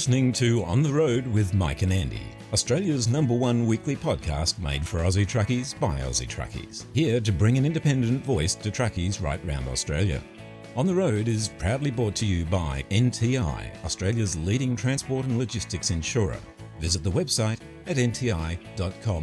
listening 0.00 0.32
to 0.32 0.64
On 0.64 0.82
the 0.82 0.90
Road 0.90 1.26
with 1.26 1.52
Mike 1.52 1.82
and 1.82 1.92
Andy, 1.92 2.22
Australia's 2.54 3.06
number 3.06 3.34
one 3.34 3.66
weekly 3.66 3.94
podcast 3.94 4.58
made 4.58 4.88
for 4.88 5.00
Aussie 5.00 5.26
truckies 5.26 5.78
by 5.78 6.00
Aussie 6.00 6.26
truckies. 6.26 6.86
Here 6.94 7.20
to 7.20 7.30
bring 7.30 7.58
an 7.58 7.66
independent 7.66 8.24
voice 8.24 8.54
to 8.54 8.70
truckies 8.70 9.22
right 9.22 9.44
round 9.44 9.68
Australia. 9.68 10.22
On 10.74 10.86
the 10.86 10.94
Road 10.94 11.28
is 11.28 11.48
proudly 11.58 11.90
brought 11.90 12.14
to 12.14 12.24
you 12.24 12.46
by 12.46 12.82
NTI, 12.90 13.84
Australia's 13.84 14.38
leading 14.38 14.74
transport 14.74 15.26
and 15.26 15.36
logistics 15.36 15.90
insurer. 15.90 16.38
Visit 16.78 17.04
the 17.04 17.10
website 17.10 17.60
at 17.86 17.98
nti.com.au. 17.98 19.20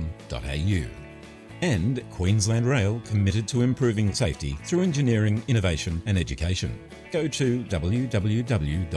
And 1.62 2.04
Queensland 2.12 2.68
Rail 2.68 3.02
committed 3.06 3.48
to 3.48 3.62
improving 3.64 4.14
safety 4.14 4.58
through 4.64 4.82
engineering, 4.82 5.42
innovation 5.48 6.02
and 6.06 6.18
education. 6.18 6.78
Go 7.12 7.28
to 7.28 7.64
www.qr.com.au. 7.64 8.88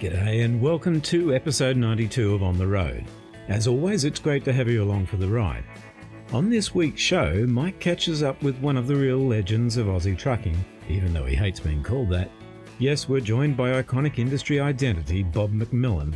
G'day 0.00 0.44
and 0.44 0.60
welcome 0.60 1.00
to 1.00 1.34
episode 1.34 1.76
92 1.76 2.34
of 2.34 2.42
On 2.42 2.58
the 2.58 2.66
Road. 2.66 3.04
As 3.48 3.66
always, 3.66 4.04
it's 4.04 4.20
great 4.20 4.44
to 4.44 4.52
have 4.52 4.68
you 4.68 4.82
along 4.82 5.06
for 5.06 5.16
the 5.16 5.28
ride. 5.28 5.64
On 6.32 6.50
this 6.50 6.74
week's 6.74 7.00
show, 7.00 7.46
Mike 7.48 7.80
catches 7.80 8.22
up 8.22 8.42
with 8.42 8.58
one 8.58 8.76
of 8.76 8.86
the 8.86 8.96
real 8.96 9.18
legends 9.18 9.76
of 9.76 9.86
Aussie 9.86 10.16
trucking, 10.16 10.56
even 10.88 11.12
though 11.12 11.24
he 11.24 11.34
hates 11.34 11.58
being 11.60 11.82
called 11.82 12.10
that. 12.10 12.30
Yes, 12.80 13.08
we're 13.08 13.20
joined 13.20 13.56
by 13.56 13.80
iconic 13.80 14.18
industry 14.18 14.58
identity 14.58 15.22
Bob 15.22 15.52
McMillan, 15.52 16.12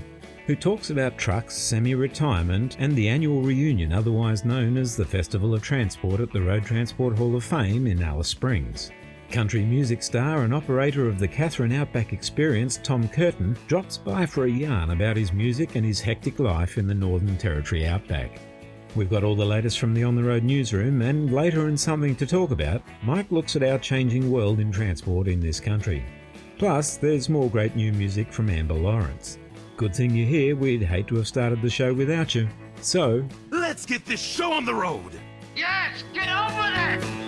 who 0.47 0.57
talks 0.57 0.91
about 0.91 1.17
trucks, 1.17 1.57
semi 1.57 1.95
retirement, 1.95 2.77
and 2.81 2.97
the 2.97 3.09
annual 3.09 3.43
reunion, 3.43 3.93
otherwise 3.93 4.45
known 4.45 4.77
as 4.77 4.97
the 4.97 5.05
Festival 5.05 5.55
of 5.55 5.63
Transport 5.63 6.19
at 6.19 6.33
the 6.33 6.43
Road 6.43 6.65
Transport 6.65 7.17
Hall 7.17 7.37
of 7.37 7.45
Fame 7.45 7.87
in 7.87 8.03
Alice 8.03 8.27
Springs. 8.29 8.91
Country 9.31 9.65
music 9.65 10.03
star 10.03 10.43
and 10.43 10.53
operator 10.53 11.07
of 11.07 11.21
the 11.21 11.29
Katherine 11.29 11.71
Outback 11.71 12.13
Experience, 12.13 12.81
Tom 12.83 13.09
Curtin, 13.09 13.57
drops 13.69 13.97
by 13.97 14.27
for 14.27 14.47
a 14.47 14.51
yarn 14.51 14.91
about 14.91 15.17
his 15.17 15.33
music 15.33 15.77
and 15.77 15.87
his 15.87 16.01
hectic 16.01 16.41
life 16.41 16.77
in 16.77 16.89
the 16.89 16.95
Northern 16.95 17.37
Territory 17.37 17.87
Outback. 17.87 18.41
We've 18.97 19.11
got 19.11 19.23
all 19.23 19.37
the 19.37 19.47
latest 19.47 19.79
from 19.79 19.95
the 19.95 20.03
On 20.03 20.17
the 20.17 20.25
Road 20.25 20.43
newsroom, 20.43 21.03
and 21.03 21.33
later 21.33 21.69
in 21.69 21.77
Something 21.77 22.17
to 22.17 22.27
Talk 22.27 22.51
About, 22.51 22.83
Mike 23.05 23.31
looks 23.31 23.55
at 23.55 23.63
our 23.63 23.79
changing 23.79 24.29
world 24.29 24.59
in 24.59 24.73
transport 24.73 25.29
in 25.29 25.39
this 25.39 25.61
country. 25.61 26.05
Plus, 26.59 26.97
there's 26.97 27.29
more 27.29 27.49
great 27.49 27.77
new 27.77 27.93
music 27.93 28.33
from 28.33 28.51
Amber 28.51 28.75
Lawrence. 28.75 29.39
Good 29.77 29.95
thing 29.95 30.11
you're 30.11 30.27
here, 30.27 30.57
we'd 30.57 30.83
hate 30.83 31.07
to 31.07 31.15
have 31.17 31.29
started 31.29 31.63
the 31.63 31.71
show 31.71 31.95
without 31.95 32.35
you. 32.35 32.49
So, 32.81 33.25
let's 33.51 33.87
get 33.87 34.05
this 34.05 34.21
show 34.21 34.53
on 34.53 34.65
the 34.65 34.75
road! 34.75 35.13
Yes, 35.55 36.03
get 36.13 36.29
over 36.29 36.61
with 36.61 37.28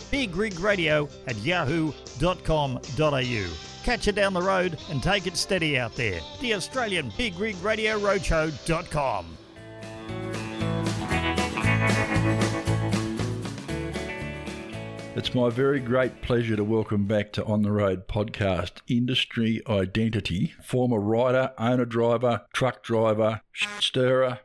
bigrigradio 0.11 1.09
at 1.27 1.37
yahoo.com.au. 1.37 2.81
Catch 3.83 4.05
you 4.05 4.13
down 4.13 4.33
the 4.33 4.41
road 4.41 4.77
and 4.89 5.01
take 5.01 5.25
it 5.25 5.35
steady 5.35 5.77
out 5.77 5.95
there. 5.95 6.19
The 6.39 6.53
Australian 6.53 7.11
Big 7.17 7.37
Rig 7.39 7.55
Radio 7.63 7.99
Roadshow.com. 7.99 9.37
It's 15.13 15.35
my 15.35 15.49
very 15.49 15.81
great 15.81 16.21
pleasure 16.21 16.55
to 16.55 16.63
welcome 16.63 17.05
back 17.05 17.33
to 17.33 17.43
On 17.43 17.63
the 17.63 17.71
Road 17.71 18.07
podcast 18.07 18.79
industry 18.87 19.61
identity, 19.67 20.53
former 20.63 20.99
rider, 20.99 21.51
owner 21.57 21.83
driver, 21.83 22.43
truck 22.53 22.81
driver, 22.81 23.41
stirrer, 23.79 24.39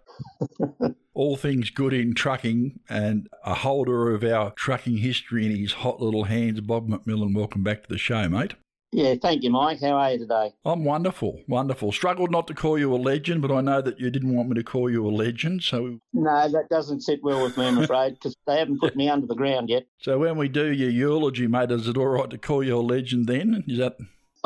all 1.14 1.36
things 1.36 1.70
good 1.70 1.92
in 1.92 2.14
trucking, 2.14 2.80
and 2.88 3.28
a 3.44 3.54
holder 3.54 4.14
of 4.14 4.22
our 4.22 4.50
trucking 4.52 4.98
history 4.98 5.46
in 5.46 5.56
his 5.56 5.72
hot 5.72 6.00
little 6.00 6.24
hands, 6.24 6.60
Bob 6.60 6.88
McMillan. 6.88 7.34
Welcome 7.34 7.62
back 7.62 7.82
to 7.82 7.88
the 7.88 7.98
show, 7.98 8.28
mate. 8.28 8.54
Yeah, 8.92 9.14
thank 9.20 9.42
you, 9.42 9.50
Mike. 9.50 9.80
How 9.80 9.92
are 9.92 10.12
you 10.12 10.18
today? 10.18 10.54
I'm 10.64 10.84
wonderful, 10.84 11.42
wonderful. 11.48 11.92
Struggled 11.92 12.30
not 12.30 12.46
to 12.46 12.54
call 12.54 12.78
you 12.78 12.94
a 12.94 12.96
legend, 12.96 13.42
but 13.42 13.50
I 13.50 13.60
know 13.60 13.82
that 13.82 13.98
you 13.98 14.10
didn't 14.10 14.34
want 14.34 14.48
me 14.48 14.54
to 14.54 14.62
call 14.62 14.88
you 14.88 15.06
a 15.06 15.10
legend, 15.10 15.64
so. 15.64 15.98
No, 16.12 16.48
that 16.48 16.68
doesn't 16.70 17.02
sit 17.02 17.20
well 17.22 17.42
with 17.42 17.58
me, 17.58 17.66
I'm 17.66 17.78
afraid, 17.78 18.14
because 18.14 18.36
they 18.46 18.58
haven't 18.58 18.80
put 18.80 18.96
me 18.96 19.08
under 19.08 19.26
the 19.26 19.34
ground 19.34 19.68
yet. 19.68 19.86
So 19.98 20.20
when 20.20 20.38
we 20.38 20.48
do 20.48 20.72
your 20.72 20.90
eulogy, 20.90 21.46
mate, 21.46 21.72
is 21.72 21.88
it 21.88 21.96
all 21.96 22.06
right 22.06 22.30
to 22.30 22.38
call 22.38 22.62
you 22.62 22.78
a 22.78 22.80
legend 22.80 23.26
then? 23.26 23.64
Is 23.66 23.78
that. 23.78 23.96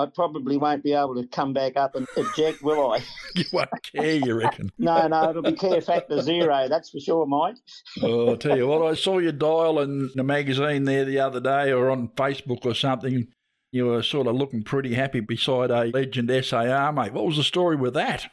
I 0.01 0.07
probably 0.07 0.57
won't 0.57 0.83
be 0.83 0.93
able 0.93 1.15
to 1.15 1.27
come 1.27 1.53
back 1.53 1.77
up 1.77 1.95
and 1.95 2.07
object, 2.17 2.63
will 2.63 2.93
I? 2.93 3.03
you 3.35 3.45
won't 3.53 3.69
care, 3.83 4.15
you 4.15 4.35
reckon? 4.35 4.71
no, 4.79 5.07
no, 5.07 5.31
it'll 5.31 5.43
be 5.43 5.53
care 5.53 5.81
factor 5.81 6.21
zero, 6.21 6.69
that's 6.69 6.91
for 6.91 7.01
sure, 7.01 7.27
Mike. 7.27 7.57
oh, 8.03 8.31
I'll 8.31 8.37
tell 8.37 8.57
you 8.57 8.67
what, 8.67 8.83
I 8.83 8.95
saw 8.95 9.19
you 9.19 9.33
dial 9.33 9.81
in 9.81 10.11
the 10.15 10.25
magazine 10.25 10.85
there 10.85 11.05
the 11.05 11.21
other 11.21 11.41
day 11.41 11.73
or 11.73 11.91
on 11.91 12.09
Facebook 12.09 12.65
or 12.65 12.75
something. 12.75 13.29
You 13.73 13.87
were 13.87 14.03
sort 14.03 14.27
of 14.27 14.35
looking 14.35 14.65
pretty 14.65 14.95
happy 14.95 15.21
beside 15.21 15.71
a 15.71 15.85
Legend 15.85 16.45
SAR, 16.45 16.93
mate. 16.93 17.13
What 17.13 17.27
was 17.27 17.37
the 17.37 17.45
story 17.45 17.77
with 17.77 17.95
that? 17.95 18.29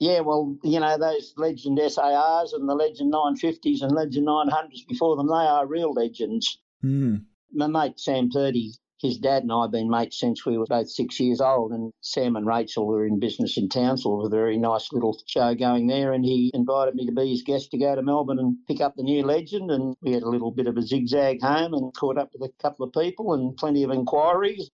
Yeah, 0.00 0.20
well, 0.20 0.56
you 0.64 0.80
know, 0.80 0.98
those 0.98 1.32
Legend 1.36 1.78
SARs 1.90 2.52
and 2.52 2.68
the 2.68 2.74
Legend 2.74 3.12
950s 3.12 3.82
and 3.82 3.92
Legend 3.92 4.26
900s 4.26 4.86
before 4.88 5.16
them, 5.16 5.28
they 5.28 5.34
are 5.34 5.66
real 5.66 5.92
legends. 5.92 6.58
Mm. 6.84 7.24
My 7.52 7.68
mate 7.68 8.00
Sam 8.00 8.30
Purdy 8.30 8.72
his 9.04 9.18
dad 9.18 9.42
and 9.42 9.52
I 9.52 9.62
have 9.62 9.70
been 9.70 9.90
mates 9.90 10.18
since 10.18 10.46
we 10.46 10.56
were 10.56 10.64
both 10.64 10.88
six 10.88 11.20
years 11.20 11.38
old. 11.38 11.72
And 11.72 11.92
Sam 12.00 12.36
and 12.36 12.46
Rachel 12.46 12.86
were 12.86 13.06
in 13.06 13.20
business 13.20 13.58
in 13.58 13.68
Townsville 13.68 14.16
with 14.16 14.32
a 14.32 14.36
very 14.36 14.56
nice 14.56 14.92
little 14.92 15.20
show 15.26 15.54
going 15.54 15.86
there. 15.86 16.14
And 16.14 16.24
he 16.24 16.50
invited 16.54 16.94
me 16.94 17.04
to 17.04 17.12
be 17.12 17.30
his 17.30 17.42
guest 17.42 17.70
to 17.72 17.78
go 17.78 17.94
to 17.94 18.02
Melbourne 18.02 18.38
and 18.38 18.56
pick 18.66 18.80
up 18.80 18.94
the 18.96 19.02
new 19.02 19.22
legend. 19.22 19.70
And 19.70 19.94
we 20.00 20.12
had 20.12 20.22
a 20.22 20.28
little 20.28 20.50
bit 20.50 20.66
of 20.66 20.78
a 20.78 20.82
zigzag 20.82 21.42
home 21.42 21.74
and 21.74 21.92
caught 21.94 22.16
up 22.16 22.30
with 22.32 22.48
a 22.50 22.62
couple 22.62 22.86
of 22.86 22.94
people 22.94 23.34
and 23.34 23.54
plenty 23.58 23.82
of 23.82 23.90
inquiries. 23.90 24.70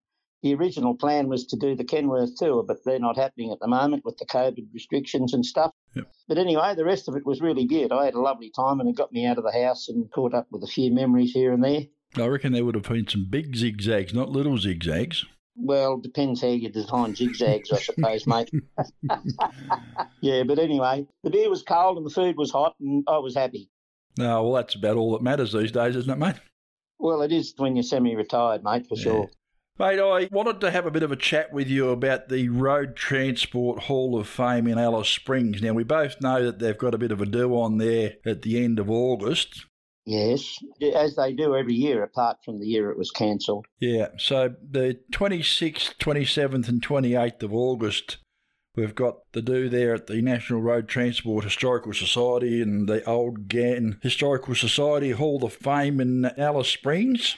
The 0.43 0.53
original 0.55 0.93
plan 0.93 1.29
was 1.29 1.47
to 1.47 1.55
do 1.55 1.75
the 1.75 1.85
Kenworth 1.85 2.35
tour, 2.35 2.63
but 2.63 2.83
they're 2.83 2.99
not 2.99 3.15
happening 3.15 3.51
at 3.51 3.59
the 3.59 3.67
moment 3.67 4.03
with 4.03 4.17
the 4.17 4.25
COVID 4.25 4.67
restrictions 4.73 5.33
and 5.33 5.45
stuff. 5.45 5.71
Yep. 5.95 6.05
But 6.27 6.37
anyway, 6.37 6.75
the 6.75 6.85
rest 6.85 7.07
of 7.07 7.15
it 7.15 7.25
was 7.25 7.41
really 7.41 7.65
good. 7.65 7.93
I 7.93 8.05
had 8.05 8.13
a 8.13 8.21
lovely 8.21 8.51
time 8.53 8.81
and 8.81 8.89
it 8.89 8.97
got 8.97 9.13
me 9.13 9.25
out 9.25 9.37
of 9.37 9.45
the 9.45 9.51
house 9.51 9.87
and 9.87 10.11
caught 10.11 10.33
up 10.33 10.47
with 10.51 10.63
a 10.63 10.67
few 10.67 10.91
memories 10.93 11.31
here 11.31 11.53
and 11.53 11.63
there. 11.63 11.85
I 12.15 12.25
reckon 12.25 12.53
there 12.53 12.65
would 12.65 12.75
have 12.75 12.83
been 12.83 13.07
some 13.07 13.27
big 13.29 13.55
zigzags, 13.55 14.13
not 14.13 14.29
little 14.29 14.57
zigzags. 14.57 15.25
Well, 15.55 15.97
depends 15.97 16.41
how 16.41 16.49
you 16.49 16.69
design 16.69 17.15
zigzags, 17.15 17.71
I 17.71 17.79
suppose, 17.79 18.27
mate. 18.27 18.51
yeah, 20.21 20.43
but 20.43 20.59
anyway, 20.59 21.07
the 21.23 21.31
beer 21.31 21.49
was 21.49 21.63
cold 21.63 21.97
and 21.97 22.05
the 22.05 22.11
food 22.11 22.37
was 22.37 22.51
hot, 22.51 22.75
and 22.79 23.03
I 23.07 23.17
was 23.17 23.35
happy. 23.35 23.69
No, 24.17 24.43
well, 24.43 24.53
that's 24.53 24.75
about 24.75 24.97
all 24.97 25.13
that 25.13 25.23
matters 25.23 25.53
these 25.53 25.71
days, 25.71 25.95
isn't 25.95 26.11
it, 26.11 26.17
mate? 26.17 26.35
Well, 26.99 27.21
it 27.21 27.31
is 27.31 27.53
when 27.57 27.75
you're 27.75 27.83
semi-retired, 27.83 28.63
mate, 28.63 28.87
for 28.87 28.97
yeah. 28.97 29.03
sure. 29.03 29.29
Mate, 29.79 29.99
I 29.99 30.27
wanted 30.31 30.59
to 30.61 30.71
have 30.71 30.87
a 30.87 30.91
bit 30.91 31.03
of 31.03 31.11
a 31.11 31.15
chat 31.15 31.53
with 31.53 31.67
you 31.67 31.89
about 31.89 32.29
the 32.29 32.49
Road 32.49 32.95
Transport 32.95 33.83
Hall 33.83 34.17
of 34.17 34.27
Fame 34.27 34.65
in 34.65 34.79
Alice 34.79 35.09
Springs. 35.09 35.61
Now, 35.61 35.73
we 35.73 35.83
both 35.83 36.19
know 36.19 36.43
that 36.43 36.57
they've 36.57 36.77
got 36.77 36.95
a 36.95 36.97
bit 36.97 37.11
of 37.11 37.21
a 37.21 37.27
do 37.27 37.51
on 37.51 37.77
there 37.77 38.15
at 38.25 38.41
the 38.41 38.63
end 38.63 38.79
of 38.79 38.89
August. 38.89 39.65
Yes, 40.07 40.57
as 40.95 41.17
they 41.17 41.33
do 41.33 41.53
every 41.53 41.73
year, 41.73 42.01
apart 42.01 42.37
from 42.45 42.61
the 42.61 42.65
year 42.65 42.89
it 42.89 42.97
was 42.97 43.11
cancelled. 43.11 43.65
Yeah, 43.77 44.07
so 44.17 44.55
the 44.71 44.99
26th, 45.11 45.97
27th, 45.97 46.69
and 46.69 46.81
28th 46.81 47.43
of 47.43 47.53
August, 47.53 48.15
we've 48.73 48.95
got 48.95 49.17
the 49.33 49.41
do 49.41 49.67
there 49.67 49.93
at 49.93 50.07
the 50.07 50.21
National 50.21 50.61
Road 50.61 50.87
Transport 50.87 51.43
Historical 51.43 51.91
Society 51.93 52.61
and 52.61 52.87
the 52.87 53.03
Old 53.03 53.49
Ghan 53.49 53.99
Historical 54.01 54.55
Society 54.55 55.11
Hall 55.11 55.43
of 55.43 55.51
Fame 55.51 55.99
in 55.99 56.31
Alice 56.37 56.69
Springs. 56.69 57.35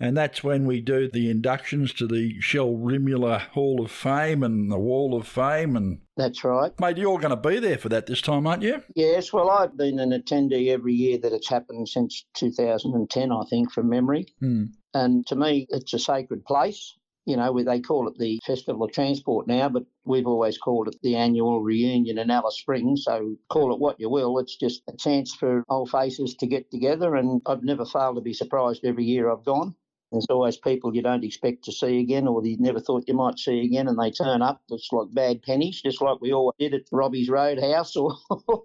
And 0.00 0.16
that's 0.16 0.44
when 0.44 0.64
we 0.64 0.80
do 0.80 1.10
the 1.10 1.28
inductions 1.28 1.92
to 1.94 2.06
the 2.06 2.40
Shell 2.40 2.76
Rimula 2.76 3.40
Hall 3.50 3.84
of 3.84 3.90
Fame 3.90 4.44
and 4.44 4.70
the 4.70 4.78
Wall 4.78 5.16
of 5.16 5.26
Fame. 5.26 5.76
And 5.76 6.00
That's 6.16 6.44
right. 6.44 6.72
Mate, 6.78 6.98
you're 6.98 7.18
going 7.18 7.30
to 7.30 7.36
be 7.36 7.58
there 7.58 7.78
for 7.78 7.88
that 7.88 8.06
this 8.06 8.20
time, 8.20 8.46
aren't 8.46 8.62
you? 8.62 8.82
Yes, 8.94 9.32
well, 9.32 9.50
I've 9.50 9.76
been 9.76 9.98
an 9.98 10.10
attendee 10.10 10.68
every 10.68 10.94
year 10.94 11.18
that 11.18 11.32
it's 11.32 11.48
happened 11.48 11.88
since 11.88 12.24
2010, 12.34 13.32
I 13.32 13.42
think, 13.50 13.72
from 13.72 13.88
memory. 13.88 14.26
Hmm. 14.38 14.66
And 14.94 15.26
to 15.26 15.36
me, 15.36 15.66
it's 15.68 15.92
a 15.94 15.98
sacred 15.98 16.44
place. 16.44 16.94
You 17.26 17.36
know, 17.36 17.62
they 17.62 17.80
call 17.80 18.08
it 18.08 18.16
the 18.18 18.40
Festival 18.46 18.84
of 18.84 18.92
Transport 18.92 19.46
now, 19.48 19.68
but 19.68 19.84
we've 20.04 20.26
always 20.26 20.56
called 20.56 20.88
it 20.88 20.96
the 21.02 21.16
annual 21.16 21.60
reunion 21.60 22.18
in 22.18 22.30
Alice 22.30 22.58
Springs. 22.58 23.02
So 23.04 23.34
call 23.50 23.74
it 23.74 23.80
what 23.80 24.00
you 24.00 24.08
will. 24.08 24.38
It's 24.38 24.56
just 24.56 24.82
a 24.88 24.96
chance 24.96 25.34
for 25.34 25.62
old 25.68 25.90
faces 25.90 26.36
to 26.36 26.46
get 26.46 26.70
together. 26.70 27.16
And 27.16 27.42
I've 27.44 27.64
never 27.64 27.84
failed 27.84 28.16
to 28.16 28.22
be 28.22 28.32
surprised 28.32 28.84
every 28.84 29.04
year 29.04 29.30
I've 29.30 29.44
gone. 29.44 29.74
There's 30.10 30.26
always 30.30 30.56
people 30.56 30.94
you 30.94 31.02
don't 31.02 31.24
expect 31.24 31.64
to 31.64 31.72
see 31.72 32.00
again 32.00 32.26
or 32.26 32.44
you 32.44 32.56
never 32.58 32.80
thought 32.80 33.08
you 33.08 33.14
might 33.14 33.38
see 33.38 33.60
again, 33.60 33.88
and 33.88 33.98
they 33.98 34.10
turn 34.10 34.40
up. 34.40 34.62
It's 34.70 34.88
like 34.90 35.12
bad 35.12 35.42
pennies, 35.42 35.82
just 35.82 36.00
like 36.00 36.20
we 36.20 36.32
all 36.32 36.54
did 36.58 36.74
at 36.74 36.82
Robbie's 36.90 37.28
Roadhouse 37.28 37.94
or 37.96 38.16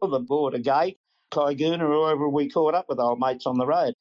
the 0.02 0.20
Border 0.20 0.60
Gate, 0.60 0.98
Caiguna, 1.32 1.82
or 1.82 2.02
wherever 2.02 2.30
we 2.30 2.50
caught 2.50 2.76
up 2.76 2.86
with 2.88 3.00
old 3.00 3.20
mates 3.20 3.46
on 3.46 3.58
the 3.58 3.66
road. 3.66 3.94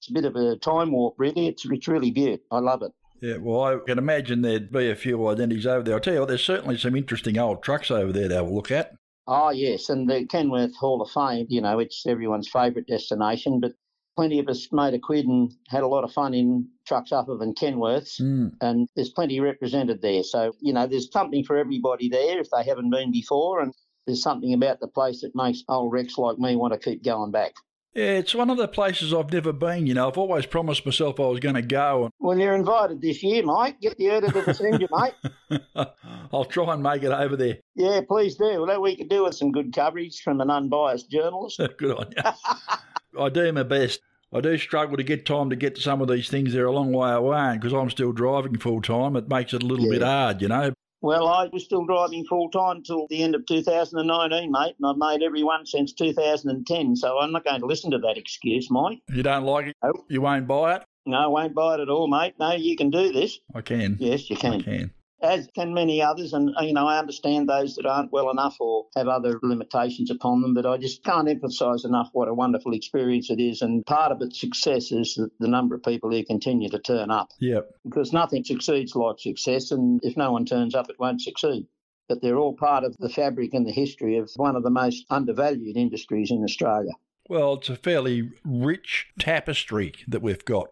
It's 0.00 0.10
a 0.10 0.12
bit 0.12 0.24
of 0.24 0.36
a 0.36 0.56
time 0.56 0.92
warp, 0.92 1.14
really. 1.16 1.48
It's, 1.48 1.64
it's 1.64 1.88
really 1.88 2.10
beautiful. 2.10 2.44
I 2.50 2.58
love 2.58 2.82
it. 2.82 2.92
Yeah, 3.22 3.36
well, 3.36 3.62
I 3.62 3.76
can 3.86 3.98
imagine 3.98 4.42
there'd 4.42 4.72
be 4.72 4.90
a 4.90 4.96
few 4.96 5.28
identities 5.28 5.64
over 5.64 5.84
there. 5.84 5.94
I'll 5.94 6.00
tell 6.00 6.14
you 6.14 6.20
what, 6.20 6.28
there's 6.28 6.44
certainly 6.44 6.76
some 6.76 6.96
interesting 6.96 7.38
old 7.38 7.62
trucks 7.62 7.90
over 7.90 8.12
there 8.12 8.28
to 8.28 8.34
have 8.34 8.48
a 8.48 8.50
look 8.50 8.72
at. 8.72 8.94
Oh, 9.28 9.50
yes, 9.50 9.88
and 9.88 10.10
the 10.10 10.26
Kenworth 10.26 10.74
Hall 10.74 11.00
of 11.00 11.10
Fame, 11.10 11.46
you 11.48 11.60
know, 11.60 11.78
it's 11.78 12.04
everyone's 12.04 12.48
favourite 12.48 12.88
destination, 12.88 13.60
but 13.60 13.72
plenty 14.16 14.40
of 14.40 14.48
us 14.48 14.68
made 14.72 14.94
a 14.94 14.98
quid 14.98 15.26
and 15.26 15.52
had 15.68 15.84
a 15.84 15.88
lot 15.88 16.02
of 16.02 16.12
fun 16.12 16.34
in 16.34 16.68
trucks 16.86 17.12
up 17.12 17.28
of 17.28 17.40
and 17.40 17.56
Kenworths, 17.56 18.20
mm. 18.20 18.52
and 18.60 18.88
there's 18.96 19.10
plenty 19.10 19.40
represented 19.40 20.02
there. 20.02 20.22
So, 20.22 20.52
you 20.60 20.72
know, 20.72 20.86
there's 20.86 21.10
something 21.10 21.44
for 21.44 21.56
everybody 21.56 22.08
there 22.08 22.38
if 22.40 22.48
they 22.50 22.64
haven't 22.64 22.90
been 22.90 23.12
before, 23.12 23.60
and 23.60 23.72
there's 24.06 24.22
something 24.22 24.52
about 24.52 24.80
the 24.80 24.88
place 24.88 25.20
that 25.22 25.34
makes 25.34 25.62
old 25.68 25.92
Rex 25.92 26.18
like 26.18 26.38
me 26.38 26.56
want 26.56 26.72
to 26.72 26.78
keep 26.78 27.04
going 27.04 27.30
back. 27.30 27.52
Yeah, 27.94 28.12
it's 28.12 28.34
one 28.34 28.48
of 28.48 28.56
the 28.56 28.68
places 28.68 29.12
I've 29.12 29.30
never 29.30 29.52
been. 29.52 29.86
You 29.86 29.92
know, 29.92 30.08
I've 30.08 30.16
always 30.16 30.46
promised 30.46 30.86
myself 30.86 31.20
I 31.20 31.26
was 31.26 31.40
going 31.40 31.56
to 31.56 31.62
go. 31.62 32.08
Well, 32.20 32.38
you're 32.38 32.54
invited 32.54 33.02
this 33.02 33.22
year, 33.22 33.44
mate. 33.44 33.80
Get 33.82 33.98
the 33.98 34.08
editor 34.08 34.42
to 34.42 34.54
send 34.54 34.80
you, 34.80 34.88
mate. 34.90 35.60
I'll 36.32 36.46
try 36.46 36.72
and 36.72 36.82
make 36.82 37.02
it 37.02 37.12
over 37.12 37.36
there. 37.36 37.58
Yeah, 37.74 38.00
please 38.08 38.36
do. 38.36 38.44
Well, 38.44 38.66
that 38.66 38.80
we 38.80 38.96
could 38.96 39.10
do 39.10 39.24
with 39.24 39.34
some 39.34 39.52
good 39.52 39.74
coverage 39.74 40.22
from 40.22 40.40
an 40.40 40.50
unbiased 40.50 41.10
journalist. 41.10 41.60
good 41.76 41.98
on 41.98 42.10
you. 42.16 43.20
I 43.20 43.28
do 43.28 43.52
my 43.52 43.62
best. 43.62 44.00
I 44.34 44.40
do 44.40 44.56
struggle 44.56 44.96
to 44.96 45.02
get 45.02 45.26
time 45.26 45.50
to 45.50 45.56
get 45.56 45.74
to 45.74 45.82
some 45.82 46.00
of 46.00 46.08
these 46.08 46.28
things. 46.28 46.52
They're 46.52 46.66
a 46.66 46.72
long 46.72 46.92
way 46.92 47.10
away, 47.10 47.38
and 47.38 47.60
because 47.60 47.74
I'm 47.74 47.90
still 47.90 48.12
driving 48.12 48.58
full 48.58 48.80
time. 48.80 49.16
It 49.16 49.28
makes 49.28 49.52
it 49.52 49.62
a 49.62 49.66
little 49.66 49.86
yeah. 49.86 49.98
bit 49.98 50.02
hard, 50.02 50.42
you 50.42 50.48
know. 50.48 50.72
Well, 51.02 51.26
I 51.26 51.48
was 51.52 51.64
still 51.64 51.84
driving 51.84 52.24
full 52.24 52.48
time 52.50 52.82
till 52.82 53.06
the 53.08 53.22
end 53.22 53.34
of 53.34 53.44
2019, 53.46 54.52
mate, 54.52 54.74
and 54.78 54.86
I've 54.86 54.96
made 54.96 55.24
every 55.24 55.42
one 55.42 55.66
since 55.66 55.92
2010. 55.92 56.96
So 56.96 57.18
I'm 57.18 57.32
not 57.32 57.44
going 57.44 57.60
to 57.60 57.66
listen 57.66 57.90
to 57.90 57.98
that 57.98 58.16
excuse, 58.16 58.70
Mike. 58.70 59.00
You 59.12 59.22
don't 59.22 59.44
like 59.44 59.66
it? 59.66 59.76
Nope. 59.82 60.06
You 60.08 60.20
won't 60.20 60.46
buy 60.46 60.76
it? 60.76 60.84
No, 61.04 61.18
I 61.18 61.26
won't 61.26 61.54
buy 61.54 61.74
it 61.74 61.80
at 61.80 61.88
all, 61.88 62.06
mate. 62.06 62.34
No, 62.38 62.52
you 62.52 62.76
can 62.76 62.90
do 62.90 63.12
this. 63.12 63.38
I 63.54 63.60
can. 63.60 63.96
Yes, 63.98 64.30
you 64.30 64.36
can. 64.36 64.60
I 64.60 64.62
can 64.62 64.92
as 65.22 65.48
can 65.54 65.72
many 65.72 66.02
others. 66.02 66.32
And, 66.32 66.50
uh, 66.58 66.62
you 66.62 66.72
know, 66.72 66.86
I 66.86 66.98
understand 66.98 67.48
those 67.48 67.76
that 67.76 67.86
aren't 67.86 68.12
well 68.12 68.30
enough 68.30 68.56
or 68.60 68.86
have 68.96 69.08
other 69.08 69.38
limitations 69.42 70.10
upon 70.10 70.42
them, 70.42 70.54
but 70.54 70.66
I 70.66 70.76
just 70.76 71.04
can't 71.04 71.28
emphasise 71.28 71.84
enough 71.84 72.08
what 72.12 72.28
a 72.28 72.34
wonderful 72.34 72.74
experience 72.74 73.30
it 73.30 73.40
is. 73.40 73.62
And 73.62 73.86
part 73.86 74.12
of 74.12 74.20
its 74.20 74.40
success 74.40 74.92
is 74.92 75.14
the, 75.14 75.30
the 75.38 75.48
number 75.48 75.74
of 75.74 75.82
people 75.82 76.10
who 76.10 76.24
continue 76.24 76.68
to 76.70 76.78
turn 76.78 77.10
up. 77.10 77.30
Yep. 77.40 77.70
Because 77.84 78.12
nothing 78.12 78.44
succeeds 78.44 78.94
like 78.96 79.18
success, 79.18 79.70
and 79.70 80.00
if 80.02 80.16
no 80.16 80.32
one 80.32 80.44
turns 80.44 80.74
up, 80.74 80.90
it 80.90 80.98
won't 80.98 81.22
succeed. 81.22 81.66
But 82.08 82.20
they're 82.20 82.38
all 82.38 82.54
part 82.54 82.84
of 82.84 82.96
the 82.98 83.08
fabric 83.08 83.54
and 83.54 83.66
the 83.66 83.72
history 83.72 84.18
of 84.18 84.30
one 84.36 84.56
of 84.56 84.62
the 84.62 84.70
most 84.70 85.06
undervalued 85.08 85.76
industries 85.76 86.30
in 86.30 86.42
Australia. 86.42 86.92
Well, 87.28 87.54
it's 87.54 87.70
a 87.70 87.76
fairly 87.76 88.30
rich 88.44 89.06
tapestry 89.18 89.94
that 90.08 90.20
we've 90.20 90.44
got. 90.44 90.68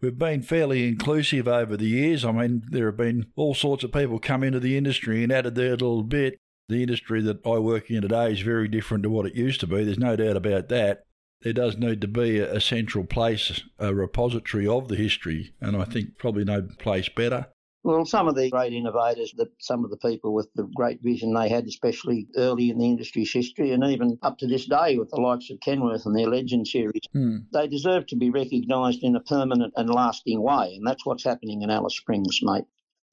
We've 0.00 0.18
been 0.18 0.42
fairly 0.42 0.88
inclusive 0.88 1.46
over 1.46 1.76
the 1.76 1.86
years. 1.86 2.24
I 2.24 2.32
mean, 2.32 2.62
there 2.70 2.86
have 2.86 2.96
been 2.96 3.26
all 3.36 3.54
sorts 3.54 3.84
of 3.84 3.92
people 3.92 4.18
come 4.18 4.42
into 4.42 4.58
the 4.58 4.78
industry 4.78 5.22
and 5.22 5.30
added 5.30 5.54
their 5.54 5.72
little 5.72 6.02
bit. 6.02 6.38
The 6.68 6.82
industry 6.82 7.20
that 7.22 7.44
I 7.44 7.58
work 7.58 7.90
in 7.90 8.02
today 8.02 8.32
is 8.32 8.40
very 8.40 8.68
different 8.68 9.02
to 9.02 9.10
what 9.10 9.26
it 9.26 9.34
used 9.34 9.60
to 9.60 9.66
be. 9.66 9.84
There's 9.84 9.98
no 9.98 10.16
doubt 10.16 10.36
about 10.36 10.68
that. 10.68 11.04
There 11.42 11.52
does 11.52 11.76
need 11.76 12.00
to 12.02 12.08
be 12.08 12.38
a 12.38 12.60
central 12.60 13.04
place, 13.04 13.62
a 13.78 13.94
repository 13.94 14.66
of 14.66 14.88
the 14.88 14.96
history, 14.96 15.54
and 15.60 15.76
I 15.76 15.84
think 15.84 16.18
probably 16.18 16.44
no 16.44 16.62
place 16.78 17.08
better. 17.08 17.48
Well, 17.82 18.04
some 18.04 18.28
of 18.28 18.34
the 18.34 18.50
great 18.50 18.74
innovators, 18.74 19.32
that 19.38 19.48
some 19.58 19.84
of 19.84 19.90
the 19.90 19.96
people 19.96 20.34
with 20.34 20.52
the 20.54 20.64
great 20.74 21.02
vision 21.02 21.32
they 21.32 21.48
had, 21.48 21.64
especially 21.64 22.28
early 22.36 22.68
in 22.68 22.78
the 22.78 22.84
industry's 22.84 23.32
history, 23.32 23.72
and 23.72 23.82
even 23.84 24.18
up 24.22 24.36
to 24.38 24.46
this 24.46 24.66
day 24.66 24.98
with 24.98 25.08
the 25.10 25.20
likes 25.20 25.48
of 25.50 25.60
Kenworth 25.60 26.04
and 26.04 26.14
their 26.14 26.28
Legend 26.28 26.68
series, 26.68 27.02
hmm. 27.12 27.38
they 27.54 27.66
deserve 27.68 28.06
to 28.08 28.16
be 28.16 28.28
recognised 28.28 29.02
in 29.02 29.16
a 29.16 29.20
permanent 29.20 29.72
and 29.76 29.88
lasting 29.88 30.42
way, 30.42 30.74
and 30.74 30.86
that's 30.86 31.06
what's 31.06 31.24
happening 31.24 31.62
in 31.62 31.70
Alice 31.70 31.96
Springs, 31.96 32.40
mate. 32.42 32.64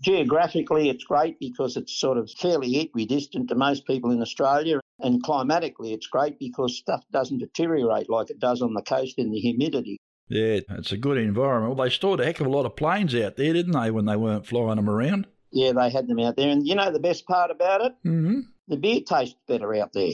Geographically, 0.01 0.89
it's 0.89 1.03
great 1.03 1.39
because 1.39 1.75
it's 1.75 1.99
sort 1.99 2.17
of 2.17 2.29
fairly 2.29 2.77
equidistant 2.77 3.49
to 3.49 3.55
most 3.55 3.87
people 3.87 4.11
in 4.11 4.21
Australia. 4.21 4.79
And 4.99 5.23
climatically, 5.23 5.93
it's 5.93 6.07
great 6.07 6.37
because 6.39 6.77
stuff 6.77 7.03
doesn't 7.11 7.39
deteriorate 7.39 8.09
like 8.09 8.29
it 8.29 8.39
does 8.39 8.61
on 8.61 8.73
the 8.73 8.81
coast 8.81 9.17
in 9.17 9.31
the 9.31 9.39
humidity. 9.39 9.97
Yeah, 10.29 10.59
it's 10.69 10.91
a 10.91 10.97
good 10.97 11.17
environment. 11.17 11.75
Well, 11.75 11.85
they 11.85 11.91
stored 11.91 12.19
a 12.19 12.25
heck 12.25 12.39
of 12.39 12.47
a 12.47 12.49
lot 12.49 12.65
of 12.65 12.75
planes 12.75 13.15
out 13.15 13.37
there, 13.37 13.53
didn't 13.53 13.71
they, 13.71 13.91
when 13.91 14.05
they 14.05 14.17
weren't 14.17 14.45
flying 14.45 14.75
them 14.75 14.89
around? 14.89 15.27
Yeah, 15.51 15.71
they 15.71 15.89
had 15.89 16.07
them 16.07 16.19
out 16.19 16.35
there. 16.35 16.49
And 16.49 16.67
you 16.67 16.75
know 16.75 16.91
the 16.91 16.99
best 16.99 17.25
part 17.25 17.49
about 17.49 17.81
it? 17.81 17.93
Mm-hmm. 18.05 18.41
The 18.67 18.77
beer 18.77 19.01
tastes 19.01 19.35
better 19.47 19.73
out 19.75 19.93
there. 19.93 20.11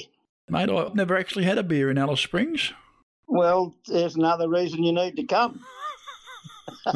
Mate, 0.50 0.70
I've 0.70 0.96
never 0.96 1.18
actually 1.18 1.46
had 1.46 1.58
a 1.58 1.64
beer 1.64 1.90
in 1.90 1.98
Alice 1.98 2.22
Springs. 2.22 2.74
Well, 3.28 3.76
there's 3.88 4.16
another 4.16 4.48
reason 4.48 4.84
you 4.84 4.94
need 4.94 5.16
to 5.16 5.24
come. 5.24 5.66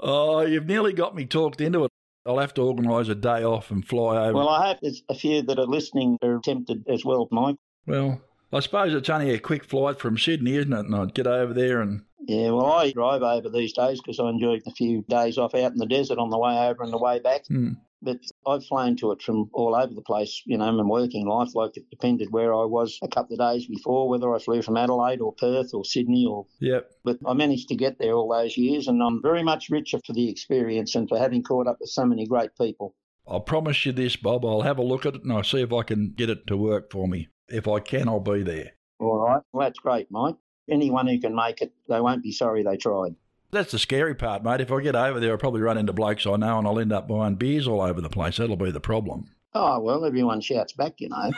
oh, 0.00 0.40
you've 0.40 0.66
nearly 0.66 0.92
got 0.92 1.14
me 1.14 1.26
talked 1.26 1.60
into 1.60 1.84
it. 1.84 1.90
I'll 2.24 2.38
have 2.38 2.54
to 2.54 2.62
organise 2.62 3.08
a 3.08 3.14
day 3.14 3.44
off 3.44 3.70
and 3.70 3.86
fly 3.86 4.26
over. 4.26 4.34
Well, 4.34 4.48
I 4.48 4.68
hope 4.68 4.78
there's 4.80 5.02
a 5.08 5.14
few 5.14 5.42
that 5.42 5.58
are 5.58 5.66
listening 5.66 6.18
are 6.22 6.40
tempted 6.42 6.84
as 6.88 7.04
well, 7.04 7.28
Mike. 7.30 7.56
Well, 7.86 8.20
I 8.52 8.60
suppose 8.60 8.92
it's 8.92 9.08
only 9.08 9.30
a 9.30 9.38
quick 9.38 9.64
flight 9.64 9.98
from 9.98 10.18
Sydney, 10.18 10.56
isn't 10.56 10.72
it? 10.72 10.86
And 10.86 10.94
I'd 10.94 11.14
get 11.14 11.26
over 11.26 11.54
there 11.54 11.80
and. 11.80 12.02
Yeah, 12.24 12.50
well, 12.50 12.66
I 12.66 12.92
drive 12.92 13.22
over 13.22 13.48
these 13.48 13.72
days 13.72 14.00
because 14.00 14.20
I 14.20 14.28
enjoy 14.28 14.60
a 14.64 14.70
few 14.70 15.02
days 15.08 15.38
off 15.38 15.56
out 15.56 15.72
in 15.72 15.78
the 15.78 15.86
desert 15.86 16.18
on 16.18 16.30
the 16.30 16.38
way 16.38 16.56
over 16.68 16.84
and 16.84 16.92
the 16.92 16.98
way 16.98 17.18
back. 17.18 17.46
Mm. 17.50 17.78
But 18.00 18.18
I've 18.46 18.64
flown 18.64 18.96
to 18.96 19.12
it 19.12 19.22
from 19.22 19.48
all 19.52 19.74
over 19.74 19.92
the 19.92 20.02
place, 20.02 20.42
you 20.44 20.56
know, 20.58 20.68
in 20.68 20.76
my 20.76 20.84
working 20.84 21.26
life. 21.26 21.54
Like 21.54 21.76
it 21.76 21.90
depended 21.90 22.28
where 22.30 22.54
I 22.54 22.64
was 22.64 22.98
a 23.02 23.08
couple 23.08 23.34
of 23.34 23.40
days 23.40 23.66
before, 23.66 24.08
whether 24.08 24.32
I 24.32 24.38
flew 24.38 24.62
from 24.62 24.76
Adelaide 24.76 25.20
or 25.20 25.32
Perth 25.32 25.72
or 25.74 25.84
Sydney 25.84 26.26
or. 26.26 26.46
Yep. 26.60 26.90
But 27.02 27.18
I 27.26 27.32
managed 27.32 27.68
to 27.70 27.76
get 27.76 27.98
there 27.98 28.14
all 28.14 28.28
those 28.28 28.56
years, 28.56 28.86
and 28.86 29.02
I'm 29.02 29.22
very 29.22 29.42
much 29.42 29.70
richer 29.70 29.98
for 30.06 30.12
the 30.12 30.28
experience 30.28 30.94
and 30.94 31.08
for 31.08 31.18
having 31.18 31.42
caught 31.42 31.66
up 31.66 31.78
with 31.80 31.90
so 31.90 32.04
many 32.04 32.26
great 32.26 32.50
people. 32.56 32.94
I 33.28 33.38
promise 33.38 33.86
you 33.86 33.92
this, 33.92 34.16
Bob. 34.16 34.44
I'll 34.44 34.62
have 34.62 34.78
a 34.78 34.82
look 34.82 35.06
at 35.06 35.14
it 35.14 35.22
and 35.22 35.32
I'll 35.32 35.44
see 35.44 35.62
if 35.62 35.72
I 35.72 35.82
can 35.82 36.12
get 36.16 36.30
it 36.30 36.46
to 36.48 36.56
work 36.56 36.90
for 36.90 37.06
me. 37.06 37.28
If 37.52 37.68
I 37.68 37.80
can, 37.80 38.08
I'll 38.08 38.20
be 38.20 38.42
there. 38.42 38.72
All 38.98 39.18
right. 39.18 39.42
Well, 39.52 39.66
that's 39.66 39.78
great, 39.78 40.10
Mike. 40.10 40.36
Anyone 40.70 41.06
who 41.06 41.20
can 41.20 41.34
make 41.34 41.60
it, 41.60 41.72
they 41.88 42.00
won't 42.00 42.22
be 42.22 42.32
sorry 42.32 42.62
they 42.62 42.76
tried. 42.76 43.14
That's 43.50 43.72
the 43.72 43.78
scary 43.78 44.14
part, 44.14 44.42
mate. 44.42 44.62
If 44.62 44.72
I 44.72 44.80
get 44.80 44.96
over 44.96 45.20
there, 45.20 45.32
I'll 45.32 45.38
probably 45.38 45.60
run 45.60 45.76
into 45.76 45.92
blokes 45.92 46.26
I 46.26 46.36
know 46.36 46.58
and 46.58 46.66
I'll 46.66 46.78
end 46.78 46.92
up 46.92 47.06
buying 47.06 47.34
beers 47.34 47.68
all 47.68 47.82
over 47.82 48.00
the 48.00 48.08
place. 48.08 48.38
That'll 48.38 48.56
be 48.56 48.70
the 48.70 48.80
problem. 48.80 49.26
Oh, 49.54 49.80
well, 49.80 50.06
everyone 50.06 50.40
shouts 50.40 50.72
back, 50.72 50.94
you 51.00 51.10
know. 51.10 51.32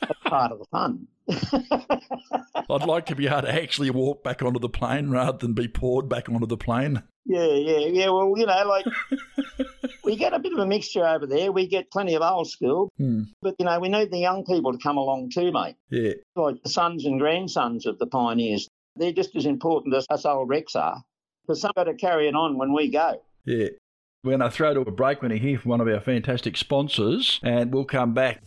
That's 0.00 0.20
part 0.24 0.52
of 0.52 0.60
the 0.60 0.64
fun. 0.66 1.08
I'd 2.70 2.86
like 2.86 3.06
to 3.06 3.16
be 3.16 3.26
able 3.26 3.42
to 3.42 3.52
actually 3.52 3.90
walk 3.90 4.22
back 4.22 4.42
onto 4.42 4.60
the 4.60 4.68
plane 4.68 5.10
rather 5.10 5.38
than 5.38 5.54
be 5.54 5.66
poured 5.66 6.08
back 6.08 6.28
onto 6.28 6.46
the 6.46 6.56
plane. 6.56 7.02
Yeah, 7.28 7.44
yeah, 7.44 7.86
yeah. 7.86 8.08
Well, 8.08 8.32
you 8.36 8.46
know, 8.46 8.64
like 8.66 8.86
we 10.04 10.16
get 10.16 10.32
a 10.32 10.38
bit 10.38 10.54
of 10.54 10.58
a 10.58 10.66
mixture 10.66 11.06
over 11.06 11.26
there. 11.26 11.52
We 11.52 11.66
get 11.66 11.90
plenty 11.90 12.14
of 12.14 12.22
old 12.22 12.48
school, 12.50 12.88
hmm. 12.96 13.24
but 13.42 13.54
you 13.58 13.66
know, 13.66 13.78
we 13.78 13.90
need 13.90 14.10
the 14.10 14.18
young 14.18 14.44
people 14.44 14.72
to 14.72 14.78
come 14.78 14.96
along 14.96 15.30
too, 15.30 15.52
mate. 15.52 15.76
Yeah, 15.90 16.14
like 16.36 16.62
the 16.62 16.70
sons 16.70 17.04
and 17.04 17.20
grandsons 17.20 17.84
of 17.84 17.98
the 17.98 18.06
pioneers. 18.06 18.66
They're 18.96 19.12
just 19.12 19.36
as 19.36 19.44
important 19.44 19.94
as 19.94 20.06
us 20.10 20.24
old 20.24 20.48
wrecks 20.48 20.74
are, 20.74 21.02
because 21.46 21.60
some 21.60 21.70
got 21.76 21.84
to 21.84 21.94
carry 21.94 22.28
it 22.28 22.34
on 22.34 22.56
when 22.56 22.72
we 22.72 22.90
go. 22.90 23.22
Yeah. 23.44 23.68
We're 24.24 24.36
going 24.36 24.40
to 24.40 24.50
throw 24.50 24.74
to 24.74 24.80
a 24.80 24.90
break 24.90 25.22
when 25.22 25.30
we 25.30 25.38
hear 25.38 25.60
from 25.60 25.70
one 25.70 25.80
of 25.80 25.86
our 25.86 26.00
fantastic 26.00 26.56
sponsors, 26.56 27.38
and 27.44 27.72
we'll 27.72 27.84
come 27.84 28.14
back. 28.14 28.42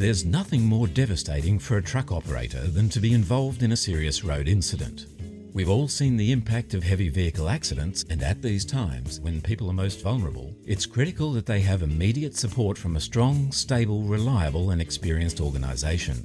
There's 0.00 0.24
nothing 0.24 0.64
more 0.64 0.86
devastating 0.86 1.58
for 1.58 1.76
a 1.76 1.82
truck 1.82 2.10
operator 2.10 2.62
than 2.62 2.88
to 2.88 3.00
be 3.00 3.12
involved 3.12 3.62
in 3.62 3.72
a 3.72 3.76
serious 3.76 4.24
road 4.24 4.48
incident. 4.48 5.04
We've 5.52 5.68
all 5.68 5.88
seen 5.88 6.16
the 6.16 6.32
impact 6.32 6.72
of 6.72 6.82
heavy 6.82 7.10
vehicle 7.10 7.50
accidents, 7.50 8.06
and 8.08 8.22
at 8.22 8.40
these 8.40 8.64
times, 8.64 9.20
when 9.20 9.42
people 9.42 9.68
are 9.68 9.74
most 9.74 10.00
vulnerable, 10.00 10.54
it's 10.64 10.86
critical 10.86 11.34
that 11.34 11.44
they 11.44 11.60
have 11.60 11.82
immediate 11.82 12.34
support 12.34 12.78
from 12.78 12.96
a 12.96 13.00
strong, 13.00 13.52
stable, 13.52 14.00
reliable, 14.00 14.70
and 14.70 14.80
experienced 14.80 15.38
organisation. 15.38 16.24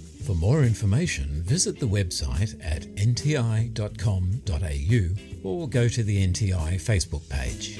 For 0.25 0.35
more 0.35 0.63
information, 0.63 1.41
visit 1.43 1.79
the 1.79 1.87
website 1.87 2.55
at 2.63 2.83
nti.com.au 2.95 3.89
or 5.49 5.67
go 5.67 5.87
to 5.87 6.03
the 6.03 6.27
NTI 6.27 6.75
Facebook 6.75 7.27
page. 7.29 7.77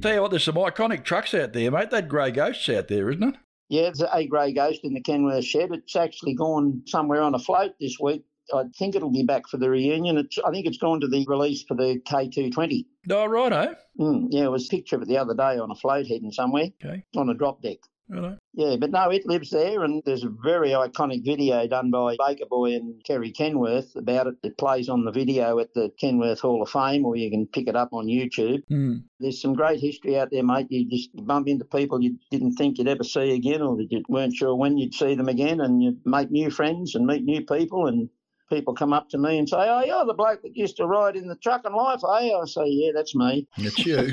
Tell 0.00 0.14
you 0.14 0.20
what, 0.22 0.30
there's 0.30 0.44
some 0.44 0.54
iconic 0.56 1.04
trucks 1.04 1.34
out 1.34 1.52
there, 1.52 1.70
mate. 1.70 1.90
That 1.90 2.08
grey 2.08 2.30
ghost's 2.30 2.68
out 2.70 2.88
there, 2.88 3.10
isn't 3.10 3.22
it? 3.22 3.34
Yeah, 3.68 3.82
it's 3.82 4.02
a 4.02 4.26
grey 4.26 4.52
ghost 4.52 4.80
in 4.84 4.94
the 4.94 5.00
Kenworth 5.00 5.44
shed. 5.44 5.70
It's 5.72 5.96
actually 5.96 6.34
gone 6.34 6.82
somewhere 6.86 7.22
on 7.22 7.34
a 7.34 7.38
float 7.38 7.72
this 7.80 7.98
week. 8.00 8.24
I 8.52 8.64
think 8.78 8.94
it'll 8.94 9.10
be 9.10 9.22
back 9.22 9.48
for 9.48 9.56
the 9.56 9.70
reunion. 9.70 10.18
It's, 10.18 10.38
I 10.44 10.50
think 10.50 10.66
it's 10.66 10.76
gone 10.76 11.00
to 11.00 11.08
the 11.08 11.24
release 11.26 11.62
for 11.62 11.74
the 11.74 11.98
K220. 12.06 12.84
Oh, 13.10 13.24
righto. 13.26 13.74
Mm, 13.98 14.26
yeah, 14.30 14.44
it 14.44 14.50
was 14.50 14.66
a 14.66 14.70
picture 14.70 14.96
of 14.96 15.02
it 15.02 15.08
the 15.08 15.16
other 15.16 15.34
day 15.34 15.58
on 15.58 15.70
a 15.70 15.74
float 15.74 16.06
heading 16.06 16.30
somewhere 16.32 16.68
Okay. 16.84 17.04
on 17.16 17.30
a 17.30 17.34
drop 17.34 17.62
deck. 17.62 17.78
Righto. 18.08 18.38
Yeah, 18.52 18.76
but 18.76 18.90
no, 18.90 19.10
it 19.10 19.26
lives 19.26 19.50
there, 19.50 19.82
and 19.82 20.02
there's 20.04 20.24
a 20.24 20.32
very 20.42 20.70
iconic 20.70 21.24
video 21.24 21.66
done 21.66 21.90
by 21.90 22.16
Baker 22.24 22.46
Boy 22.48 22.74
and 22.74 23.02
Kerry 23.04 23.32
Kenworth 23.32 23.96
about 23.96 24.26
it. 24.26 24.34
It 24.42 24.58
plays 24.58 24.88
on 24.88 25.04
the 25.04 25.10
video 25.10 25.58
at 25.58 25.74
the 25.74 25.90
Kenworth 26.00 26.40
Hall 26.40 26.62
of 26.62 26.70
Fame, 26.70 27.04
or 27.04 27.16
you 27.16 27.30
can 27.30 27.46
pick 27.46 27.66
it 27.66 27.76
up 27.76 27.88
on 27.92 28.06
YouTube. 28.06 28.62
Hmm. 28.68 28.98
There's 29.18 29.40
some 29.40 29.54
great 29.54 29.80
history 29.80 30.18
out 30.18 30.28
there, 30.30 30.44
mate. 30.44 30.66
You 30.70 30.88
just 30.88 31.10
bump 31.26 31.48
into 31.48 31.64
people 31.64 32.02
you 32.02 32.18
didn't 32.30 32.52
think 32.52 32.78
you'd 32.78 32.88
ever 32.88 33.04
see 33.04 33.34
again, 33.34 33.62
or 33.62 33.76
that 33.76 33.90
you 33.90 34.02
weren't 34.08 34.34
sure 34.34 34.54
when 34.54 34.76
you'd 34.76 34.94
see 34.94 35.14
them 35.14 35.28
again, 35.28 35.60
and 35.60 35.82
you 35.82 35.96
make 36.04 36.30
new 36.30 36.50
friends 36.50 36.94
and 36.94 37.06
meet 37.06 37.24
new 37.24 37.44
people, 37.44 37.86
and 37.86 38.08
people 38.54 38.74
come 38.74 38.92
up 38.92 39.08
to 39.10 39.18
me 39.18 39.38
and 39.38 39.48
say, 39.48 39.56
"Oh, 39.58 39.82
you're 39.84 40.06
the 40.06 40.14
bloke 40.14 40.42
that 40.42 40.56
used 40.56 40.76
to 40.76 40.86
ride 40.86 41.16
in 41.16 41.28
the 41.28 41.36
Truckin' 41.36 41.74
Life, 41.74 42.00
eh?" 42.04 42.32
I 42.34 42.44
say, 42.46 42.66
"Yeah, 42.66 42.92
that's 42.94 43.14
me." 43.14 43.48
It's 43.58 43.84
you. 43.84 44.12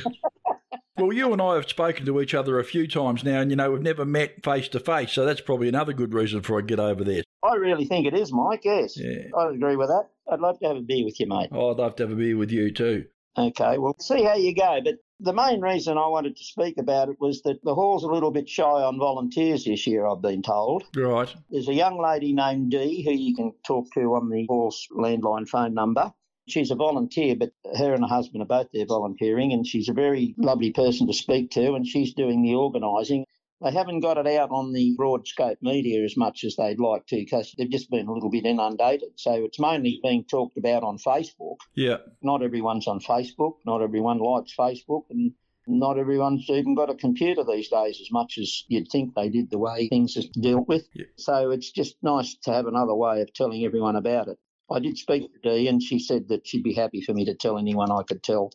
well, 0.97 1.13
you 1.13 1.31
and 1.33 1.41
I 1.41 1.55
have 1.55 1.69
spoken 1.69 2.05
to 2.05 2.21
each 2.21 2.33
other 2.33 2.59
a 2.59 2.63
few 2.63 2.87
times 2.87 3.23
now, 3.23 3.39
and 3.41 3.51
you 3.51 3.55
know 3.57 3.71
we've 3.71 3.81
never 3.81 4.05
met 4.05 4.43
face 4.43 4.67
to 4.69 4.79
face, 4.79 5.11
so 5.11 5.25
that's 5.25 5.41
probably 5.41 5.67
another 5.67 5.93
good 5.93 6.13
reason 6.13 6.41
for 6.41 6.57
I 6.57 6.61
get 6.61 6.79
over 6.79 7.03
there. 7.03 7.23
I 7.43 7.55
really 7.55 7.85
think 7.85 8.05
it 8.05 8.13
is, 8.13 8.31
Mike. 8.31 8.61
Yes, 8.63 8.97
Yeah. 8.97 9.29
I 9.37 9.49
agree 9.49 9.75
with 9.75 9.89
that. 9.89 10.09
I'd 10.31 10.39
love 10.39 10.59
to 10.59 10.67
have 10.67 10.77
a 10.77 10.81
beer 10.81 11.03
with 11.05 11.19
you, 11.19 11.27
mate. 11.27 11.49
Oh, 11.51 11.71
I'd 11.71 11.77
love 11.77 11.95
to 11.97 12.03
have 12.03 12.11
a 12.11 12.15
beer 12.15 12.37
with 12.37 12.51
you 12.51 12.71
too. 12.71 13.05
Okay, 13.37 13.77
well, 13.77 13.95
see 13.99 14.23
how 14.23 14.35
you 14.35 14.53
go. 14.53 14.79
But 14.83 14.95
the 15.21 15.33
main 15.33 15.61
reason 15.61 15.97
I 15.97 16.07
wanted 16.07 16.35
to 16.35 16.43
speak 16.43 16.77
about 16.77 17.09
it 17.09 17.17
was 17.19 17.41
that 17.43 17.63
the 17.63 17.75
hall's 17.75 18.03
a 18.03 18.07
little 18.07 18.31
bit 18.31 18.49
shy 18.49 18.63
on 18.63 18.97
volunteers 18.97 19.65
this 19.65 19.85
year, 19.85 20.07
I've 20.07 20.21
been 20.21 20.41
told. 20.41 20.83
Right. 20.95 21.33
There's 21.49 21.67
a 21.67 21.73
young 21.73 22.01
lady 22.01 22.33
named 22.33 22.71
Dee 22.71 23.03
who 23.03 23.11
you 23.11 23.35
can 23.35 23.53
talk 23.65 23.87
to 23.93 24.15
on 24.15 24.29
the 24.29 24.45
hall's 24.47 24.87
landline 24.91 25.47
phone 25.47 25.73
number. 25.73 26.11
She's 26.47 26.71
a 26.71 26.75
volunteer, 26.75 27.35
but 27.35 27.51
her 27.77 27.93
and 27.93 28.03
her 28.03 28.09
husband 28.09 28.41
are 28.41 28.47
both 28.47 28.67
there 28.73 28.85
volunteering, 28.85 29.53
and 29.53 29.65
she's 29.65 29.89
a 29.89 29.93
very 29.93 30.33
lovely 30.37 30.71
person 30.71 31.05
to 31.07 31.13
speak 31.13 31.51
to, 31.51 31.75
and 31.75 31.85
she's 31.85 32.13
doing 32.13 32.41
the 32.41 32.55
organising. 32.55 33.25
They 33.63 33.71
haven't 33.71 33.99
got 33.99 34.17
it 34.17 34.27
out 34.27 34.49
on 34.51 34.73
the 34.73 34.93
broad 34.97 35.27
scope 35.27 35.59
media 35.61 36.03
as 36.03 36.17
much 36.17 36.43
as 36.43 36.55
they'd 36.55 36.79
like 36.79 37.05
to 37.07 37.15
because 37.15 37.53
they've 37.57 37.69
just 37.69 37.91
been 37.91 38.07
a 38.07 38.13
little 38.13 38.29
bit 38.29 38.45
inundated. 38.45 39.09
So 39.17 39.33
it's 39.45 39.59
mainly 39.59 39.99
being 40.03 40.23
talked 40.23 40.57
about 40.57 40.83
on 40.83 40.97
Facebook 40.97 41.57
Yeah. 41.75 41.97
not 42.21 42.41
everyone's 42.43 42.87
on 42.87 42.99
Facebook, 42.99 43.55
not 43.65 43.81
everyone 43.81 44.19
likes 44.19 44.53
Facebook, 44.57 45.03
and 45.09 45.33
not 45.67 45.99
everyone's 45.99 46.49
even 46.49 46.73
got 46.75 46.89
a 46.89 46.95
computer 46.95 47.43
these 47.43 47.69
days 47.69 47.99
as 48.01 48.11
much 48.11 48.37
as 48.39 48.63
you'd 48.67 48.87
think 48.91 49.13
they 49.13 49.29
did 49.29 49.51
the 49.51 49.59
way 49.59 49.87
things 49.87 50.17
are 50.17 50.41
dealt 50.41 50.67
with. 50.67 50.87
Yeah. 50.93 51.05
So 51.17 51.51
it's 51.51 51.71
just 51.71 51.95
nice 52.01 52.35
to 52.43 52.51
have 52.51 52.65
another 52.65 52.95
way 52.95 53.21
of 53.21 53.31
telling 53.33 53.63
everyone 53.63 53.95
about 53.95 54.27
it. 54.27 54.39
I 54.71 54.79
did 54.79 54.97
speak 54.97 55.31
to 55.33 55.39
Dee, 55.49 55.67
and 55.67 55.83
she 55.83 55.99
said 55.99 56.29
that 56.29 56.47
she'd 56.47 56.63
be 56.63 56.73
happy 56.73 57.01
for 57.01 57.13
me 57.13 57.25
to 57.25 57.35
tell 57.35 57.57
anyone 57.57 57.91
I 57.91 58.03
could 58.03 58.23
tell. 58.23 58.51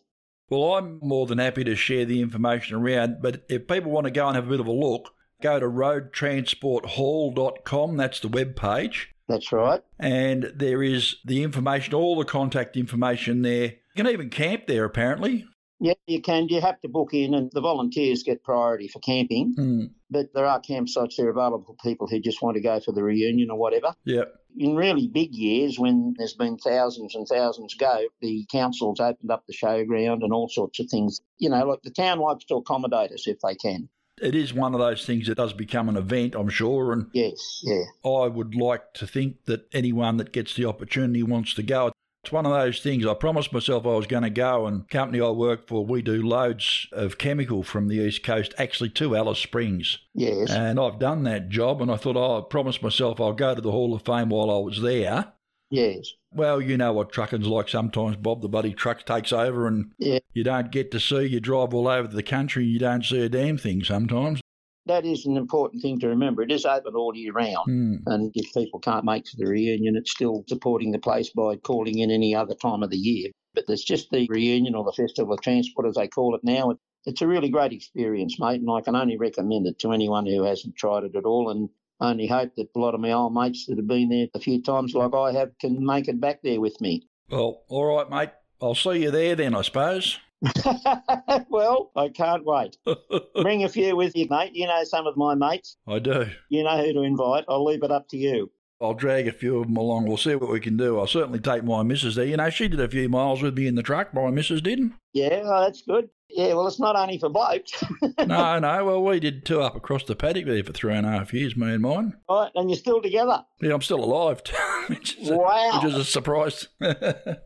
Well, 0.49 0.75
I'm 0.75 0.99
more 1.01 1.25
than 1.25 1.39
happy 1.39 1.65
to 1.65 1.75
share 1.75 2.05
the 2.05 2.21
information 2.21 2.77
around, 2.77 3.17
but 3.21 3.43
if 3.49 3.67
people 3.67 3.91
want 3.91 4.05
to 4.05 4.11
go 4.11 4.27
and 4.27 4.35
have 4.35 4.47
a 4.47 4.49
bit 4.49 4.61
of 4.61 4.67
a 4.67 4.71
look, 4.71 5.13
go 5.41 5.59
to 5.59 5.65
roadtransporthall.com. 5.65 7.97
That's 7.97 8.21
the 8.21 8.29
web 8.29 8.55
page. 8.55 9.13
That's 9.27 9.51
right. 9.51 9.83
And 9.99 10.53
there 10.55 10.81
is 10.81 11.17
the 11.25 11.43
information, 11.43 11.93
all 11.93 12.17
the 12.17 12.23
contact 12.23 12.77
information 12.77 13.41
there. 13.41 13.73
You 13.95 14.03
can 14.03 14.07
even 14.07 14.29
camp 14.29 14.67
there, 14.67 14.85
apparently. 14.85 15.45
Yeah, 15.79 15.93
you 16.07 16.21
can. 16.21 16.47
You 16.49 16.61
have 16.61 16.81
to 16.81 16.87
book 16.87 17.13
in, 17.13 17.33
and 17.33 17.51
the 17.53 17.61
volunteers 17.61 18.23
get 18.23 18.43
priority 18.43 18.87
for 18.87 18.99
camping. 18.99 19.53
Hmm. 19.55 19.83
But 20.09 20.33
there 20.33 20.45
are 20.45 20.61
campsites 20.61 21.17
that 21.17 21.25
are 21.25 21.29
available 21.29 21.65
for 21.65 21.87
people 21.87 22.07
who 22.07 22.19
just 22.19 22.41
want 22.41 22.55
to 22.55 22.61
go 22.61 22.79
for 22.79 22.93
the 22.93 23.03
reunion 23.03 23.51
or 23.51 23.57
whatever. 23.57 23.93
Yep. 24.05 24.33
in 24.57 24.75
really 24.75 25.07
big 25.07 25.35
years 25.35 25.77
when 25.77 26.15
there's 26.17 26.33
been 26.33 26.57
thousands 26.57 27.13
and 27.13 27.27
thousands 27.27 27.75
go, 27.75 28.07
the 28.21 28.45
council's 28.51 28.99
opened 28.99 29.29
up 29.29 29.43
the 29.47 29.53
showground 29.53 30.23
and 30.23 30.33
all 30.33 30.49
sorts 30.49 30.79
of 30.79 30.89
things. 30.89 31.21
You 31.37 31.49
know, 31.49 31.63
like 31.65 31.81
the 31.83 31.91
town 31.91 32.19
likes 32.19 32.45
to 32.45 32.55
accommodate 32.55 33.11
us 33.11 33.27
if 33.27 33.39
they 33.41 33.55
can. 33.55 33.89
It 34.19 34.33
is 34.33 34.51
one 34.51 34.73
of 34.73 34.79
those 34.79 35.05
things 35.05 35.27
that 35.27 35.35
does 35.35 35.53
become 35.53 35.89
an 35.89 35.97
event, 35.97 36.33
I'm 36.35 36.49
sure, 36.49 36.91
and 36.91 37.07
Yes, 37.13 37.61
yeah. 37.63 37.83
I 38.03 38.27
would 38.27 38.55
like 38.55 38.93
to 38.95 39.05
think 39.05 39.45
that 39.45 39.67
anyone 39.73 40.17
that 40.17 40.31
gets 40.31 40.55
the 40.55 40.65
opportunity 40.65 41.21
wants 41.21 41.53
to 41.53 41.61
go. 41.63 41.91
It's 42.23 42.31
one 42.33 42.45
of 42.45 42.51
those 42.51 42.81
things. 42.81 43.05
I 43.05 43.13
promised 43.13 43.53
myself 43.53 43.85
I 43.85 43.89
was 43.95 44.05
going 44.07 44.23
to 44.23 44.29
go, 44.29 44.65
and 44.67 44.87
company 44.89 45.21
I 45.21 45.29
work 45.29 45.65
for, 45.67 45.85
we 45.85 46.01
do 46.01 46.21
loads 46.21 46.87
of 46.91 47.17
chemical 47.17 47.63
from 47.63 47.87
the 47.87 47.99
east 48.05 48.23
coast, 48.23 48.53
actually 48.57 48.89
to 48.91 49.15
Alice 49.15 49.39
Springs, 49.39 49.99
Yes. 50.13 50.49
and 50.51 50.77
I've 50.79 50.99
done 50.99 51.23
that 51.23 51.47
job. 51.47 51.81
And 51.81 51.89
I 51.89 51.95
thought, 51.95 52.17
oh, 52.17 52.39
I 52.39 52.49
promised 52.49 52.83
myself 52.83 53.21
I'll 53.21 53.31
go 53.33 53.55
to 53.55 53.61
the 53.61 53.71
Hall 53.71 53.93
of 53.93 54.01
Fame 54.01 54.29
while 54.29 54.51
I 54.51 54.57
was 54.59 54.81
there. 54.81 55.31
yes. 55.69 56.11
Well, 56.33 56.61
you 56.61 56.75
know 56.77 56.91
what 56.91 57.13
trucking's 57.13 57.47
like 57.47 57.69
sometimes, 57.69 58.17
Bob. 58.17 58.41
The 58.41 58.49
bloody 58.49 58.73
truck 58.73 59.05
takes 59.05 59.31
over, 59.31 59.65
and 59.65 59.91
Yeah. 59.97 60.19
you 60.33 60.43
don't 60.43 60.69
get 60.71 60.91
to 60.91 60.99
see. 60.99 61.25
You 61.27 61.39
drive 61.39 61.73
all 61.73 61.87
over 61.87 62.09
the 62.09 62.21
country, 62.21 62.63
and 62.65 62.73
you 62.73 62.79
don't 62.79 63.05
see 63.05 63.21
a 63.21 63.29
damn 63.29 63.57
thing 63.57 63.83
sometimes. 63.85 64.41
That 64.87 65.05
is 65.05 65.25
an 65.25 65.37
important 65.37 65.81
thing 65.81 65.99
to 65.99 66.07
remember. 66.07 66.41
It 66.41 66.51
is 66.51 66.65
open 66.65 66.95
all 66.95 67.15
year 67.15 67.33
round. 67.33 67.65
Hmm. 67.65 67.95
And 68.05 68.31
if 68.35 68.53
people 68.53 68.79
can't 68.79 69.05
make 69.05 69.25
to 69.25 69.37
the 69.37 69.45
reunion, 69.45 69.95
it's 69.95 70.11
still 70.11 70.43
supporting 70.47 70.91
the 70.91 70.99
place 70.99 71.29
by 71.29 71.57
calling 71.57 71.99
in 71.99 72.11
any 72.11 72.35
other 72.35 72.55
time 72.55 72.83
of 72.83 72.89
the 72.89 72.97
year. 72.97 73.31
But 73.53 73.65
there's 73.67 73.83
just 73.83 74.11
the 74.11 74.27
reunion 74.29 74.75
or 74.75 74.83
the 74.83 74.91
Festival 74.91 75.33
of 75.33 75.41
Transport, 75.41 75.87
as 75.87 75.95
they 75.95 76.07
call 76.07 76.35
it 76.35 76.43
now. 76.43 76.75
It's 77.05 77.21
a 77.21 77.27
really 77.27 77.49
great 77.49 77.73
experience, 77.73 78.39
mate, 78.39 78.61
and 78.61 78.69
I 78.69 78.81
can 78.81 78.95
only 78.95 79.17
recommend 79.17 79.65
it 79.67 79.79
to 79.79 79.91
anyone 79.91 80.25
who 80.25 80.43
hasn't 80.43 80.75
tried 80.75 81.03
it 81.05 81.15
at 81.15 81.25
all. 81.25 81.49
And 81.49 81.69
only 81.99 82.27
hope 82.27 82.55
that 82.55 82.69
a 82.75 82.79
lot 82.79 82.93
of 82.93 82.99
my 82.99 83.11
old 83.11 83.33
mates 83.33 83.65
that 83.65 83.77
have 83.77 83.87
been 83.87 84.09
there 84.09 84.27
a 84.33 84.39
few 84.39 84.61
times, 84.61 84.93
like 84.93 85.13
I 85.13 85.31
have, 85.31 85.57
can 85.59 85.83
make 85.83 86.07
it 86.07 86.21
back 86.21 86.41
there 86.43 86.61
with 86.61 86.79
me. 86.79 87.07
Well, 87.29 87.63
all 87.69 87.95
right, 87.95 88.09
mate. 88.09 88.29
I'll 88.61 88.75
see 88.75 89.03
you 89.03 89.11
there 89.11 89.35
then, 89.35 89.53
I 89.53 89.61
suppose. 89.61 90.19
well, 91.49 91.91
I 91.95 92.09
can't 92.09 92.45
wait. 92.45 92.77
Bring 93.41 93.63
a 93.63 93.69
few 93.69 93.95
with 93.95 94.15
you, 94.15 94.27
mate. 94.29 94.51
You 94.53 94.67
know 94.67 94.83
some 94.83 95.07
of 95.07 95.17
my 95.17 95.35
mates. 95.35 95.77
I 95.87 95.99
do. 95.99 96.27
You 96.49 96.63
know 96.63 96.77
who 96.77 96.93
to 96.93 97.01
invite. 97.01 97.45
I'll 97.47 97.65
leave 97.65 97.83
it 97.83 97.91
up 97.91 98.07
to 98.09 98.17
you. 98.17 98.51
I'll 98.79 98.93
drag 98.93 99.27
a 99.27 99.31
few 99.31 99.57
of 99.59 99.67
them 99.67 99.77
along. 99.77 100.05
We'll 100.05 100.17
see 100.17 100.35
what 100.35 100.51
we 100.51 100.59
can 100.59 100.77
do. 100.77 100.99
I'll 100.99 101.07
certainly 101.07 101.39
take 101.39 101.63
my 101.63 101.81
missus 101.83 102.15
there. 102.15 102.25
You 102.25 102.37
know, 102.37 102.49
she 102.49 102.67
did 102.67 102.79
a 102.79 102.87
few 102.87 103.09
miles 103.09 103.41
with 103.41 103.57
me 103.57 103.65
in 103.67 103.75
the 103.75 103.81
truck. 103.83 104.13
My 104.13 104.29
missus 104.29 104.61
didn't. 104.61 104.93
Yeah, 105.13 105.41
oh, 105.45 105.61
that's 105.61 105.81
good. 105.81 106.09
Yeah, 106.29 106.53
well, 106.55 106.67
it's 106.67 106.79
not 106.79 106.95
only 106.97 107.17
for 107.17 107.29
blokes. 107.29 107.71
no, 108.27 108.59
no. 108.59 108.85
Well, 108.85 109.03
we 109.03 109.19
did 109.19 109.45
two 109.45 109.61
up 109.61 109.75
across 109.77 110.03
the 110.03 110.15
paddock 110.15 110.45
there 110.45 110.63
for 110.63 110.73
three 110.73 110.93
and 110.93 111.07
a 111.07 111.09
half 111.09 111.33
years, 111.33 111.55
me 111.55 111.71
and 111.73 111.81
mine. 111.81 112.13
right, 112.29 112.51
and 112.53 112.69
you're 112.69 112.77
still 112.77 113.01
together. 113.01 113.43
Yeah, 113.61 113.73
I'm 113.73 113.81
still 113.81 114.03
alive, 114.03 114.41
which, 114.87 115.17
is 115.17 115.29
a, 115.29 115.37
Wow. 115.37 115.79
which 115.81 115.91
is 115.93 115.97
a 115.97 116.03
surprise. 116.05 116.67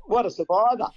What 0.08 0.26
a 0.26 0.32
survivor. 0.32 0.88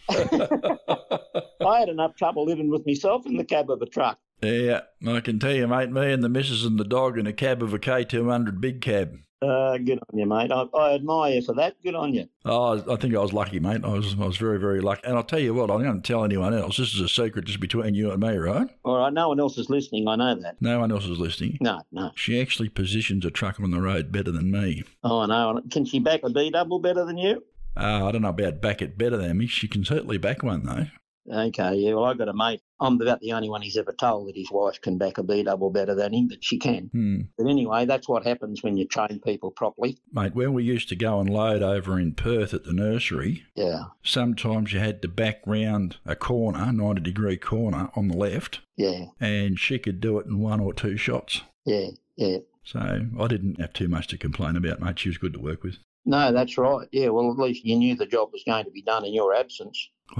I 1.65 1.79
had 1.79 1.89
enough 1.89 2.17
trouble 2.17 2.45
living 2.47 2.71
with 2.71 2.87
myself 2.87 3.27
in 3.27 3.37
the 3.37 3.45
cab 3.45 3.71
of 3.71 3.81
a 3.83 3.87
truck. 3.87 4.19
yeah, 4.43 4.81
I 5.07 5.21
can 5.21 5.39
tell 5.39 5.53
you, 5.55 5.67
mate. 5.69 5.91
Me 5.91 6.13
and 6.13 6.23
the 6.25 6.29
missus 6.29 6.65
and 6.65 6.79
the 6.79 6.85
dog 6.85 7.19
in 7.19 7.27
a 7.27 7.33
cab 7.33 7.63
of 7.63 7.73
a 7.73 7.79
K200 7.79 8.61
big 8.61 8.81
cab. 8.81 9.15
Uh, 9.45 9.79
good 9.79 9.99
on 9.99 10.19
you, 10.19 10.27
mate. 10.27 10.51
I, 10.51 10.63
I 10.77 10.95
admire 10.95 11.35
you 11.35 11.43
for 11.43 11.55
that. 11.57 11.77
Good 11.83 11.95
on 11.95 12.15
you. 12.15 12.29
Oh, 12.45 12.83
I 12.91 12.97
think 12.97 13.15
I 13.15 13.19
was 13.19 13.33
lucky, 13.33 13.61
mate. 13.61 13.85
I 13.85 13.89
was, 13.89 14.15
I 14.15 14.25
was 14.25 14.37
very, 14.37 14.59
very 14.59 14.81
lucky. 14.81 15.03
And 15.05 15.17
I'll 15.17 15.25
tell 15.25 15.39
you 15.39 15.53
what, 15.55 15.71
I'm 15.71 15.83
not 15.83 15.91
going 15.91 16.03
to 16.03 16.07
tell 16.07 16.25
anyone 16.25 16.55
else. 16.55 16.77
This 16.77 16.95
is 16.95 17.01
a 17.01 17.09
secret 17.09 17.45
just 17.45 17.61
between 17.61 17.95
you 17.95 18.11
and 18.11 18.23
me, 18.23 18.37
right? 18.37 18.69
All 18.85 18.99
right, 18.99 19.13
no 19.13 19.29
one 19.29 19.41
else 19.41 19.59
is 19.59 19.69
listening. 19.69 20.09
I 20.09 20.17
know 20.17 20.35
that. 20.41 20.61
No 20.61 20.81
one 20.81 20.91
else 20.91 21.05
is 21.05 21.19
listening. 21.19 21.59
No, 21.61 21.83
no. 21.93 22.13
She 22.15 22.41
actually 22.41 22.69
positions 22.71 23.25
a 23.25 23.31
truck 23.31 23.61
on 23.61 23.71
the 23.71 23.81
road 23.81 24.11
better 24.13 24.31
than 24.31 24.51
me. 24.51 24.85
Oh, 25.03 25.27
no. 25.27 25.61
Can 25.71 25.85
she 25.85 25.99
back 25.99 26.21
a 26.23 26.31
B 26.31 26.51
double 26.51 26.79
better 26.79 27.05
than 27.05 27.19
you? 27.19 27.45
Uh, 27.77 28.07
I 28.07 28.13
don't 28.13 28.23
know 28.23 28.29
about 28.29 28.61
back 28.61 28.81
it 28.83 28.97
better 28.97 29.17
than 29.17 29.37
me. 29.39 29.47
She 29.47 29.69
can 29.69 29.85
certainly 29.85 30.17
back 30.17 30.43
one, 30.43 30.65
though. 30.65 30.87
Okay, 31.31 31.77
yeah. 31.77 31.95
Well, 31.95 32.05
I've 32.05 32.19
got 32.19 32.29
a 32.29 32.35
mate. 32.35 32.61
I'm 32.81 33.01
about 33.01 33.21
the 33.21 33.33
only 33.33 33.49
one 33.49 33.63
he's 33.63 33.79
ever 33.79 33.93
told 33.93 34.29
that 34.29 34.37
his 34.37 34.51
wife 34.51 34.81
can 34.83 34.99
back 34.99 35.17
a 35.17 35.23
B 35.23 35.43
double 35.43 35.71
better 35.71 35.95
than 35.95 36.13
him, 36.13 36.29
but 36.29 36.45
she 36.45 36.59
can. 36.59 36.89
Hmm. 36.93 37.21
But 37.39 37.49
anyway, 37.49 37.87
that's 37.87 38.09
what 38.09 38.27
happens 38.27 38.63
when 38.63 38.77
you 38.77 38.87
train 38.87 39.21
people 39.25 39.51
properly. 39.51 39.99
Mate, 40.13 40.35
when 40.35 40.53
we 40.53 40.65
used 40.65 40.91
to 40.91 40.97
go 40.97 41.21
and 41.21 41.31
load 41.31 41.63
over 41.63 41.99
in 41.99 42.13
Perth 42.13 42.53
at 42.53 42.65
the 42.65 42.75
nursery, 42.75 43.45
Yeah, 43.55 43.85
sometimes 44.03 44.73
you 44.75 44.81
had 44.81 45.01
to 45.03 45.09
back 45.09 45.41
round 45.47 45.97
a 46.05 46.15
corner, 46.15 46.71
90 46.73 47.01
degree 47.01 47.39
corner 47.39 47.91
on 47.97 48.09
the 48.09 48.17
left, 48.17 48.61
yeah, 48.77 49.07
and 49.19 49.59
she 49.59 49.79
could 49.79 50.01
do 50.01 50.19
it 50.19 50.27
in 50.27 50.41
one 50.41 50.61
or 50.61 50.75
two 50.75 50.97
shots. 50.99 51.41
yeah, 51.65 51.89
yeah. 52.17 52.39
So 52.65 52.79
I 53.19 53.27
didn't 53.29 53.61
have 53.61 53.73
too 53.73 53.89
much 53.89 54.09
to 54.09 54.19
complain 54.19 54.57
about, 54.57 54.81
mate. 54.81 54.99
She 54.99 55.09
was 55.11 55.19
good 55.19 55.35
to 55.35 55.39
work 55.39 55.63
with. 55.63 55.77
No, 56.07 56.33
that's 56.33 56.59
right. 56.59 56.87
Yeah, 56.93 57.09
well, 57.09 57.31
at 57.31 57.39
least 57.39 57.65
you 57.65 57.77
knew 57.77 57.95
the 57.95 58.05
job 58.07 58.29
was 58.33 58.43
going 58.45 58.65
to 58.67 58.71
be 58.71 58.83
done 58.83 59.05
in 59.07 59.15
your 59.15 59.35
absence. 59.35 59.89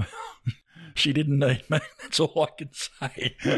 She 0.95 1.11
didn't 1.13 1.39
need 1.39 1.63
me. 1.69 1.79
That's 2.01 2.19
all 2.19 2.47
I 2.47 2.47
can 2.57 2.69
say. 2.73 3.35